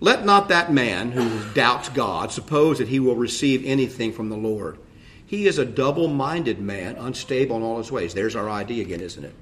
Let 0.00 0.24
not 0.24 0.48
that 0.48 0.72
man 0.72 1.12
who 1.12 1.52
doubts 1.54 1.88
God 1.88 2.30
suppose 2.30 2.78
that 2.78 2.88
he 2.88 3.00
will 3.00 3.16
receive 3.16 3.64
anything 3.64 4.12
from 4.12 4.28
the 4.28 4.36
Lord. 4.36 4.78
He 5.26 5.46
is 5.46 5.58
a 5.58 5.64
double 5.64 6.06
minded 6.08 6.60
man, 6.60 6.96
unstable 6.96 7.56
in 7.56 7.62
all 7.62 7.78
his 7.78 7.90
ways. 7.90 8.14
There's 8.14 8.36
our 8.36 8.48
idea 8.48 8.82
again, 8.82 9.00
isn't 9.00 9.24
it? 9.24 9.34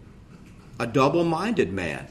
A 0.81 0.87
double 0.87 1.25
minded 1.25 1.73
man. 1.73 2.07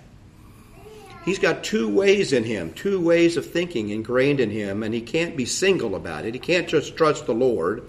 He's 1.25 1.39
got 1.39 1.63
two 1.63 1.87
ways 1.87 2.33
in 2.33 2.43
him, 2.43 2.73
two 2.73 2.99
ways 2.99 3.37
of 3.37 3.49
thinking 3.49 3.89
ingrained 3.89 4.41
in 4.41 4.49
him, 4.49 4.83
and 4.83 4.93
he 4.93 5.01
can't 5.01 5.37
be 5.37 5.45
single 5.45 5.95
about 5.95 6.25
it. 6.25 6.33
He 6.33 6.39
can't 6.39 6.67
just 6.67 6.97
trust 6.97 7.25
the 7.25 7.33
Lord. 7.33 7.83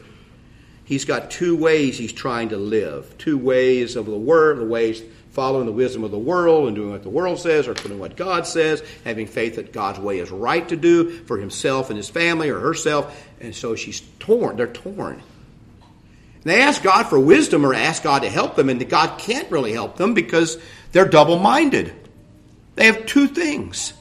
He's 0.85 1.05
got 1.05 1.31
two 1.31 1.57
ways 1.57 1.99
he's 1.99 2.13
trying 2.13 2.51
to 2.51 2.57
live, 2.57 3.17
two 3.19 3.39
ways 3.39 3.97
of 3.97 4.07
the 4.07 4.17
word, 4.17 4.59
the 4.59 4.65
ways 4.65 5.03
following 5.33 5.67
the 5.67 5.73
wisdom 5.73 6.05
of 6.05 6.13
the 6.13 6.19
world 6.19 6.69
and 6.69 6.77
doing 6.77 6.93
what 6.93 7.03
the 7.03 7.09
world 7.09 7.41
says 7.41 7.67
or 7.67 7.75
doing 7.75 7.99
what 7.99 8.17
God 8.17 8.47
says, 8.47 8.85
having 9.03 9.27
faith 9.27 9.57
that 9.57 9.73
God's 9.73 9.99
way 9.99 10.21
is 10.21 10.31
right 10.31 10.69
to 10.69 10.77
do 10.77 11.25
for 11.25 11.39
himself 11.39 11.91
and 11.91 11.97
his 11.97 12.09
family 12.09 12.51
or 12.51 12.61
herself. 12.61 13.27
And 13.41 13.53
so 13.53 13.75
she's 13.75 14.01
torn. 14.21 14.57
They're 14.57 14.69
torn. 14.69 15.15
And 15.15 16.45
they 16.45 16.61
ask 16.61 16.85
God 16.85 17.09
for 17.09 17.19
wisdom 17.19 17.67
or 17.67 17.75
ask 17.75 18.05
God 18.05 18.23
to 18.23 18.31
help 18.31 18.55
them, 18.55 18.69
and 18.69 18.89
God 18.89 19.19
can't 19.19 19.51
really 19.51 19.73
help 19.73 19.97
them 19.97 20.15
because 20.15 20.57
they're 20.93 21.09
double 21.09 21.41
minded. 21.41 22.04
They 22.75 22.87
have 22.87 23.07
two 23.07 23.29
things. 23.29 23.93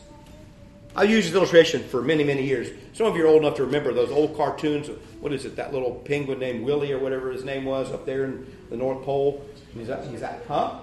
I've 0.95 1.09
used 1.09 1.27
this 1.27 1.36
illustration 1.36 1.83
for 1.83 2.01
many, 2.01 2.23
many 2.23 2.45
years. 2.45 2.69
Some 2.93 3.07
of 3.07 3.15
you 3.15 3.23
are 3.23 3.27
old 3.27 3.41
enough 3.43 3.55
to 3.55 3.65
remember 3.65 3.93
those 3.93 4.12
old 4.12 4.38
cartoons. 4.38 4.89
What 5.19 5.33
is 5.33 5.45
it? 5.45 5.55
That 5.55 5.73
little 5.73 5.91
penguin 6.05 6.39
named 6.39 6.63
Willy 6.63 6.91
or 6.91 6.99
whatever 6.99 7.31
his 7.31 7.43
name 7.43 7.65
was 7.65 7.91
up 7.91 8.05
there 8.05 8.25
in 8.25 8.45
the 8.69 8.77
North 8.77 9.03
Pole. 9.03 9.43
He's 9.73 9.88
that, 9.88 10.19
that 10.19 10.43
huh? 10.47 10.79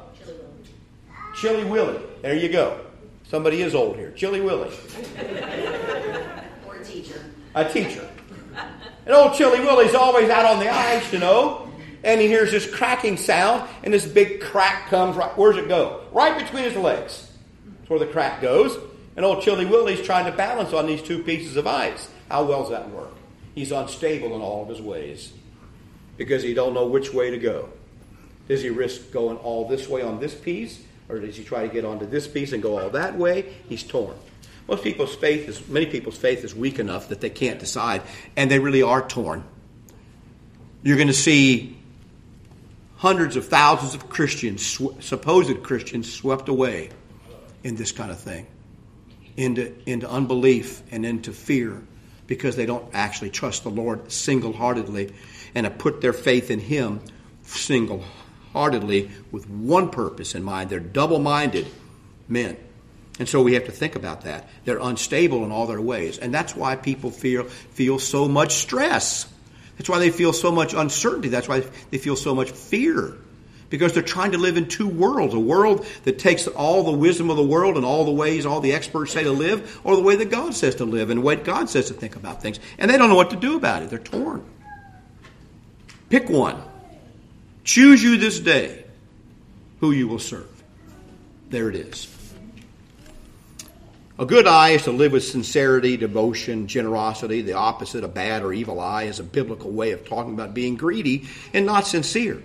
Chilly 1.36 1.64
Willy. 1.64 2.00
There 2.22 2.34
you 2.34 2.48
go. 2.48 2.80
Somebody 3.28 3.62
is 3.62 3.74
old 3.74 3.96
here. 3.96 4.10
Chilly 4.10 4.40
Willy. 4.40 4.74
or 6.66 6.76
a 6.76 6.84
teacher. 6.84 7.24
A 7.54 7.68
teacher. 7.68 8.08
And 9.06 9.14
old 9.14 9.34
Chilly 9.34 9.60
Willy's 9.60 9.94
always 9.94 10.28
out 10.28 10.44
on 10.44 10.58
the 10.58 10.68
ice, 10.68 11.12
you 11.12 11.20
know, 11.20 11.70
and 12.02 12.20
he 12.20 12.26
hears 12.26 12.50
this 12.50 12.68
cracking 12.68 13.16
sound, 13.16 13.68
and 13.84 13.94
this 13.94 14.06
big 14.06 14.40
crack 14.40 14.88
comes 14.88 15.16
right. 15.16 15.36
Where's 15.38 15.56
it 15.56 15.68
go? 15.68 16.04
Right 16.12 16.36
between 16.36 16.64
his 16.64 16.74
legs. 16.74 17.29
Where 17.90 17.98
the 17.98 18.06
crack 18.06 18.40
goes. 18.40 18.78
And 19.16 19.26
old 19.26 19.42
Chilly 19.42 19.66
Willy's 19.66 20.00
trying 20.00 20.26
to 20.26 20.30
balance 20.30 20.72
on 20.72 20.86
these 20.86 21.02
two 21.02 21.24
pieces 21.24 21.56
of 21.56 21.66
ice. 21.66 22.08
How 22.30 22.44
well 22.44 22.60
does 22.60 22.70
that 22.70 22.88
work? 22.90 23.10
He's 23.52 23.72
unstable 23.72 24.36
in 24.36 24.40
all 24.40 24.62
of 24.62 24.68
his 24.68 24.80
ways 24.80 25.32
because 26.16 26.44
he 26.44 26.54
don't 26.54 26.72
know 26.72 26.86
which 26.86 27.12
way 27.12 27.30
to 27.30 27.36
go. 27.36 27.68
Does 28.46 28.62
he 28.62 28.70
risk 28.70 29.10
going 29.10 29.38
all 29.38 29.66
this 29.66 29.88
way 29.88 30.02
on 30.02 30.20
this 30.20 30.32
piece, 30.32 30.80
or 31.08 31.18
does 31.18 31.36
he 31.36 31.42
try 31.42 31.66
to 31.66 31.74
get 31.74 31.84
onto 31.84 32.06
this 32.06 32.28
piece 32.28 32.52
and 32.52 32.62
go 32.62 32.78
all 32.78 32.90
that 32.90 33.18
way? 33.18 33.52
He's 33.68 33.82
torn. 33.82 34.14
Most 34.68 34.84
people's 34.84 35.16
faith 35.16 35.48
is 35.48 35.66
many 35.66 35.86
people's 35.86 36.16
faith 36.16 36.44
is 36.44 36.54
weak 36.54 36.78
enough 36.78 37.08
that 37.08 37.20
they 37.20 37.30
can't 37.30 37.58
decide, 37.58 38.02
and 38.36 38.48
they 38.48 38.60
really 38.60 38.82
are 38.82 39.02
torn. 39.02 39.42
You're 40.84 40.96
going 40.96 41.08
to 41.08 41.12
see 41.12 41.76
hundreds 42.98 43.34
of 43.34 43.48
thousands 43.48 43.96
of 43.96 44.08
Christians, 44.08 44.78
supposed 45.00 45.60
Christians, 45.64 46.12
swept 46.12 46.48
away 46.48 46.90
in 47.62 47.76
this 47.76 47.92
kind 47.92 48.10
of 48.10 48.18
thing, 48.18 48.46
into 49.36 49.74
into 49.88 50.08
unbelief 50.08 50.82
and 50.90 51.04
into 51.04 51.32
fear, 51.32 51.82
because 52.26 52.56
they 52.56 52.66
don't 52.66 52.88
actually 52.92 53.30
trust 53.30 53.64
the 53.64 53.70
Lord 53.70 54.10
single 54.10 54.52
heartedly, 54.52 55.12
and 55.54 55.66
have 55.66 55.78
put 55.78 56.00
their 56.00 56.12
faith 56.12 56.50
in 56.50 56.58
Him 56.58 57.00
single 57.42 58.04
heartedly 58.52 59.10
with 59.30 59.48
one 59.48 59.90
purpose 59.90 60.34
in 60.34 60.42
mind. 60.42 60.70
They're 60.70 60.80
double 60.80 61.18
minded 61.18 61.66
men. 62.28 62.56
And 63.18 63.28
so 63.28 63.42
we 63.42 63.54
have 63.54 63.66
to 63.66 63.72
think 63.72 63.96
about 63.96 64.22
that. 64.22 64.48
They're 64.64 64.78
unstable 64.78 65.44
in 65.44 65.52
all 65.52 65.66
their 65.66 65.80
ways. 65.80 66.18
And 66.18 66.32
that's 66.32 66.56
why 66.56 66.76
people 66.76 67.10
feel, 67.10 67.44
feel 67.44 67.98
so 67.98 68.26
much 68.26 68.54
stress. 68.54 69.30
That's 69.76 69.90
why 69.90 69.98
they 69.98 70.10
feel 70.10 70.32
so 70.32 70.50
much 70.50 70.72
uncertainty. 70.72 71.28
That's 71.28 71.48
why 71.48 71.64
they 71.90 71.98
feel 71.98 72.16
so 72.16 72.34
much 72.34 72.50
fear. 72.50 73.16
Because 73.70 73.94
they're 73.94 74.02
trying 74.02 74.32
to 74.32 74.38
live 74.38 74.56
in 74.56 74.68
two 74.68 74.88
worlds 74.88 75.32
a 75.32 75.38
world 75.38 75.86
that 76.04 76.18
takes 76.18 76.46
all 76.48 76.82
the 76.82 76.90
wisdom 76.90 77.30
of 77.30 77.36
the 77.36 77.42
world 77.42 77.76
and 77.76 77.86
all 77.86 78.04
the 78.04 78.10
ways 78.10 78.44
all 78.44 78.60
the 78.60 78.72
experts 78.72 79.12
say 79.12 79.22
to 79.22 79.32
live, 79.32 79.80
or 79.84 79.96
the 79.96 80.02
way 80.02 80.16
that 80.16 80.30
God 80.30 80.54
says 80.54 80.74
to 80.76 80.84
live 80.84 81.08
and 81.08 81.22
what 81.22 81.44
God 81.44 81.70
says 81.70 81.88
to 81.88 81.94
think 81.94 82.16
about 82.16 82.42
things. 82.42 82.60
And 82.78 82.90
they 82.90 82.98
don't 82.98 83.08
know 83.08 83.14
what 83.14 83.30
to 83.30 83.36
do 83.36 83.56
about 83.56 83.82
it. 83.82 83.90
They're 83.90 83.98
torn. 83.98 84.44
Pick 86.10 86.28
one. 86.28 86.60
Choose 87.64 88.02
you 88.02 88.18
this 88.18 88.40
day 88.40 88.84
who 89.78 89.92
you 89.92 90.08
will 90.08 90.18
serve. 90.18 90.48
There 91.50 91.68
it 91.68 91.76
is. 91.76 92.08
A 94.18 94.26
good 94.26 94.46
eye 94.46 94.70
is 94.70 94.82
to 94.82 94.90
live 94.90 95.12
with 95.12 95.24
sincerity, 95.24 95.96
devotion, 95.96 96.66
generosity. 96.66 97.40
The 97.40 97.54
opposite, 97.54 98.04
a 98.04 98.08
bad 98.08 98.42
or 98.42 98.52
evil 98.52 98.78
eye, 98.78 99.04
is 99.04 99.18
a 99.18 99.24
biblical 99.24 99.70
way 99.70 99.92
of 99.92 100.06
talking 100.06 100.34
about 100.34 100.52
being 100.52 100.76
greedy 100.76 101.26
and 101.54 101.64
not 101.64 101.86
sincere. 101.86 102.42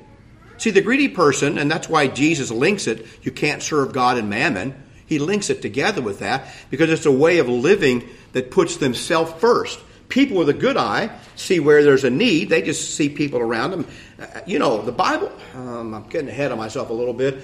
See, 0.57 0.71
the 0.71 0.81
greedy 0.81 1.09
person, 1.09 1.57
and 1.57 1.69
that's 1.69 1.89
why 1.89 2.07
Jesus 2.07 2.51
links 2.51 2.87
it, 2.87 3.05
you 3.23 3.31
can't 3.31 3.61
serve 3.61 3.93
God 3.93 4.17
and 4.17 4.29
mammon. 4.29 4.75
He 5.05 5.19
links 5.19 5.49
it 5.49 5.61
together 5.61 6.01
with 6.01 6.19
that 6.19 6.47
because 6.69 6.89
it's 6.89 7.05
a 7.05 7.11
way 7.11 7.37
of 7.39 7.47
living 7.47 8.07
that 8.33 8.51
puts 8.51 8.77
themselves 8.77 9.33
first. 9.33 9.79
People 10.09 10.37
with 10.37 10.49
a 10.49 10.53
good 10.53 10.77
eye 10.77 11.09
see 11.35 11.59
where 11.59 11.83
there's 11.83 12.03
a 12.03 12.09
need. 12.09 12.49
They 12.49 12.61
just 12.61 12.95
see 12.95 13.09
people 13.09 13.39
around 13.39 13.71
them. 13.71 13.87
Uh, 14.19 14.41
you 14.45 14.59
know, 14.59 14.81
the 14.81 14.91
Bible, 14.91 15.31
um, 15.55 15.93
I'm 15.93 16.07
getting 16.07 16.29
ahead 16.29 16.51
of 16.51 16.57
myself 16.57 16.89
a 16.89 16.93
little 16.93 17.13
bit. 17.13 17.43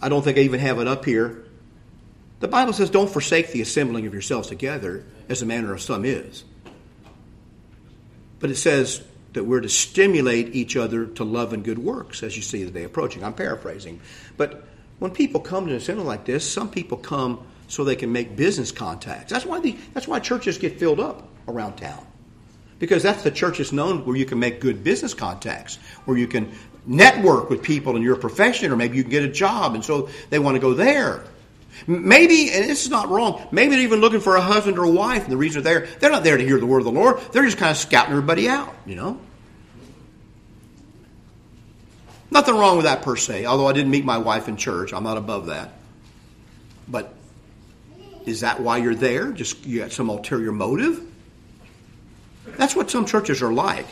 I 0.00 0.08
don't 0.08 0.22
think 0.22 0.38
I 0.38 0.42
even 0.42 0.60
have 0.60 0.78
it 0.78 0.88
up 0.88 1.04
here. 1.04 1.44
The 2.40 2.48
Bible 2.48 2.72
says, 2.72 2.90
don't 2.90 3.08
forsake 3.08 3.52
the 3.52 3.62
assembling 3.62 4.06
of 4.06 4.12
yourselves 4.12 4.48
together, 4.48 5.04
as 5.28 5.40
the 5.40 5.46
manner 5.46 5.72
of 5.72 5.80
some 5.80 6.04
is. 6.04 6.44
But 8.40 8.50
it 8.50 8.56
says 8.56 9.02
that 9.36 9.44
we're 9.44 9.60
to 9.60 9.68
stimulate 9.68 10.54
each 10.54 10.76
other 10.76 11.04
to 11.04 11.22
love 11.22 11.52
and 11.52 11.62
good 11.62 11.78
works 11.78 12.22
as 12.22 12.34
you 12.36 12.42
see 12.42 12.64
the 12.64 12.70
day 12.70 12.84
approaching. 12.84 13.22
I'm 13.22 13.34
paraphrasing. 13.34 14.00
But 14.38 14.64
when 14.98 15.10
people 15.10 15.40
come 15.40 15.66
to 15.66 15.74
an 15.74 15.80
center 15.80 16.00
like 16.00 16.24
this, 16.24 16.50
some 16.50 16.70
people 16.70 16.96
come 16.96 17.46
so 17.68 17.84
they 17.84 17.96
can 17.96 18.10
make 18.12 18.34
business 18.34 18.72
contacts. 18.72 19.30
That's 19.30 19.44
why, 19.44 19.60
the, 19.60 19.76
that's 19.92 20.08
why 20.08 20.20
churches 20.20 20.56
get 20.56 20.80
filled 20.80 21.00
up 21.00 21.28
around 21.48 21.76
town. 21.76 22.04
Because 22.78 23.02
that's 23.02 23.22
the 23.24 23.30
church 23.30 23.60
is 23.60 23.72
known 23.72 24.06
where 24.06 24.16
you 24.16 24.24
can 24.24 24.38
make 24.38 24.58
good 24.58 24.82
business 24.82 25.12
contacts, 25.12 25.76
where 26.06 26.16
you 26.16 26.26
can 26.26 26.52
network 26.86 27.50
with 27.50 27.62
people 27.62 27.94
in 27.96 28.02
your 28.02 28.16
profession, 28.16 28.72
or 28.72 28.76
maybe 28.76 28.96
you 28.96 29.02
can 29.02 29.10
get 29.10 29.22
a 29.22 29.28
job, 29.28 29.74
and 29.74 29.84
so 29.84 30.08
they 30.30 30.38
want 30.38 30.54
to 30.54 30.60
go 30.60 30.72
there. 30.72 31.24
Maybe, 31.86 32.50
and 32.50 32.68
this 32.68 32.84
is 32.84 32.90
not 32.90 33.08
wrong, 33.08 33.46
maybe 33.50 33.76
they're 33.76 33.84
even 33.84 34.00
looking 34.00 34.20
for 34.20 34.36
a 34.36 34.40
husband 34.40 34.78
or 34.78 34.84
a 34.84 34.90
wife, 34.90 35.24
and 35.24 35.32
the 35.32 35.36
reason 35.36 35.62
they're 35.62 35.80
there, 35.80 35.98
they're 35.98 36.10
not 36.10 36.24
there 36.24 36.36
to 36.36 36.44
hear 36.44 36.58
the 36.58 36.66
word 36.66 36.78
of 36.78 36.84
the 36.84 36.92
Lord. 36.92 37.20
They're 37.32 37.44
just 37.44 37.58
kind 37.58 37.70
of 37.70 37.76
scouting 37.76 38.12
everybody 38.12 38.48
out, 38.48 38.74
you 38.86 38.96
know? 38.96 39.20
Nothing 42.30 42.56
wrong 42.56 42.76
with 42.76 42.86
that 42.86 43.02
per 43.02 43.16
se, 43.16 43.46
although 43.46 43.66
I 43.66 43.72
didn't 43.72 43.90
meet 43.90 44.04
my 44.04 44.18
wife 44.18 44.48
in 44.48 44.56
church. 44.56 44.92
I'm 44.92 45.04
not 45.04 45.16
above 45.16 45.46
that. 45.46 45.72
But 46.88 47.14
is 48.26 48.40
that 48.40 48.60
why 48.60 48.78
you're 48.78 48.94
there? 48.94 49.32
Just 49.32 49.64
you 49.64 49.80
got 49.80 49.92
some 49.92 50.08
ulterior 50.10 50.52
motive? 50.52 51.00
That's 52.56 52.74
what 52.74 52.90
some 52.90 53.06
churches 53.06 53.42
are 53.42 53.52
like. 53.52 53.86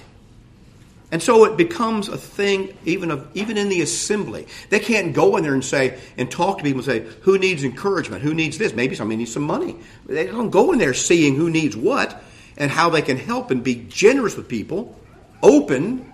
And 1.14 1.22
so 1.22 1.44
it 1.44 1.56
becomes 1.56 2.08
a 2.08 2.18
thing 2.18 2.76
even 2.84 3.12
of 3.12 3.28
even 3.34 3.56
in 3.56 3.68
the 3.68 3.82
assembly. 3.82 4.48
They 4.70 4.80
can't 4.80 5.12
go 5.12 5.36
in 5.36 5.44
there 5.44 5.54
and 5.54 5.64
say 5.64 6.00
and 6.18 6.28
talk 6.28 6.58
to 6.58 6.64
people 6.64 6.80
and 6.80 6.84
say, 6.84 7.06
who 7.20 7.38
needs 7.38 7.62
encouragement? 7.62 8.20
Who 8.24 8.34
needs 8.34 8.58
this? 8.58 8.72
Maybe 8.74 8.96
somebody 8.96 9.18
needs 9.18 9.32
some 9.32 9.44
money. 9.44 9.76
They 10.06 10.26
don't 10.26 10.50
go 10.50 10.72
in 10.72 10.80
there 10.80 10.92
seeing 10.92 11.36
who 11.36 11.50
needs 11.50 11.76
what 11.76 12.20
and 12.56 12.68
how 12.68 12.90
they 12.90 13.00
can 13.00 13.16
help 13.16 13.52
and 13.52 13.62
be 13.62 13.86
generous 13.88 14.36
with 14.36 14.48
people, 14.48 14.98
open 15.40 16.12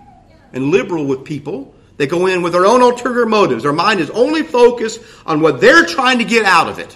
and 0.53 0.69
liberal 0.69 1.05
with 1.05 1.25
people. 1.25 1.73
They 1.97 2.05
go 2.05 2.27
in 2.27 2.43
with 2.43 2.53
their 2.53 2.67
own 2.67 2.83
ulterior 2.83 3.25
motives. 3.25 3.63
Their 3.63 3.73
mind 3.73 4.01
is 4.01 4.11
only 4.11 4.43
focused 4.43 5.01
on 5.25 5.41
what 5.41 5.59
they're 5.59 5.83
trying 5.83 6.19
to 6.19 6.25
get 6.25 6.45
out 6.45 6.69
of 6.69 6.77
it. 6.77 6.95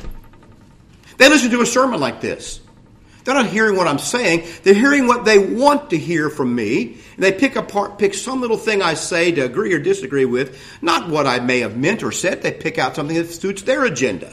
They 1.17 1.27
listen 1.27 1.49
to 1.49 1.61
a 1.61 1.65
sermon 1.65 1.99
like 1.99 2.21
this. 2.21 2.59
They're 3.25 3.33
not 3.33 3.47
hearing 3.47 3.75
what 3.75 3.87
I'm 3.87 3.97
saying. 3.97 4.47
They're 4.61 4.75
hearing 4.75 5.07
what 5.07 5.25
they 5.25 5.39
want 5.39 5.89
to 5.89 5.97
hear 5.97 6.29
from 6.29 6.53
me. 6.53 6.97
And 7.15 7.23
they 7.23 7.31
pick 7.31 7.55
apart, 7.55 7.97
pick 7.97 8.13
some 8.13 8.39
little 8.39 8.57
thing 8.57 8.83
I 8.83 8.93
say 8.93 9.31
to 9.31 9.41
agree 9.41 9.73
or 9.73 9.79
disagree 9.79 10.25
with, 10.25 10.61
not 10.81 11.09
what 11.09 11.25
I 11.25 11.39
may 11.39 11.61
have 11.61 11.75
meant 11.75 12.03
or 12.03 12.11
said. 12.11 12.43
They 12.43 12.51
pick 12.51 12.77
out 12.77 12.95
something 12.95 13.17
that 13.17 13.31
suits 13.31 13.63
their 13.63 13.83
agenda. 13.83 14.31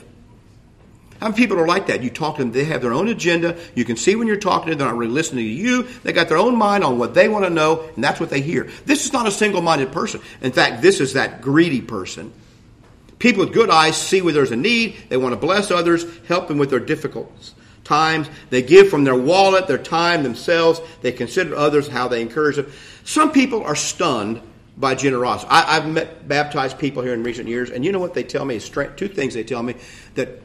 How 1.20 1.28
many 1.28 1.38
people 1.38 1.58
are 1.58 1.66
like 1.66 1.86
that? 1.86 2.02
You 2.02 2.10
talk 2.10 2.36
to 2.36 2.42
them, 2.42 2.52
they 2.52 2.64
have 2.64 2.82
their 2.82 2.92
own 2.92 3.08
agenda. 3.08 3.56
You 3.74 3.86
can 3.86 3.96
see 3.96 4.14
when 4.14 4.26
you're 4.26 4.36
talking 4.36 4.66
to 4.66 4.70
them, 4.72 4.80
they're 4.80 4.88
not 4.88 4.98
really 4.98 5.12
listening 5.12 5.44
to 5.44 5.50
you. 5.50 5.84
They 6.02 6.12
got 6.12 6.28
their 6.28 6.36
own 6.36 6.56
mind 6.56 6.84
on 6.84 6.98
what 6.98 7.14
they 7.14 7.28
want 7.28 7.46
to 7.46 7.50
know, 7.50 7.88
and 7.94 8.04
that's 8.04 8.20
what 8.20 8.28
they 8.28 8.42
hear. 8.42 8.68
This 8.84 9.06
is 9.06 9.12
not 9.12 9.26
a 9.26 9.30
single 9.30 9.62
minded 9.62 9.92
person. 9.92 10.20
In 10.42 10.52
fact, 10.52 10.82
this 10.82 11.00
is 11.00 11.14
that 11.14 11.40
greedy 11.40 11.80
person. 11.80 12.32
People 13.18 13.44
with 13.44 13.54
good 13.54 13.70
eyes 13.70 13.96
see 13.96 14.20
where 14.20 14.34
there's 14.34 14.50
a 14.50 14.56
need, 14.56 14.96
they 15.08 15.16
want 15.16 15.32
to 15.32 15.40
bless 15.40 15.70
others, 15.70 16.04
help 16.26 16.48
them 16.48 16.58
with 16.58 16.68
their 16.70 16.80
difficulties 16.80 17.54
times. 17.84 18.28
They 18.50 18.62
give 18.62 18.88
from 18.88 19.04
their 19.04 19.16
wallet, 19.16 19.66
their 19.66 19.78
time, 19.78 20.22
themselves. 20.22 20.80
They 21.00 21.12
consider 21.12 21.56
others, 21.56 21.88
how 21.88 22.08
they 22.08 22.20
encourage 22.20 22.56
them. 22.56 22.70
Some 23.04 23.32
people 23.32 23.62
are 23.64 23.76
stunned 23.76 24.40
by 24.76 24.94
generosity. 24.94 25.50
I, 25.50 25.74
have 25.74 25.88
met 25.88 26.26
baptized 26.28 26.78
people 26.78 27.02
here 27.02 27.12
in 27.12 27.22
recent 27.22 27.48
years, 27.48 27.70
and 27.70 27.84
you 27.84 27.92
know 27.92 27.98
what 27.98 28.14
they 28.14 28.24
tell 28.24 28.44
me? 28.44 28.58
Two 28.58 29.08
things 29.08 29.34
they 29.34 29.44
tell 29.44 29.62
me 29.62 29.74
that 30.14 30.40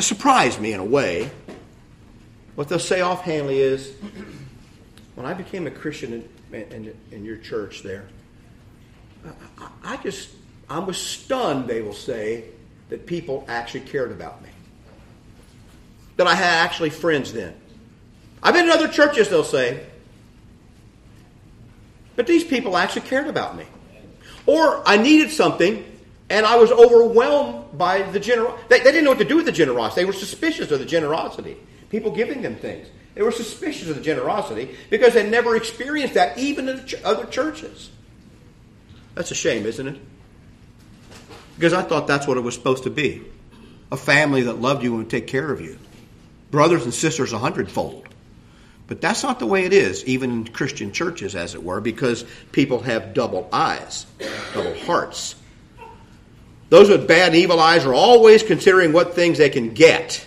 surprised 0.00 0.60
me 0.60 0.72
in 0.72 0.80
a 0.80 0.84
way. 0.84 1.30
What 2.54 2.68
they'll 2.68 2.78
say 2.78 3.02
offhandedly 3.02 3.60
is, 3.60 3.94
when 5.14 5.26
I 5.26 5.34
became 5.34 5.66
a 5.66 5.70
Christian 5.70 6.28
in, 6.52 6.62
in, 6.72 6.96
in 7.10 7.24
your 7.24 7.36
church 7.36 7.82
there, 7.82 8.06
I, 9.58 9.68
I 9.84 9.96
just, 9.98 10.30
I 10.68 10.78
was 10.78 10.96
stunned, 10.96 11.68
they 11.68 11.82
will 11.82 11.94
say, 11.94 12.44
that 12.90 13.06
people 13.06 13.44
actually 13.48 13.80
cared 13.80 14.12
about 14.12 14.42
me 14.42 14.50
that 16.16 16.26
I 16.26 16.34
had 16.34 16.64
actually 16.64 16.90
friends 16.90 17.32
then. 17.32 17.54
I've 18.42 18.54
been 18.54 18.66
in 18.66 18.70
other 18.70 18.88
churches, 18.88 19.28
they'll 19.28 19.42
say, 19.44 19.84
but 22.16 22.26
these 22.26 22.44
people 22.44 22.76
actually 22.76 23.02
cared 23.02 23.26
about 23.26 23.56
me. 23.56 23.64
Or 24.46 24.86
I 24.86 24.96
needed 24.96 25.30
something 25.30 25.84
and 26.30 26.46
I 26.46 26.56
was 26.56 26.70
overwhelmed 26.70 27.76
by 27.76 28.02
the 28.02 28.20
generosity. 28.20 28.64
They, 28.68 28.78
they, 28.78 28.92
didn't 28.92 29.04
know 29.04 29.10
what 29.10 29.18
to 29.18 29.24
do 29.24 29.36
with 29.36 29.46
the 29.46 29.52
generosity. 29.52 30.02
They 30.02 30.04
were 30.04 30.12
suspicious 30.12 30.70
of 30.70 30.78
the 30.78 30.86
generosity. 30.86 31.56
People 31.90 32.10
giving 32.10 32.42
them 32.42 32.56
things. 32.56 32.88
They 33.14 33.22
were 33.22 33.30
suspicious 33.30 33.88
of 33.88 33.96
the 33.96 34.02
generosity 34.02 34.76
because 34.90 35.14
they 35.14 35.28
never 35.28 35.56
experienced 35.56 36.14
that, 36.14 36.36
even 36.38 36.68
in 36.68 36.84
other 37.04 37.26
churches. 37.26 37.90
That's 39.14 39.30
a 39.30 39.34
shame, 39.34 39.66
isn't 39.66 39.86
it? 39.86 39.96
Because 41.56 41.72
I 41.72 41.82
thought 41.82 42.06
that's 42.06 42.26
what 42.26 42.36
it 42.36 42.40
was 42.40 42.54
supposed 42.54 42.84
to 42.84 42.90
be 42.90 43.22
a 43.92 43.96
family 43.96 44.42
that 44.42 44.54
loved 44.54 44.82
you 44.82 44.90
and 44.90 44.98
would 44.98 45.10
take 45.10 45.28
care 45.28 45.52
of 45.52 45.60
you 45.60 45.78
brothers 46.54 46.84
and 46.84 46.94
sisters 46.94 47.32
a 47.32 47.38
hundredfold. 47.38 48.06
But 48.86 49.00
that's 49.00 49.24
not 49.24 49.40
the 49.40 49.46
way 49.46 49.64
it 49.64 49.72
is, 49.72 50.04
even 50.04 50.30
in 50.30 50.44
Christian 50.46 50.92
churches, 50.92 51.34
as 51.34 51.56
it 51.56 51.64
were, 51.64 51.80
because 51.80 52.24
people 52.52 52.78
have 52.80 53.12
double 53.12 53.48
eyes, 53.52 54.06
double 54.54 54.74
hearts. 54.80 55.34
Those 56.68 56.88
with 56.88 57.08
bad 57.08 57.32
and 57.32 57.36
evil 57.36 57.58
eyes 57.58 57.84
are 57.84 57.92
always 57.92 58.44
considering 58.44 58.92
what 58.92 59.14
things 59.14 59.38
they 59.38 59.50
can 59.50 59.74
get. 59.74 60.24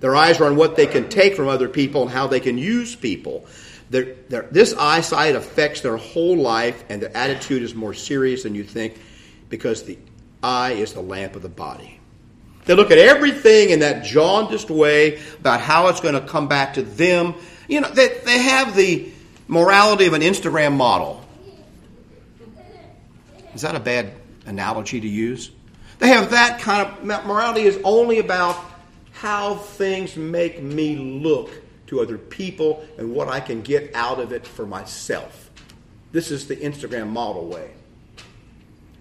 Their 0.00 0.16
eyes 0.16 0.40
are 0.40 0.46
on 0.46 0.56
what 0.56 0.76
they 0.76 0.86
can 0.86 1.10
take 1.10 1.36
from 1.36 1.48
other 1.48 1.68
people 1.68 2.02
and 2.02 2.10
how 2.10 2.26
they 2.26 2.40
can 2.40 2.56
use 2.56 2.96
people. 2.96 3.46
They're, 3.90 4.14
they're, 4.30 4.48
this 4.50 4.72
eyesight 4.72 5.36
affects 5.36 5.82
their 5.82 5.98
whole 5.98 6.38
life, 6.38 6.84
and 6.88 7.02
their 7.02 7.14
attitude 7.14 7.62
is 7.62 7.74
more 7.74 7.92
serious 7.92 8.44
than 8.44 8.54
you 8.54 8.64
think 8.64 8.98
because 9.50 9.82
the 9.82 9.98
eye 10.42 10.72
is 10.72 10.94
the 10.94 11.02
lamp 11.02 11.36
of 11.36 11.42
the 11.42 11.50
body. 11.50 12.00
They 12.64 12.74
look 12.74 12.90
at 12.90 12.98
everything 12.98 13.70
in 13.70 13.80
that 13.80 14.04
jaundiced 14.04 14.70
way 14.70 15.20
about 15.38 15.60
how 15.60 15.88
it's 15.88 16.00
going 16.00 16.14
to 16.14 16.20
come 16.20 16.48
back 16.48 16.74
to 16.74 16.82
them. 16.82 17.34
You 17.68 17.80
know, 17.80 17.90
they, 17.90 18.08
they 18.24 18.38
have 18.38 18.74
the 18.74 19.10
morality 19.48 20.06
of 20.06 20.14
an 20.14 20.22
Instagram 20.22 20.74
model. 20.74 21.22
Is 23.54 23.62
that 23.62 23.74
a 23.74 23.80
bad 23.80 24.12
analogy 24.46 25.00
to 25.00 25.08
use? 25.08 25.50
They 25.98 26.08
have 26.08 26.30
that 26.30 26.60
kind 26.60 26.88
of 26.88 27.04
morality 27.26 27.62
is 27.62 27.78
only 27.84 28.18
about 28.18 28.56
how 29.12 29.56
things 29.56 30.16
make 30.16 30.62
me 30.62 30.96
look 30.96 31.50
to 31.86 32.00
other 32.00 32.18
people 32.18 32.84
and 32.98 33.12
what 33.12 33.28
I 33.28 33.40
can 33.40 33.62
get 33.62 33.94
out 33.94 34.18
of 34.18 34.32
it 34.32 34.46
for 34.46 34.66
myself. 34.66 35.50
This 36.12 36.30
is 36.30 36.48
the 36.48 36.56
Instagram 36.56 37.08
model 37.08 37.46
way. 37.46 37.70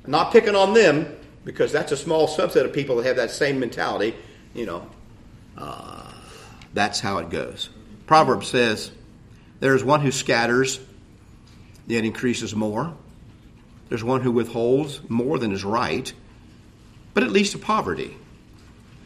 I'm 0.05 0.11
not 0.11 0.31
picking 0.31 0.55
on 0.55 0.73
them 0.73 1.15
because 1.45 1.71
that's 1.71 1.91
a 1.91 1.97
small 1.97 2.27
subset 2.27 2.65
of 2.65 2.73
people 2.73 2.97
that 2.97 3.05
have 3.05 3.15
that 3.17 3.31
same 3.31 3.59
mentality. 3.59 4.15
You 4.53 4.65
know, 4.65 4.87
uh, 5.57 6.11
that's 6.73 6.99
how 6.99 7.17
it 7.19 7.29
goes. 7.29 7.69
Proverbs 8.05 8.47
says, 8.47 8.91
There 9.59 9.75
is 9.75 9.83
one 9.83 10.01
who 10.01 10.11
scatters, 10.11 10.79
yet 11.87 12.05
increases 12.05 12.55
more. 12.55 12.93
There's 13.89 14.03
one 14.03 14.21
who 14.21 14.31
withholds 14.31 15.01
more 15.09 15.37
than 15.37 15.51
is 15.51 15.63
right, 15.63 16.11
but 17.13 17.23
it 17.23 17.31
leads 17.31 17.51
to 17.51 17.59
poverty. 17.59 18.15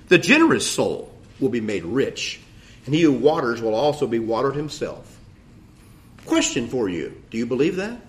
The 0.08 0.18
generous 0.18 0.70
soul 0.70 1.14
will 1.40 1.50
be 1.50 1.62
made 1.62 1.84
rich, 1.84 2.40
and 2.86 2.96
he 2.96 3.02
who 3.02 3.12
waters 3.12 3.62
will 3.62 3.76
also 3.76 4.08
be 4.08 4.20
watered 4.20 4.56
himself. 4.56 5.18
Question 6.26 6.68
for 6.68 6.90
you 6.90 7.22
Do 7.30 7.38
you 7.38 7.46
believe 7.46 7.78
that? 7.78 8.00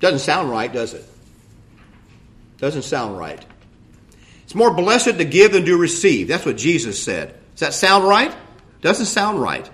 Doesn't 0.00 0.20
sound 0.20 0.50
right, 0.50 0.72
does 0.72 0.94
it? 0.94 1.04
Doesn't 2.62 2.82
sound 2.82 3.18
right. 3.18 3.44
It's 4.44 4.54
more 4.54 4.72
blessed 4.72 5.18
to 5.18 5.24
give 5.24 5.50
than 5.50 5.64
to 5.64 5.76
receive. 5.76 6.28
That's 6.28 6.46
what 6.46 6.56
Jesus 6.56 7.02
said. 7.02 7.34
Does 7.54 7.60
that 7.60 7.74
sound 7.74 8.04
right? 8.04 8.32
Doesn't 8.82 9.06
sound 9.06 9.40
right. 9.40 9.68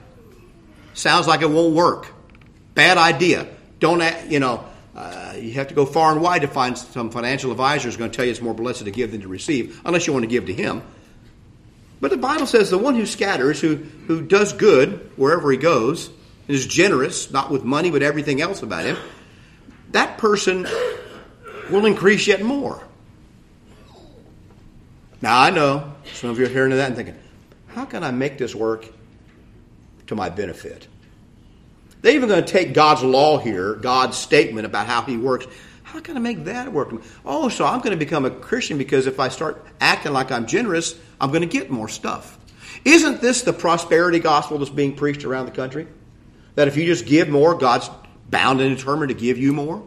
Sounds 0.94 1.26
like 1.26 1.42
it 1.42 1.50
won't 1.50 1.74
work. 1.74 2.06
Bad 2.72 2.96
idea. 2.96 3.46
Don't, 3.78 4.02
you 4.30 4.40
know, 4.40 4.64
uh, 4.96 5.34
you 5.38 5.52
have 5.52 5.68
to 5.68 5.74
go 5.74 5.84
far 5.84 6.12
and 6.12 6.22
wide 6.22 6.40
to 6.40 6.48
find 6.48 6.78
some 6.78 7.10
financial 7.10 7.50
advisor 7.50 7.88
who's 7.88 7.98
going 7.98 8.10
to 8.10 8.16
tell 8.16 8.24
you 8.24 8.30
it's 8.30 8.40
more 8.40 8.54
blessed 8.54 8.86
to 8.86 8.90
give 8.90 9.12
than 9.12 9.20
to 9.20 9.28
receive, 9.28 9.82
unless 9.84 10.06
you 10.06 10.14
want 10.14 10.22
to 10.22 10.30
give 10.30 10.46
to 10.46 10.54
him. 10.54 10.80
But 12.00 12.10
the 12.10 12.16
Bible 12.16 12.46
says 12.46 12.70
the 12.70 12.78
one 12.78 12.94
who 12.94 13.04
scatters, 13.04 13.60
who, 13.60 13.76
who 13.76 14.22
does 14.22 14.54
good 14.54 15.10
wherever 15.16 15.50
he 15.50 15.58
goes, 15.58 16.08
and 16.08 16.56
is 16.56 16.66
generous, 16.66 17.30
not 17.30 17.50
with 17.50 17.64
money, 17.64 17.90
but 17.90 18.02
everything 18.02 18.40
else 18.40 18.62
about 18.62 18.86
him, 18.86 18.96
that 19.90 20.16
person 20.16 20.66
will 21.70 21.86
increase 21.86 22.26
yet 22.26 22.42
more. 22.42 22.82
Now, 25.20 25.40
I 25.40 25.50
know 25.50 25.94
some 26.14 26.30
of 26.30 26.38
you 26.38 26.46
are 26.46 26.48
hearing 26.48 26.70
that 26.70 26.86
and 26.86 26.96
thinking, 26.96 27.16
how 27.68 27.84
can 27.84 28.04
I 28.04 28.10
make 28.10 28.38
this 28.38 28.54
work 28.54 28.86
to 30.06 30.14
my 30.14 30.28
benefit? 30.28 30.86
They're 32.00 32.14
even 32.14 32.28
going 32.28 32.44
to 32.44 32.50
take 32.50 32.74
God's 32.74 33.02
law 33.02 33.38
here, 33.38 33.74
God's 33.74 34.16
statement 34.16 34.66
about 34.66 34.86
how 34.86 35.02
He 35.02 35.16
works. 35.16 35.46
How 35.82 36.00
can 36.00 36.16
I 36.16 36.20
make 36.20 36.44
that 36.44 36.72
work? 36.72 36.92
Oh, 37.24 37.48
so 37.48 37.64
I'm 37.64 37.78
going 37.78 37.90
to 37.90 37.96
become 37.96 38.24
a 38.24 38.30
Christian 38.30 38.78
because 38.78 39.06
if 39.06 39.18
I 39.18 39.28
start 39.28 39.66
acting 39.80 40.12
like 40.12 40.30
I'm 40.30 40.46
generous, 40.46 40.94
I'm 41.20 41.30
going 41.30 41.42
to 41.42 41.48
get 41.48 41.70
more 41.70 41.88
stuff. 41.88 42.38
Isn't 42.84 43.20
this 43.20 43.42
the 43.42 43.52
prosperity 43.52 44.18
gospel 44.18 44.58
that's 44.58 44.70
being 44.70 44.94
preached 44.94 45.24
around 45.24 45.46
the 45.46 45.52
country? 45.52 45.88
That 46.54 46.68
if 46.68 46.76
you 46.76 46.84
just 46.84 47.06
give 47.06 47.28
more, 47.28 47.54
God's 47.54 47.90
bound 48.28 48.60
and 48.60 48.76
determined 48.76 49.08
to 49.08 49.14
give 49.14 49.38
you 49.38 49.52
more? 49.52 49.82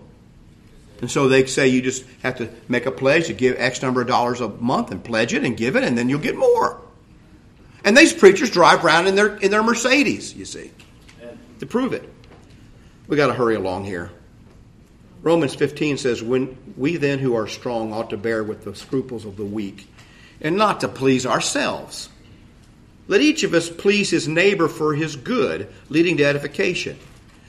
And 1.02 1.10
so 1.10 1.28
they 1.28 1.46
say 1.48 1.68
you 1.68 1.82
just 1.82 2.06
have 2.22 2.38
to 2.38 2.50
make 2.68 2.86
a 2.86 2.92
pledge 2.92 3.28
to 3.28 3.34
give 3.34 3.58
X 3.58 3.82
number 3.82 4.02
of 4.02 4.08
dollars 4.08 4.40
a 4.40 4.48
month 4.48 4.92
and 4.92 5.04
pledge 5.04 5.34
it 5.34 5.44
and 5.44 5.58
give 5.58 5.76
it, 5.76 5.84
and 5.84 5.98
then 5.98 6.10
you'll 6.10 6.20
get 6.20 6.38
more. 6.38 6.80
And 7.84 7.98
these 7.98 8.14
preachers 8.14 8.52
drive 8.52 8.86
around 8.86 9.08
in 9.08 9.16
their 9.16 9.36
in 9.38 9.50
their 9.50 9.64
Mercedes, 9.64 10.36
you 10.36 10.46
see, 10.46 10.72
to 11.60 11.66
prove 11.66 11.94
it. 11.94 12.08
We 13.08 13.18
got 13.18 13.28
to 13.28 13.34
hurry 13.34 13.56
along 13.56 13.86
here. 13.86 14.12
Romans 15.24 15.54
15 15.54 15.98
says, 15.98 16.24
When 16.24 16.58
we 16.78 16.98
then 16.98 17.20
who 17.20 17.36
are 17.36 17.48
strong 17.48 17.94
ought 17.94 18.10
to 18.12 18.18
bear 18.18 18.44
with 18.44 18.64
the 18.64 18.76
scruples 18.76 19.26
of 19.26 19.38
the 19.38 19.46
weak 19.46 19.88
and 20.40 20.56
not 20.56 20.82
to 20.82 20.88
please 20.88 21.26
ourselves. 21.26 22.10
Let 23.08 23.22
each 23.22 23.44
of 23.44 23.54
us 23.54 23.70
please 23.70 24.10
his 24.10 24.28
neighbor 24.28 24.68
for 24.68 24.96
his 24.96 25.16
good, 25.16 25.72
leading 25.90 26.18
to 26.18 26.26
edification. 26.26 26.98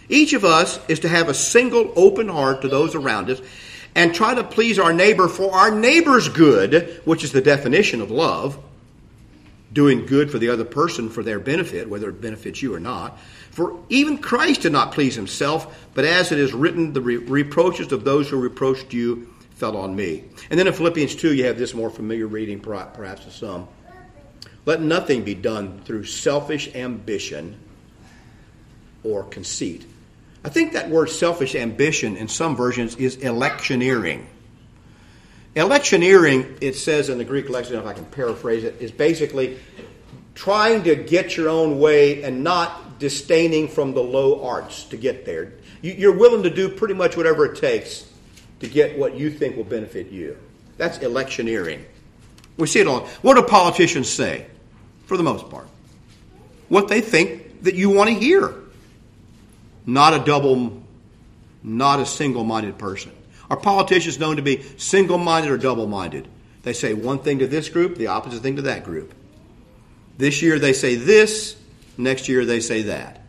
Each 0.09 0.33
of 0.33 0.45
us 0.45 0.79
is 0.89 1.01
to 1.01 1.09
have 1.09 1.29
a 1.29 1.35
single 1.35 1.93
open 1.97 2.29
heart 2.29 2.63
to 2.63 2.69
those 2.69 2.95
around 2.95 3.31
us 3.31 3.41
and 3.95 4.15
try 4.15 4.35
to 4.35 4.45
please 4.45 4.79
our 4.79 4.93
neighbor 4.93 5.29
for 5.29 5.53
our 5.53 5.71
neighbor's 5.71 6.29
good, 6.29 7.01
which 7.05 7.25
is 7.25 7.33
the 7.33 7.41
definition 7.41 8.01
of 8.01 8.11
love. 8.11 8.59
Doing 9.73 10.05
good 10.05 10.31
for 10.31 10.39
the 10.39 10.51
other 10.51 10.65
person 10.65 11.09
for 11.09 11.23
their 11.23 11.39
benefit, 11.39 11.89
whether 11.89 12.11
it 12.11 12.21
benefits 12.21 12.61
you 12.61 12.75
or 12.75 12.81
not. 12.81 13.19
For 13.51 13.79
even 13.89 14.19
Christ 14.19 14.63
did 14.63 14.73
not 14.73 14.93
please 14.93 15.15
himself, 15.15 15.89
but 15.95 16.05
as 16.05 16.31
it 16.31 16.39
is 16.39 16.53
written, 16.53 16.93
the 16.93 17.01
re- 17.01 17.17
reproaches 17.17 17.91
of 17.93 18.05
those 18.05 18.29
who 18.29 18.39
reproached 18.39 18.93
you 18.93 19.33
fell 19.55 19.77
on 19.77 19.97
me. 19.97 20.25
And 20.51 20.59
then 20.59 20.67
in 20.67 20.73
Philippians 20.75 21.17
2, 21.17 21.35
you 21.35 21.45
have 21.45 21.59
this 21.59 21.73
more 21.73 21.89
familiar 21.89 22.27
reading, 22.27 22.61
perhaps 22.61 23.25
to 23.25 23.31
some. 23.31 23.69
Let 24.67 24.81
nothing 24.81 25.25
be 25.25 25.35
done 25.35 25.81
through 25.85 26.05
selfish 26.05 26.75
ambition 26.75 27.59
or 29.05 29.25
conceit. 29.25 29.87
I 30.45 30.49
think 30.49 30.73
that 30.73 30.91
word 30.91 31.09
selfish 31.11 31.55
ambition 31.55 32.17
in 32.17 32.29
some 32.29 32.57
versions 32.57 32.97
is 32.97 33.17
electioneering. 33.17 34.27
Electioneering, 35.55 36.59
it 36.61 36.75
says 36.75 37.09
in 37.09 37.19
the 37.19 37.25
Greek 37.25 37.49
lexicon, 37.49 37.81
if 37.81 37.87
I 37.87 37.93
can 37.93 38.07
paraphrase 38.07 38.65
it, 38.65 38.77
is 38.81 38.91
basically 38.91 39.59
trying 40.35 40.83
to 40.85 40.97
get 40.97 41.37
your 41.37 41.49
own 41.49 41.79
way 41.79 42.23
and 42.23 42.43
not 42.43 42.99
disdaining 42.99 43.69
from 43.69 43.93
the 43.93 44.03
low 44.03 44.45
arts 44.45 44.85
to 44.85 44.97
get 44.97 45.25
there. 45.27 45.53
You're 45.83 46.17
willing 46.17 46.45
to 46.45 46.51
do 46.51 46.69
pretty 46.69 46.95
much 46.95 47.17
whatever 47.17 47.45
it 47.45 47.59
takes 47.59 48.09
to 48.61 48.69
get 48.69 48.99
what 48.99 49.17
you 49.17 49.31
think 49.31 49.57
will 49.57 49.65
benefit 49.65 50.11
you. 50.11 50.39
That's 50.79 50.99
electioneering. 50.99 51.85
We 52.57 52.67
see 52.67 52.81
it 52.81 52.87
all. 52.87 53.07
What 53.21 53.35
do 53.35 53.43
politicians 53.43 54.09
say? 54.09 54.47
For 55.07 55.17
the 55.17 55.23
most 55.23 55.51
part, 55.51 55.67
what 56.69 56.89
they 56.89 57.01
think 57.01 57.65
that 57.65 57.75
you 57.75 57.91
want 57.91 58.09
to 58.09 58.15
hear. 58.15 58.55
Not 59.85 60.15
a 60.15 60.25
double, 60.25 60.83
not 61.63 62.01
a 62.01 62.07
single 62.07 62.45
minded 62.45 62.79
person. 62.79 63.13
Are 63.51 63.57
politicians 63.57 64.19
known 64.19 64.37
to 64.37 64.43
be 64.43 64.63
single 64.79 65.19
minded 65.19 65.51
or 65.51 65.59
double 65.59 65.87
minded? 65.87 66.29
They 66.63 66.73
say 66.73 66.95
one 66.95 67.19
thing 67.19 67.41
to 67.41 67.47
this 67.47 67.69
group, 67.69 67.97
the 67.97 68.07
opposite 68.09 68.43
thing 68.43 68.57
to 68.57 68.63
that 68.63 68.85
group. 68.85 69.13
This 70.17 70.43
year 70.43 70.59
they 70.59 70.73
say 70.73 70.95
this, 70.95 71.57
next 71.99 72.29
year 72.29 72.45
they 72.45 72.61
say 72.61 72.83
that. 72.83 73.21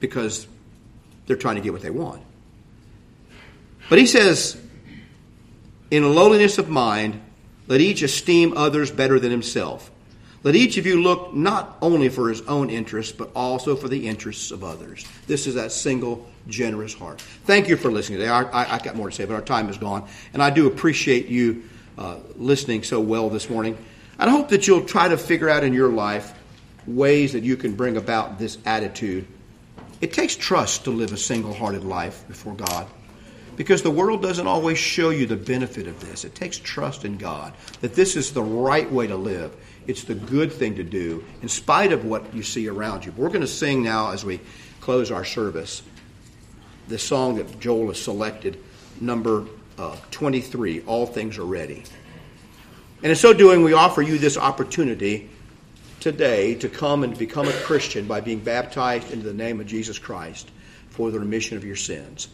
Because 0.00 0.46
they're 1.26 1.36
trying 1.36 1.56
to 1.56 1.60
get 1.62 1.72
what 1.72 1.82
they 1.82 1.90
want. 1.90 2.22
But 3.88 3.98
he 3.98 4.06
says, 4.06 4.60
in 5.90 6.14
lowliness 6.14 6.58
of 6.58 6.68
mind, 6.68 7.22
let 7.68 7.80
each 7.80 8.02
esteem 8.02 8.56
others 8.56 8.90
better 8.90 9.18
than 9.18 9.30
himself. 9.30 9.90
Let 10.46 10.54
each 10.54 10.76
of 10.76 10.86
you 10.86 11.02
look 11.02 11.34
not 11.34 11.76
only 11.82 12.08
for 12.08 12.28
his 12.28 12.40
own 12.42 12.70
interests, 12.70 13.10
but 13.10 13.30
also 13.34 13.74
for 13.74 13.88
the 13.88 14.06
interests 14.06 14.52
of 14.52 14.62
others. 14.62 15.04
This 15.26 15.48
is 15.48 15.56
that 15.56 15.72
single, 15.72 16.24
generous 16.46 16.94
heart. 16.94 17.20
Thank 17.20 17.68
you 17.68 17.76
for 17.76 17.90
listening 17.90 18.20
today. 18.20 18.30
I, 18.30 18.42
I, 18.42 18.76
I 18.76 18.78
got 18.78 18.94
more 18.94 19.10
to 19.10 19.16
say, 19.16 19.24
but 19.24 19.34
our 19.34 19.40
time 19.42 19.68
is 19.68 19.76
gone. 19.76 20.08
And 20.32 20.40
I 20.40 20.50
do 20.50 20.68
appreciate 20.68 21.26
you 21.26 21.64
uh, 21.98 22.18
listening 22.36 22.84
so 22.84 23.00
well 23.00 23.28
this 23.28 23.50
morning. 23.50 23.76
I 24.20 24.30
hope 24.30 24.50
that 24.50 24.68
you'll 24.68 24.84
try 24.84 25.08
to 25.08 25.18
figure 25.18 25.48
out 25.48 25.64
in 25.64 25.72
your 25.72 25.88
life 25.88 26.32
ways 26.86 27.32
that 27.32 27.42
you 27.42 27.56
can 27.56 27.74
bring 27.74 27.96
about 27.96 28.38
this 28.38 28.56
attitude. 28.64 29.26
It 30.00 30.12
takes 30.12 30.36
trust 30.36 30.84
to 30.84 30.92
live 30.92 31.12
a 31.12 31.16
single 31.16 31.54
hearted 31.54 31.82
life 31.82 32.24
before 32.28 32.54
God. 32.54 32.86
Because 33.56 33.82
the 33.82 33.90
world 33.90 34.20
doesn't 34.20 34.46
always 34.46 34.78
show 34.78 35.10
you 35.10 35.26
the 35.26 35.36
benefit 35.36 35.86
of 35.86 35.98
this. 36.00 36.24
It 36.24 36.34
takes 36.34 36.58
trust 36.58 37.04
in 37.04 37.16
God 37.16 37.54
that 37.80 37.94
this 37.94 38.14
is 38.14 38.32
the 38.32 38.42
right 38.42 38.90
way 38.90 39.06
to 39.06 39.16
live. 39.16 39.56
It's 39.86 40.04
the 40.04 40.14
good 40.14 40.52
thing 40.52 40.76
to 40.76 40.84
do 40.84 41.24
in 41.42 41.48
spite 41.48 41.92
of 41.92 42.04
what 42.04 42.34
you 42.34 42.42
see 42.42 42.68
around 42.68 43.06
you. 43.06 43.12
We're 43.16 43.28
going 43.28 43.40
to 43.40 43.46
sing 43.46 43.82
now 43.82 44.10
as 44.10 44.24
we 44.24 44.40
close 44.80 45.10
our 45.10 45.24
service 45.24 45.82
the 46.88 46.98
song 46.98 47.36
that 47.36 47.58
Joel 47.58 47.88
has 47.88 48.00
selected, 48.00 48.62
number 49.00 49.46
uh, 49.78 49.96
23 50.10 50.82
All 50.86 51.06
Things 51.06 51.38
Are 51.38 51.44
Ready. 51.44 51.82
And 53.02 53.10
in 53.10 53.16
so 53.16 53.32
doing, 53.32 53.62
we 53.62 53.72
offer 53.72 54.02
you 54.02 54.18
this 54.18 54.36
opportunity 54.36 55.28
today 56.00 56.54
to 56.56 56.68
come 56.68 57.02
and 57.02 57.16
become 57.18 57.48
a 57.48 57.52
Christian 57.52 58.06
by 58.06 58.20
being 58.20 58.38
baptized 58.38 59.12
into 59.12 59.24
the 59.24 59.34
name 59.34 59.60
of 59.60 59.66
Jesus 59.66 59.98
Christ 59.98 60.50
for 60.90 61.10
the 61.10 61.18
remission 61.18 61.56
of 61.56 61.64
your 61.64 61.76
sins 61.76 62.28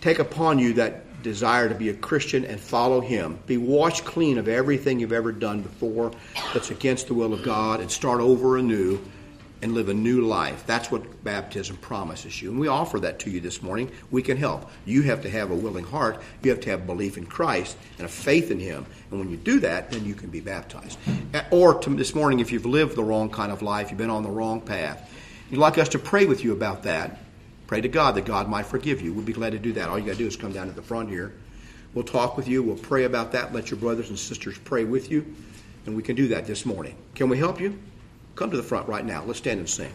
take 0.00 0.18
upon 0.18 0.58
you 0.58 0.74
that 0.74 1.22
desire 1.22 1.68
to 1.68 1.74
be 1.74 1.90
a 1.90 1.94
Christian 1.94 2.44
and 2.44 2.58
follow 2.58 3.00
Him, 3.00 3.38
be 3.46 3.56
washed 3.56 4.04
clean 4.04 4.38
of 4.38 4.48
everything 4.48 5.00
you've 5.00 5.12
ever 5.12 5.32
done 5.32 5.62
before 5.62 6.12
that's 6.54 6.70
against 6.70 7.08
the 7.08 7.14
will 7.14 7.32
of 7.32 7.42
God, 7.42 7.80
and 7.80 7.90
start 7.90 8.20
over 8.20 8.56
anew 8.56 9.00
and 9.62 9.74
live 9.74 9.90
a 9.90 9.94
new 9.94 10.22
life. 10.22 10.64
That's 10.66 10.90
what 10.90 11.22
baptism 11.22 11.76
promises 11.76 12.40
you. 12.40 12.50
And 12.50 12.58
we 12.58 12.68
offer 12.68 12.98
that 13.00 13.18
to 13.20 13.30
you 13.30 13.40
this 13.40 13.60
morning. 13.60 13.90
We 14.10 14.22
can 14.22 14.38
help. 14.38 14.70
You 14.86 15.02
have 15.02 15.20
to 15.22 15.30
have 15.30 15.50
a 15.50 15.54
willing 15.54 15.84
heart. 15.84 16.22
You 16.42 16.50
have 16.50 16.60
to 16.60 16.70
have 16.70 16.86
belief 16.86 17.18
in 17.18 17.26
Christ 17.26 17.76
and 17.98 18.06
a 18.06 18.08
faith 18.08 18.50
in 18.50 18.58
Him. 18.58 18.86
And 19.10 19.20
when 19.20 19.30
you 19.30 19.36
do 19.36 19.60
that, 19.60 19.90
then 19.90 20.06
you 20.06 20.14
can 20.14 20.30
be 20.30 20.40
baptized. 20.40 20.98
Or 21.50 21.78
to 21.80 21.94
this 21.94 22.14
morning, 22.14 22.40
if 22.40 22.52
you've 22.52 22.64
lived 22.64 22.96
the 22.96 23.04
wrong 23.04 23.28
kind 23.28 23.52
of 23.52 23.60
life, 23.60 23.90
you've 23.90 23.98
been 23.98 24.08
on 24.08 24.22
the 24.22 24.30
wrong 24.30 24.62
path, 24.62 25.12
you'd 25.50 25.58
like 25.58 25.76
us 25.76 25.90
to 25.90 25.98
pray 25.98 26.24
with 26.24 26.42
you 26.42 26.52
about 26.52 26.84
that. 26.84 27.18
Pray 27.70 27.80
to 27.80 27.88
God 27.88 28.16
that 28.16 28.24
God 28.24 28.48
might 28.48 28.66
forgive 28.66 29.00
you. 29.00 29.14
We'd 29.14 29.26
be 29.26 29.32
glad 29.32 29.52
to 29.52 29.58
do 29.60 29.72
that. 29.74 29.88
All 29.88 29.96
you 29.96 30.04
got 30.04 30.14
to 30.14 30.18
do 30.18 30.26
is 30.26 30.34
come 30.34 30.50
down 30.50 30.66
to 30.66 30.72
the 30.72 30.82
front 30.82 31.08
here. 31.08 31.34
We'll 31.94 32.02
talk 32.02 32.36
with 32.36 32.48
you. 32.48 32.64
We'll 32.64 32.74
pray 32.74 33.04
about 33.04 33.30
that. 33.30 33.54
Let 33.54 33.70
your 33.70 33.78
brothers 33.78 34.08
and 34.08 34.18
sisters 34.18 34.58
pray 34.58 34.82
with 34.82 35.08
you. 35.08 35.36
And 35.86 35.94
we 35.94 36.02
can 36.02 36.16
do 36.16 36.26
that 36.26 36.48
this 36.48 36.66
morning. 36.66 36.96
Can 37.14 37.28
we 37.28 37.38
help 37.38 37.60
you? 37.60 37.78
Come 38.34 38.50
to 38.50 38.56
the 38.56 38.62
front 38.64 38.88
right 38.88 39.04
now. 39.04 39.22
Let's 39.22 39.38
stand 39.38 39.60
and 39.60 39.70
sing. 39.70 39.92